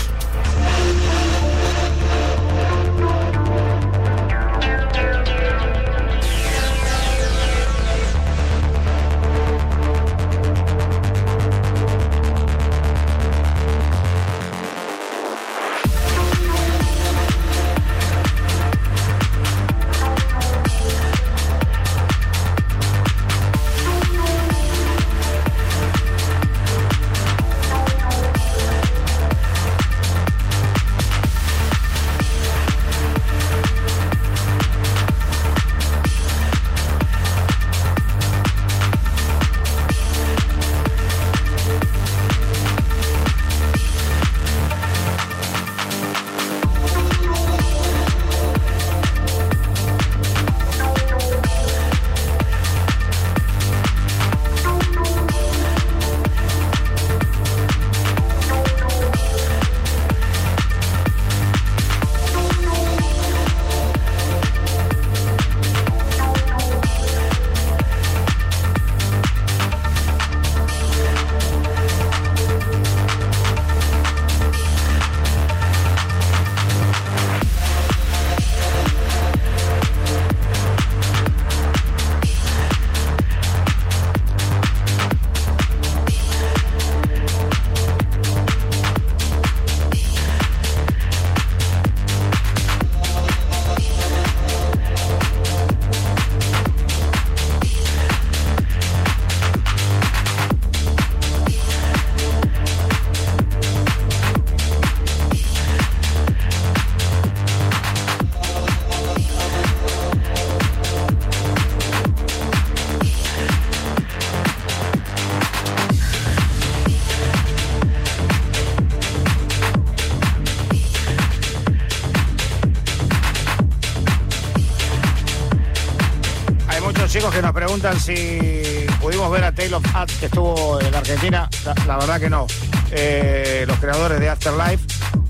Si 127.95 128.87
pudimos 129.01 129.31
ver 129.31 129.45
a 129.45 129.53
Taylor 129.53 129.83
Hat 129.95 130.11
que 130.19 130.27
estuvo 130.27 130.81
en 130.81 130.95
Argentina, 130.95 131.49
la, 131.65 131.75
la 131.87 131.97
verdad 131.97 132.21
que 132.21 132.31
no. 132.31 132.47
Eh, 132.91 133.65
los 133.67 133.79
creadores 133.79 134.21
de 134.21 134.29
Afterlife 134.29 134.85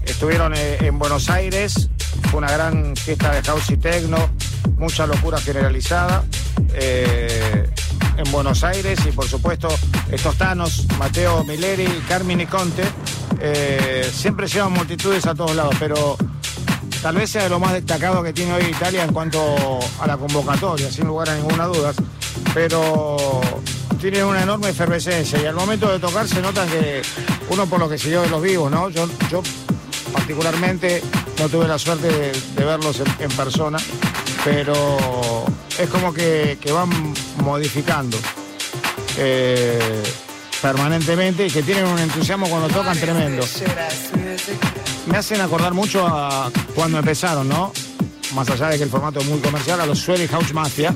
estuvieron 0.05 0.55
eh, 0.55 0.79
en 0.81 0.99
Buenos 0.99 1.29
Aires, 1.31 1.89
fue 2.31 2.39
una 2.39 2.51
gran 2.51 2.95
fiesta 2.97 3.33
de 3.33 3.43
house 3.43 3.71
y 3.71 3.77
techno, 3.77 4.31
mucha 4.79 5.07
locura 5.07 5.39
generalizada. 5.39 6.25
eh, 6.75 7.69
en 8.17 8.33
Buenos 8.33 8.65
Aires 8.65 8.99
y 9.07 9.13
por 9.13 9.29
supuesto 9.29 9.69
estos 10.11 10.37
tanos, 10.37 10.87
Mateo 10.99 11.45
Mileri, 11.45 11.87
Carmine 12.09 12.45
y 12.45 12.47
Conte, 12.47 12.83
eh, 13.41 14.11
siempre 14.11 14.47
llevan 14.49 14.73
multitudes 14.73 15.27
a 15.27 15.35
todos 15.35 15.55
lados, 15.55 15.75
pero 15.79 16.17
tal 17.03 17.17
vez 17.17 17.29
sea 17.31 17.43
de 17.43 17.51
lo 17.51 17.59
más 17.61 17.75
destacado 17.75 18.23
que 18.23 18.33
tiene 18.33 18.55
hoy 18.55 18.65
Italia 18.65 19.05
en 19.05 19.13
cuanto 19.13 19.39
a 20.01 20.07
la 20.07 20.17
convocatoria, 20.17 20.91
sin 20.91 21.07
lugar 21.07 21.29
a 21.29 21.35
ninguna 21.37 21.67
duda. 21.67 21.93
Pero 22.57 23.19
tiene 24.01 24.25
una 24.25 24.43
enorme 24.43 24.71
efervescencia 24.71 25.39
y 25.43 25.45
al 25.45 25.55
momento 25.55 25.93
de 25.93 25.99
tocar 25.99 26.27
se 26.27 26.41
nota 26.41 26.65
que 26.65 27.03
uno 27.51 27.67
por 27.67 27.79
lo 27.79 27.87
que 27.87 27.99
siguió 27.99 28.23
de 28.23 28.31
los 28.31 28.41
vivos, 28.41 28.71
¿no? 28.71 28.89
Yo, 28.89 29.07
yo 29.31 29.43
particularmente 30.11 31.03
no 31.39 31.51
tuve 31.51 31.69
la 31.69 31.79
suerte 31.79 32.09
de, 32.09 32.65
verlos 32.65 33.01
en, 33.01 33.07
en 33.19 33.31
persona, 33.33 33.77
pero 34.43 35.45
es 35.79 35.87
como 35.91 36.15
que, 36.15 36.57
que 36.59 36.73
van 36.73 36.89
modificando 37.45 38.17
eh, 39.19 40.03
permanentemente 40.63 41.49
y 41.49 41.51
que 41.51 41.63
tienen 41.63 41.85
un 41.85 41.99
entusiasmo 41.99 42.49
cuando 42.49 42.69
tocan 42.69 42.99
tremendo. 42.99 43.47
Me 45.09 45.19
hacen 45.19 45.43
acordar 45.43 45.75
mucho 45.75 46.07
a 46.07 46.51
cuando 46.75 47.01
empezaron, 47.01 47.51
¿no? 47.51 47.71
Más 48.35 48.49
allá 48.49 48.71
de 48.71 48.79
que 48.79 48.85
el 48.85 48.91
formato 48.91 49.21
es 49.21 49.27
muy 49.27 49.41
comercial, 49.41 49.79
a 49.79 49.85
los 49.85 49.99
Swedish 49.99 50.31
House 50.31 50.55
Mafia, 50.55 50.95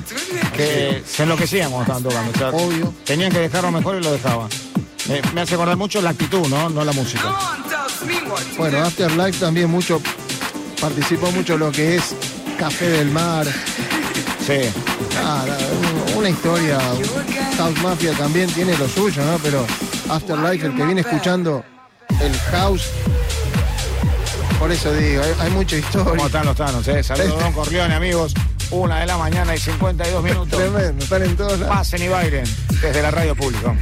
que 0.61 1.03
se 1.05 1.23
enloquecían 1.23 1.71
cuando 1.71 1.93
estaban 2.09 2.31
tocando. 2.31 2.31
o 2.31 2.59
sea, 2.59 2.67
Obvio. 2.67 2.93
Tenían 3.05 3.31
que 3.31 3.39
dejarlo 3.39 3.71
mejor 3.71 3.97
y 3.99 4.03
lo 4.03 4.11
dejaban. 4.11 4.49
Me, 5.07 5.21
me 5.33 5.41
hace 5.41 5.55
acordar 5.55 5.77
mucho 5.77 6.01
la 6.01 6.11
actitud, 6.11 6.47
¿no? 6.47 6.69
No 6.69 6.83
la 6.85 6.91
música. 6.93 7.23
Bueno, 8.57 8.79
Afterlife 8.79 9.39
también 9.39 9.69
mucho 9.69 10.01
participó 10.79 11.31
mucho 11.31 11.57
lo 11.57 11.71
que 11.71 11.95
es 11.95 12.15
Café 12.57 12.89
del 12.89 13.09
Mar. 13.11 13.45
Sí. 14.45 14.59
Una 16.15 16.29
historia. 16.29 16.79
House 17.57 17.79
Mafia 17.81 18.13
también 18.13 18.49
tiene 18.51 18.77
lo 18.77 18.87
suyo, 18.87 19.23
¿no? 19.25 19.37
Pero 19.39 19.65
Afterlife, 20.09 20.67
el 20.67 20.75
que 20.75 20.85
viene 20.85 21.01
escuchando 21.01 21.63
el 22.21 22.37
house. 22.51 22.83
Por 24.59 24.71
eso 24.71 24.93
digo, 24.93 25.23
hay, 25.23 25.33
hay 25.39 25.51
mucha 25.51 25.75
¿Cómo 25.91 26.03
historia. 26.03 26.25
están 26.27 26.45
los 26.45 26.55
tanos, 26.55 26.87
eh? 26.87 27.01
Saludos, 27.03 27.39
Don 27.43 27.53
Corleone, 27.53 27.95
amigos. 27.95 28.33
Una 28.71 29.01
de 29.01 29.05
la 29.05 29.17
mañana 29.17 29.53
y 29.53 29.59
52 29.59 30.23
minutos. 30.23 30.57
Tremendo, 30.57 31.03
están 31.03 31.23
en 31.23 31.35
todos 31.35 31.59
lados. 31.59 31.75
Pasen 31.75 32.03
y 32.03 32.07
bailen 32.07 32.45
desde 32.81 33.01
la 33.01 33.11
radio 33.11 33.35
pública. 33.35 33.75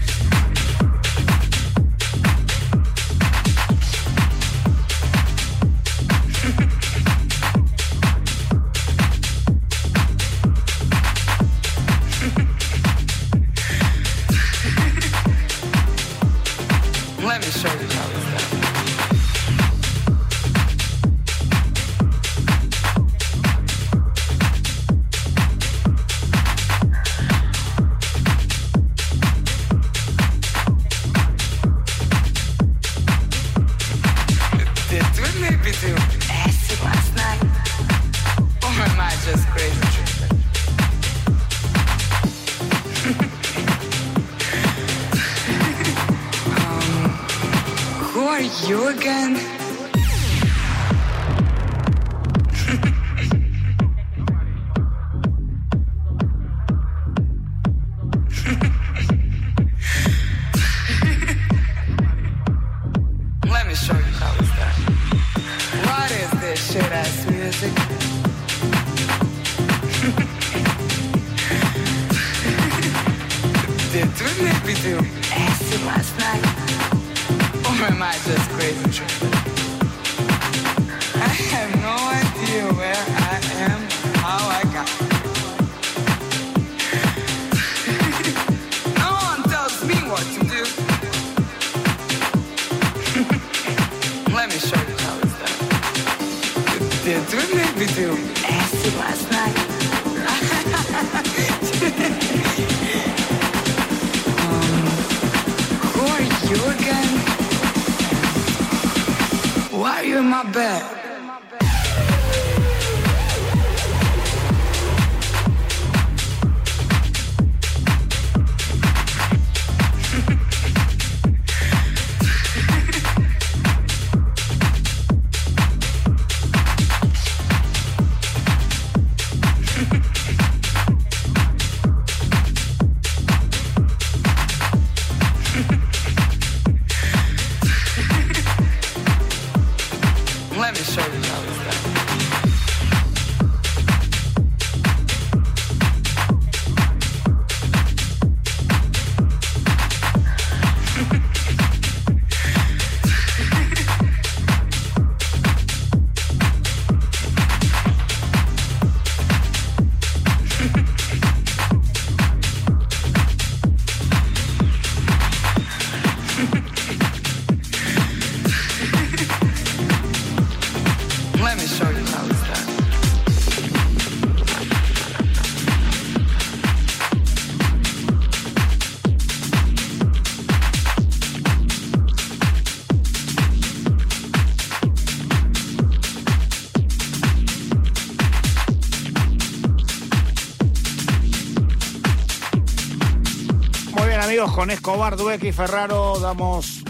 Con 194.53 194.71
Escobar, 194.71 195.15
Dueck 195.15 195.43
y 195.43 195.51
Ferraro 195.51 196.19
damos 196.19 196.83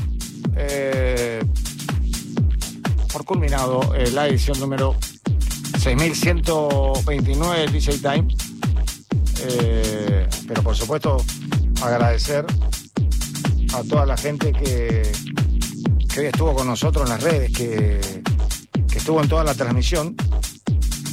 eh, 0.55 1.41
por 3.11 3.25
culminado 3.25 3.93
eh, 3.95 4.11
la 4.11 4.27
edición 4.27 4.59
número 4.59 4.95
6129 5.79 7.59
del 7.59 7.71
DJ 7.71 7.97
Time. 7.99 8.27
Eh, 9.41 10.27
pero 10.47 10.63
por 10.63 10.75
supuesto, 10.75 11.17
agradecer 11.81 12.45
a 13.73 13.83
toda 13.83 14.05
la 14.05 14.17
gente 14.17 14.51
que, 14.51 15.11
que 16.11 16.19
hoy 16.19 16.25
estuvo 16.27 16.53
con 16.53 16.67
nosotros 16.67 17.05
en 17.05 17.09
las 17.09 17.23
redes, 17.23 17.51
que, 17.51 17.99
que 18.91 18.97
estuvo 18.97 19.21
en 19.21 19.29
toda 19.29 19.43
la 19.43 19.53
transmisión 19.53 20.15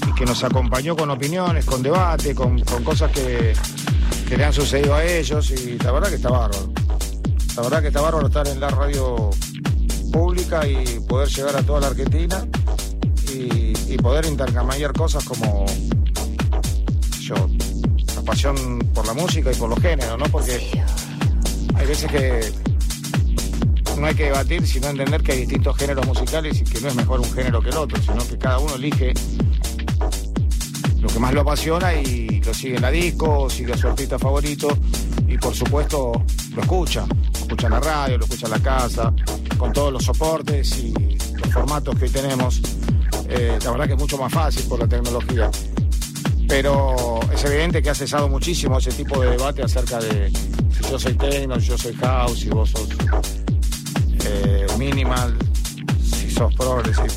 y 0.08 0.14
que 0.14 0.24
nos 0.24 0.42
acompañó 0.44 0.96
con 0.96 1.10
opiniones, 1.10 1.64
con 1.64 1.82
debate, 1.82 2.34
con, 2.34 2.60
con 2.60 2.84
cosas 2.84 3.10
que, 3.12 3.54
que 4.26 4.36
le 4.36 4.44
han 4.44 4.52
sucedido 4.52 4.94
a 4.94 5.04
ellos 5.04 5.50
y 5.50 5.78
la 5.78 5.92
verdad 5.92 6.08
que 6.08 6.16
está 6.16 6.30
bárbaro. 6.30 6.72
La 7.56 7.62
verdad 7.62 7.80
que 7.80 7.88
está 7.88 8.00
bárbaro 8.00 8.26
estar 8.26 8.46
en 8.48 8.60
la 8.60 8.68
radio 8.68 9.30
pública 10.12 10.66
y 10.66 11.00
poder 11.00 11.28
llegar 11.28 11.56
a 11.56 11.62
toda 11.62 11.80
la 11.80 11.86
Argentina 11.88 12.46
y, 13.32 13.72
y 13.92 13.96
poder 13.98 14.26
intercambiar 14.26 14.92
cosas 14.92 15.24
como 15.24 15.64
yo, 17.20 17.34
la 18.14 18.22
pasión 18.22 18.78
por 18.94 19.06
la 19.06 19.14
música 19.14 19.50
y 19.52 19.54
por 19.54 19.70
los 19.70 19.80
géneros, 19.80 20.18
¿no? 20.18 20.26
Porque 20.26 20.82
hay 21.74 21.86
veces 21.86 22.10
que 22.10 22.52
no 23.98 24.06
hay 24.06 24.14
que 24.14 24.24
debatir, 24.24 24.66
sino 24.66 24.88
entender 24.88 25.22
que 25.22 25.32
hay 25.32 25.38
distintos 25.40 25.76
géneros 25.76 26.06
musicales 26.06 26.60
y 26.60 26.64
que 26.64 26.80
no 26.80 26.88
es 26.88 26.94
mejor 26.94 27.20
un 27.20 27.32
género 27.32 27.60
que 27.60 27.70
el 27.70 27.76
otro, 27.76 28.00
sino 28.02 28.18
que 28.26 28.36
cada 28.36 28.58
uno 28.58 28.74
elige 28.74 29.14
que 31.16 31.20
más 31.20 31.32
lo 31.32 31.40
apasiona 31.40 31.94
y 31.94 32.42
lo 32.44 32.52
sigue 32.52 32.76
en 32.76 32.82
la 32.82 32.90
disco, 32.90 33.48
sigue 33.48 33.72
a 33.72 33.76
su 33.78 33.88
artista 33.88 34.18
favorito 34.18 34.68
y 35.26 35.38
por 35.38 35.54
supuesto 35.54 36.12
lo 36.54 36.60
escucha. 36.60 37.06
Lo 37.06 37.38
escucha 37.38 37.68
en 37.68 37.72
la 37.72 37.80
radio, 37.80 38.18
lo 38.18 38.24
escucha 38.24 38.44
en 38.44 38.52
la 38.52 38.58
casa, 38.58 39.14
con 39.56 39.72
todos 39.72 39.90
los 39.94 40.04
soportes 40.04 40.76
y 40.76 40.92
los 40.92 41.54
formatos 41.54 41.94
que 41.98 42.04
hoy 42.04 42.10
tenemos. 42.10 42.60
Eh, 43.30 43.58
la 43.64 43.70
verdad 43.70 43.86
que 43.86 43.94
es 43.94 43.98
mucho 43.98 44.18
más 44.18 44.30
fácil 44.30 44.64
por 44.68 44.78
la 44.78 44.86
tecnología. 44.86 45.50
Pero 46.48 47.18
es 47.32 47.42
evidente 47.44 47.80
que 47.80 47.88
ha 47.88 47.94
cesado 47.94 48.28
muchísimo 48.28 48.76
ese 48.76 48.92
tipo 48.92 49.18
de 49.22 49.30
debate 49.30 49.62
acerca 49.62 49.98
de 49.98 50.30
si 50.30 50.90
yo 50.90 50.98
soy 50.98 51.14
techno, 51.14 51.58
si 51.58 51.68
yo 51.68 51.78
soy 51.78 51.94
house, 51.94 52.40
si 52.40 52.50
vos 52.50 52.68
sos 52.68 52.88
eh, 54.22 54.66
minimal, 54.76 55.34
si 56.02 56.30
sos 56.30 56.54
progressive. 56.54 57.08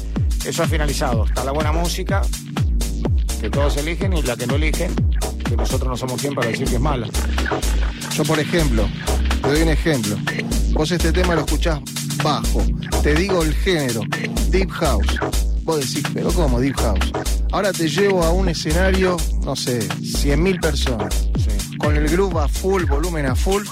Eso 0.45 0.63
ha 0.63 0.67
finalizado. 0.67 1.25
Está 1.25 1.43
la 1.43 1.51
buena 1.51 1.73
música, 1.73 2.21
que 3.39 3.49
todos 3.49 3.77
eligen, 3.77 4.13
y 4.13 4.21
la 4.21 4.35
que 4.35 4.47
no 4.47 4.55
eligen, 4.55 4.93
que 5.45 5.55
nosotros 5.55 5.89
no 5.89 5.97
somos 5.97 6.21
quien 6.21 6.35
para 6.35 6.47
decir 6.47 6.67
que 6.67 6.75
es 6.75 6.81
mala. 6.81 7.07
Yo, 8.13 8.23
por 8.23 8.39
ejemplo, 8.39 8.87
te 9.41 9.49
doy 9.49 9.61
un 9.61 9.69
ejemplo. 9.69 10.15
Vos 10.73 10.91
este 10.91 11.11
tema 11.11 11.35
lo 11.35 11.41
escuchás 11.41 11.79
bajo. 12.23 12.63
Te 13.01 13.15
digo 13.15 13.43
el 13.43 13.53
género, 13.53 14.01
Deep 14.49 14.69
House. 14.71 15.19
Vos 15.63 15.79
decís, 15.79 16.03
pero 16.13 16.31
¿cómo 16.33 16.59
Deep 16.59 16.75
House? 16.77 17.11
Ahora 17.51 17.71
te 17.71 17.87
llevo 17.87 18.23
a 18.23 18.31
un 18.31 18.49
escenario, 18.49 19.17
no 19.43 19.55
sé, 19.55 19.79
100.000 19.79 20.59
personas. 20.59 21.13
Sí. 21.37 21.77
Con 21.77 21.95
el 21.95 22.07
groove 22.09 22.39
a 22.39 22.47
full, 22.47 22.83
volumen 22.85 23.25
a 23.25 23.35
full, 23.35 23.63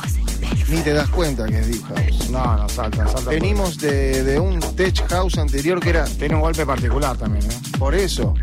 ni 0.70 0.78
te 0.82 0.94
das 0.94 1.10
cuenta 1.10 1.46
que 1.46 1.60
es 1.60 1.68
Deep 1.68 1.84
House. 1.84 2.30
No, 2.30 2.58
no, 2.58 2.70
salta, 2.70 3.08
salta. 3.08 3.30
Venimos 3.30 3.78
de, 3.78 4.24
de 4.24 4.40
un 4.40 4.60
Tech 4.76 5.08
House 5.10 5.38
anterior 5.38 5.80
que 5.80 5.90
era 5.90 6.06
Tiene 6.06 6.36
un 6.36 6.42
golpe 6.42 6.66
particular 6.66 7.18
también, 7.18 7.46
¿eh? 7.46 7.56
por 7.78 7.96
eso. 7.96 8.34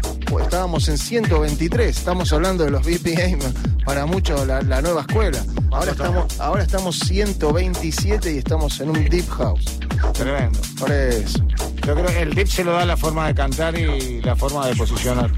Estábamos 0.40 0.88
en 0.88 0.98
123, 0.98 1.96
estamos 1.96 2.32
hablando 2.32 2.64
de 2.64 2.70
los 2.70 2.82
BPM, 2.82 3.38
para 3.84 4.06
muchos 4.06 4.46
la, 4.46 4.62
la 4.62 4.80
nueva 4.82 5.02
escuela. 5.02 5.44
Ahora 5.70 5.92
estamos, 5.92 6.40
ahora 6.40 6.62
estamos 6.62 6.98
127 7.00 8.34
y 8.34 8.38
estamos 8.38 8.80
en 8.80 8.90
un 8.90 9.08
Deep 9.08 9.28
House. 9.28 9.78
Tremendo. 10.12 10.58
Por 10.78 10.92
eso. 10.92 11.44
Yo 11.86 11.94
creo 11.94 12.06
que 12.06 12.22
el 12.22 12.34
dip 12.34 12.46
se 12.46 12.64
lo 12.64 12.72
da 12.72 12.84
la 12.84 12.96
forma 12.96 13.26
de 13.26 13.34
cantar 13.34 13.78
y 13.78 14.22
la 14.22 14.36
forma 14.36 14.66
de 14.66 14.76
posicionar. 14.76 15.30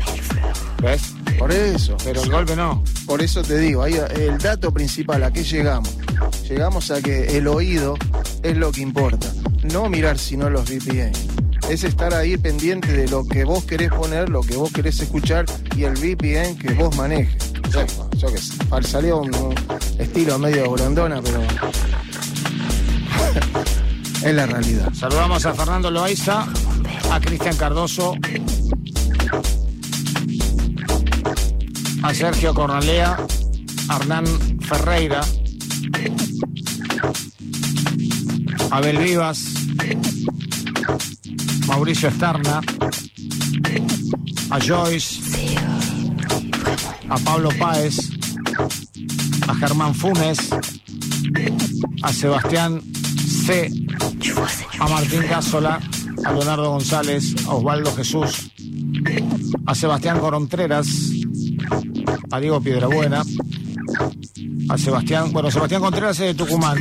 ¿Ves? 0.82 1.14
Por 1.38 1.50
eso. 1.50 1.96
Pero 2.04 2.22
el 2.22 2.30
golpe 2.30 2.54
no. 2.54 2.84
Por 3.06 3.22
eso 3.22 3.42
te 3.42 3.58
digo, 3.58 3.82
ahí 3.82 3.98
el 4.14 4.38
dato 4.38 4.72
principal, 4.72 5.24
¿a 5.24 5.32
qué 5.32 5.42
llegamos? 5.42 5.96
Llegamos 6.48 6.90
a 6.90 7.00
que 7.00 7.36
el 7.36 7.48
oído 7.48 7.96
es 8.42 8.56
lo 8.56 8.70
que 8.70 8.80
importa. 8.82 9.32
No 9.72 9.88
mirar 9.88 10.18
sino 10.18 10.48
los 10.48 10.64
BPM. 10.64 11.12
Es 11.68 11.82
estar 11.82 12.14
ahí 12.14 12.36
pendiente 12.36 12.92
de 12.92 13.08
lo 13.08 13.26
que 13.26 13.44
vos 13.44 13.64
querés 13.64 13.90
poner, 13.90 14.28
lo 14.28 14.40
que 14.40 14.56
vos 14.56 14.72
querés 14.72 15.00
escuchar 15.00 15.46
y 15.76 15.82
el 15.82 15.94
BPM 15.94 16.56
que 16.56 16.72
vos 16.74 16.96
manejes. 16.96 17.52
Yo, 18.18 18.28
qué 18.28 18.38
sé, 18.38 18.54
salió 18.82 19.18
un 19.18 19.54
estilo 19.98 20.38
medio 20.38 20.70
grandona, 20.72 21.20
pero 21.20 21.42
es 24.22 24.34
la 24.34 24.46
realidad. 24.46 24.92
Saludamos 24.94 25.44
a 25.44 25.54
Fernando 25.54 25.90
Loaiza, 25.90 26.46
a 27.10 27.20
Cristian 27.20 27.56
Cardoso, 27.56 28.14
a 32.02 32.14
Sergio 32.14 32.54
Cornalea, 32.54 33.16
a 33.88 33.96
Hernán 33.96 34.24
Ferreira, 34.60 35.20
a 38.70 38.76
Abel 38.76 38.98
Vivas, 38.98 39.44
Mauricio 41.66 42.08
Estarna, 42.08 42.60
a 44.50 44.58
Joyce, 44.58 45.20
a 47.08 47.16
Pablo 47.18 47.50
Páez, 47.58 47.96
a 49.48 49.54
Germán 49.54 49.94
Funes, 49.94 50.38
a 52.02 52.12
Sebastián 52.12 52.80
C, 53.44 53.70
a 54.78 54.88
Martín 54.88 55.22
Cázola, 55.28 55.80
a 56.24 56.32
Leonardo 56.32 56.70
González, 56.70 57.34
a 57.46 57.54
Osvaldo 57.54 57.94
Jesús, 57.94 58.50
a 59.66 59.74
Sebastián 59.74 60.18
Contreras, 60.20 60.86
a 62.30 62.40
Diego 62.40 62.60
Piedrabuena, 62.60 63.22
a 64.68 64.78
Sebastián, 64.78 65.32
bueno, 65.32 65.50
Sebastián 65.50 65.82
Contreras 65.82 66.20
es 66.20 66.26
de 66.26 66.34
Tucumán. 66.34 66.78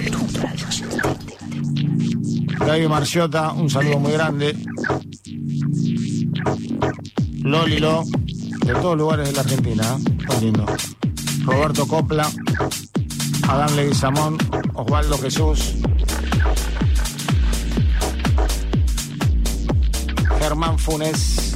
David 2.60 2.88
Marciota, 2.88 3.52
un 3.52 3.70
saludo 3.70 4.00
muy 4.00 4.12
grande. 4.12 4.56
Lolilo, 7.42 8.04
de 8.66 8.74
todos 8.74 8.98
lugares 8.98 9.28
de 9.28 9.34
la 9.34 9.42
Argentina, 9.42 9.98
¿eh? 9.98 10.42
lindo. 10.42 10.66
Roberto 11.44 11.88
Copla, 11.88 12.28
Adán 13.48 13.76
Leguizamón, 13.76 14.38
Osvaldo 14.74 15.18
Jesús, 15.20 15.76
Germán 20.40 20.80
Funes, 20.80 21.56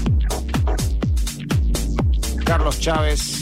Carlos 2.45 2.79
Chávez, 2.79 3.41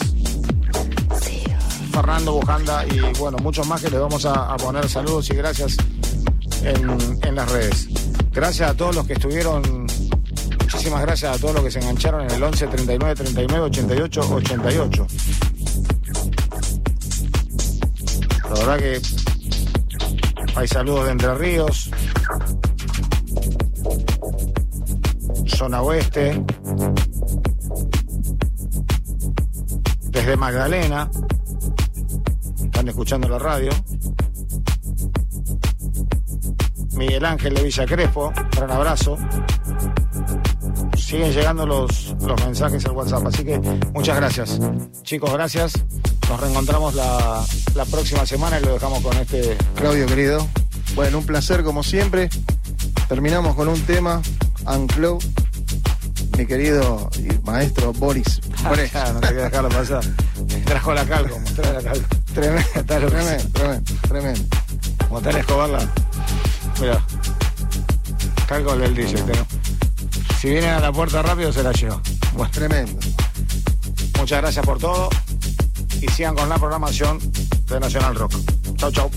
Fernando 1.91 2.33
Bujanda 2.33 2.85
y 2.85 2.99
bueno, 3.17 3.37
muchos 3.41 3.67
más 3.67 3.81
que 3.81 3.89
les 3.89 3.99
vamos 3.99 4.25
a, 4.25 4.53
a 4.53 4.57
poner 4.57 4.87
saludos 4.87 5.29
y 5.29 5.33
gracias 5.35 5.77
en, 6.63 7.19
en 7.23 7.35
las 7.35 7.51
redes. 7.51 7.87
Gracias 8.31 8.69
a 8.69 8.73
todos 8.75 8.95
los 8.95 9.07
que 9.07 9.13
estuvieron, 9.13 9.86
muchísimas 10.67 11.01
gracias 11.01 11.33
a 11.33 11.39
todos 11.39 11.55
los 11.55 11.63
que 11.63 11.71
se 11.71 11.79
engancharon 11.79 12.25
en 12.25 12.31
el 12.31 12.43
11 12.43 12.67
39 12.67 13.15
39 13.15 13.65
88 13.67 14.21
88. 14.35 15.07
La 18.43 18.49
verdad 18.49 18.77
que 18.77 19.01
hay 20.55 20.67
saludos 20.67 21.05
de 21.05 21.11
Entre 21.11 21.35
Ríos, 21.35 21.89
zona 25.45 25.81
oeste, 25.83 26.43
desde 30.09 30.35
Magdalena, 30.35 31.09
están 32.61 32.89
escuchando 32.89 33.29
la 33.29 33.39
radio. 33.39 33.71
Miguel 36.91 37.23
Ángel 37.23 37.53
de 37.53 37.63
Villa 37.63 37.85
Crespo, 37.85 38.33
gran 38.51 38.71
abrazo. 38.71 39.17
Siguen 41.07 41.31
llegando 41.31 41.65
los, 41.65 42.13
los 42.19 42.45
mensajes 42.45 42.85
al 42.85 42.91
WhatsApp, 42.91 43.25
así 43.27 43.45
que 43.45 43.57
muchas 43.93 44.17
gracias. 44.17 44.59
Chicos, 45.03 45.31
gracias. 45.31 45.71
Nos 46.27 46.37
reencontramos 46.37 46.95
la, 46.95 47.45
la 47.75 47.85
próxima 47.85 48.25
semana 48.25 48.59
y 48.59 48.65
lo 48.65 48.73
dejamos 48.73 49.01
con 49.01 49.15
este 49.15 49.55
Claudio 49.75 50.05
querido. 50.05 50.45
Bueno, 50.95 51.19
un 51.19 51.25
placer 51.25 51.63
como 51.63 51.81
siempre. 51.81 52.27
Terminamos 53.07 53.55
con 53.55 53.69
un 53.69 53.79
tema, 53.83 54.21
Uncloud, 54.65 55.23
mi 56.37 56.45
querido 56.45 57.09
y 57.17 57.29
maestro 57.45 57.93
Boris. 57.93 58.41
Boris. 58.67 58.93
Ah, 58.93 59.09
no 59.13 59.21
te 59.21 59.29
quedas 59.29 59.49
dejarlo 59.49 59.69
pasar. 59.69 60.03
Trajo 60.65 60.93
la 60.93 61.05
calco, 61.05 61.39
mostrá 61.39 61.71
la 61.71 61.81
calco. 61.83 62.05
Tremendo, 62.33 62.69
tremendo, 62.85 63.49
tremendo, 63.53 63.93
tremendo. 64.09 64.43
Mostrá 65.09 65.37
a 65.37 65.39
Escobar 65.39 65.69
la. 65.69 65.89
Mira. 66.81 67.01
Calco 68.45 68.75
del 68.75 68.93
DJ, 68.93 69.23
¿no? 69.23 69.56
Si 70.39 70.49
vienen 70.49 70.69
a 70.69 70.79
la 70.79 70.91
puerta 70.91 71.21
rápido 71.21 71.51
se 71.51 71.63
la 71.63 71.71
llevo. 71.71 71.99
Bueno, 72.33 72.51
Tremendo. 72.51 72.99
muchas 74.19 74.41
gracias 74.41 74.65
por 74.65 74.77
todo 74.77 75.09
y 75.99 76.07
sigan 76.11 76.35
con 76.35 76.47
la 76.47 76.57
programación 76.57 77.19
de 77.67 77.79
Nacional 77.79 78.15
Rock. 78.15 78.33
Chau, 78.75 78.91
chau. 78.91 79.09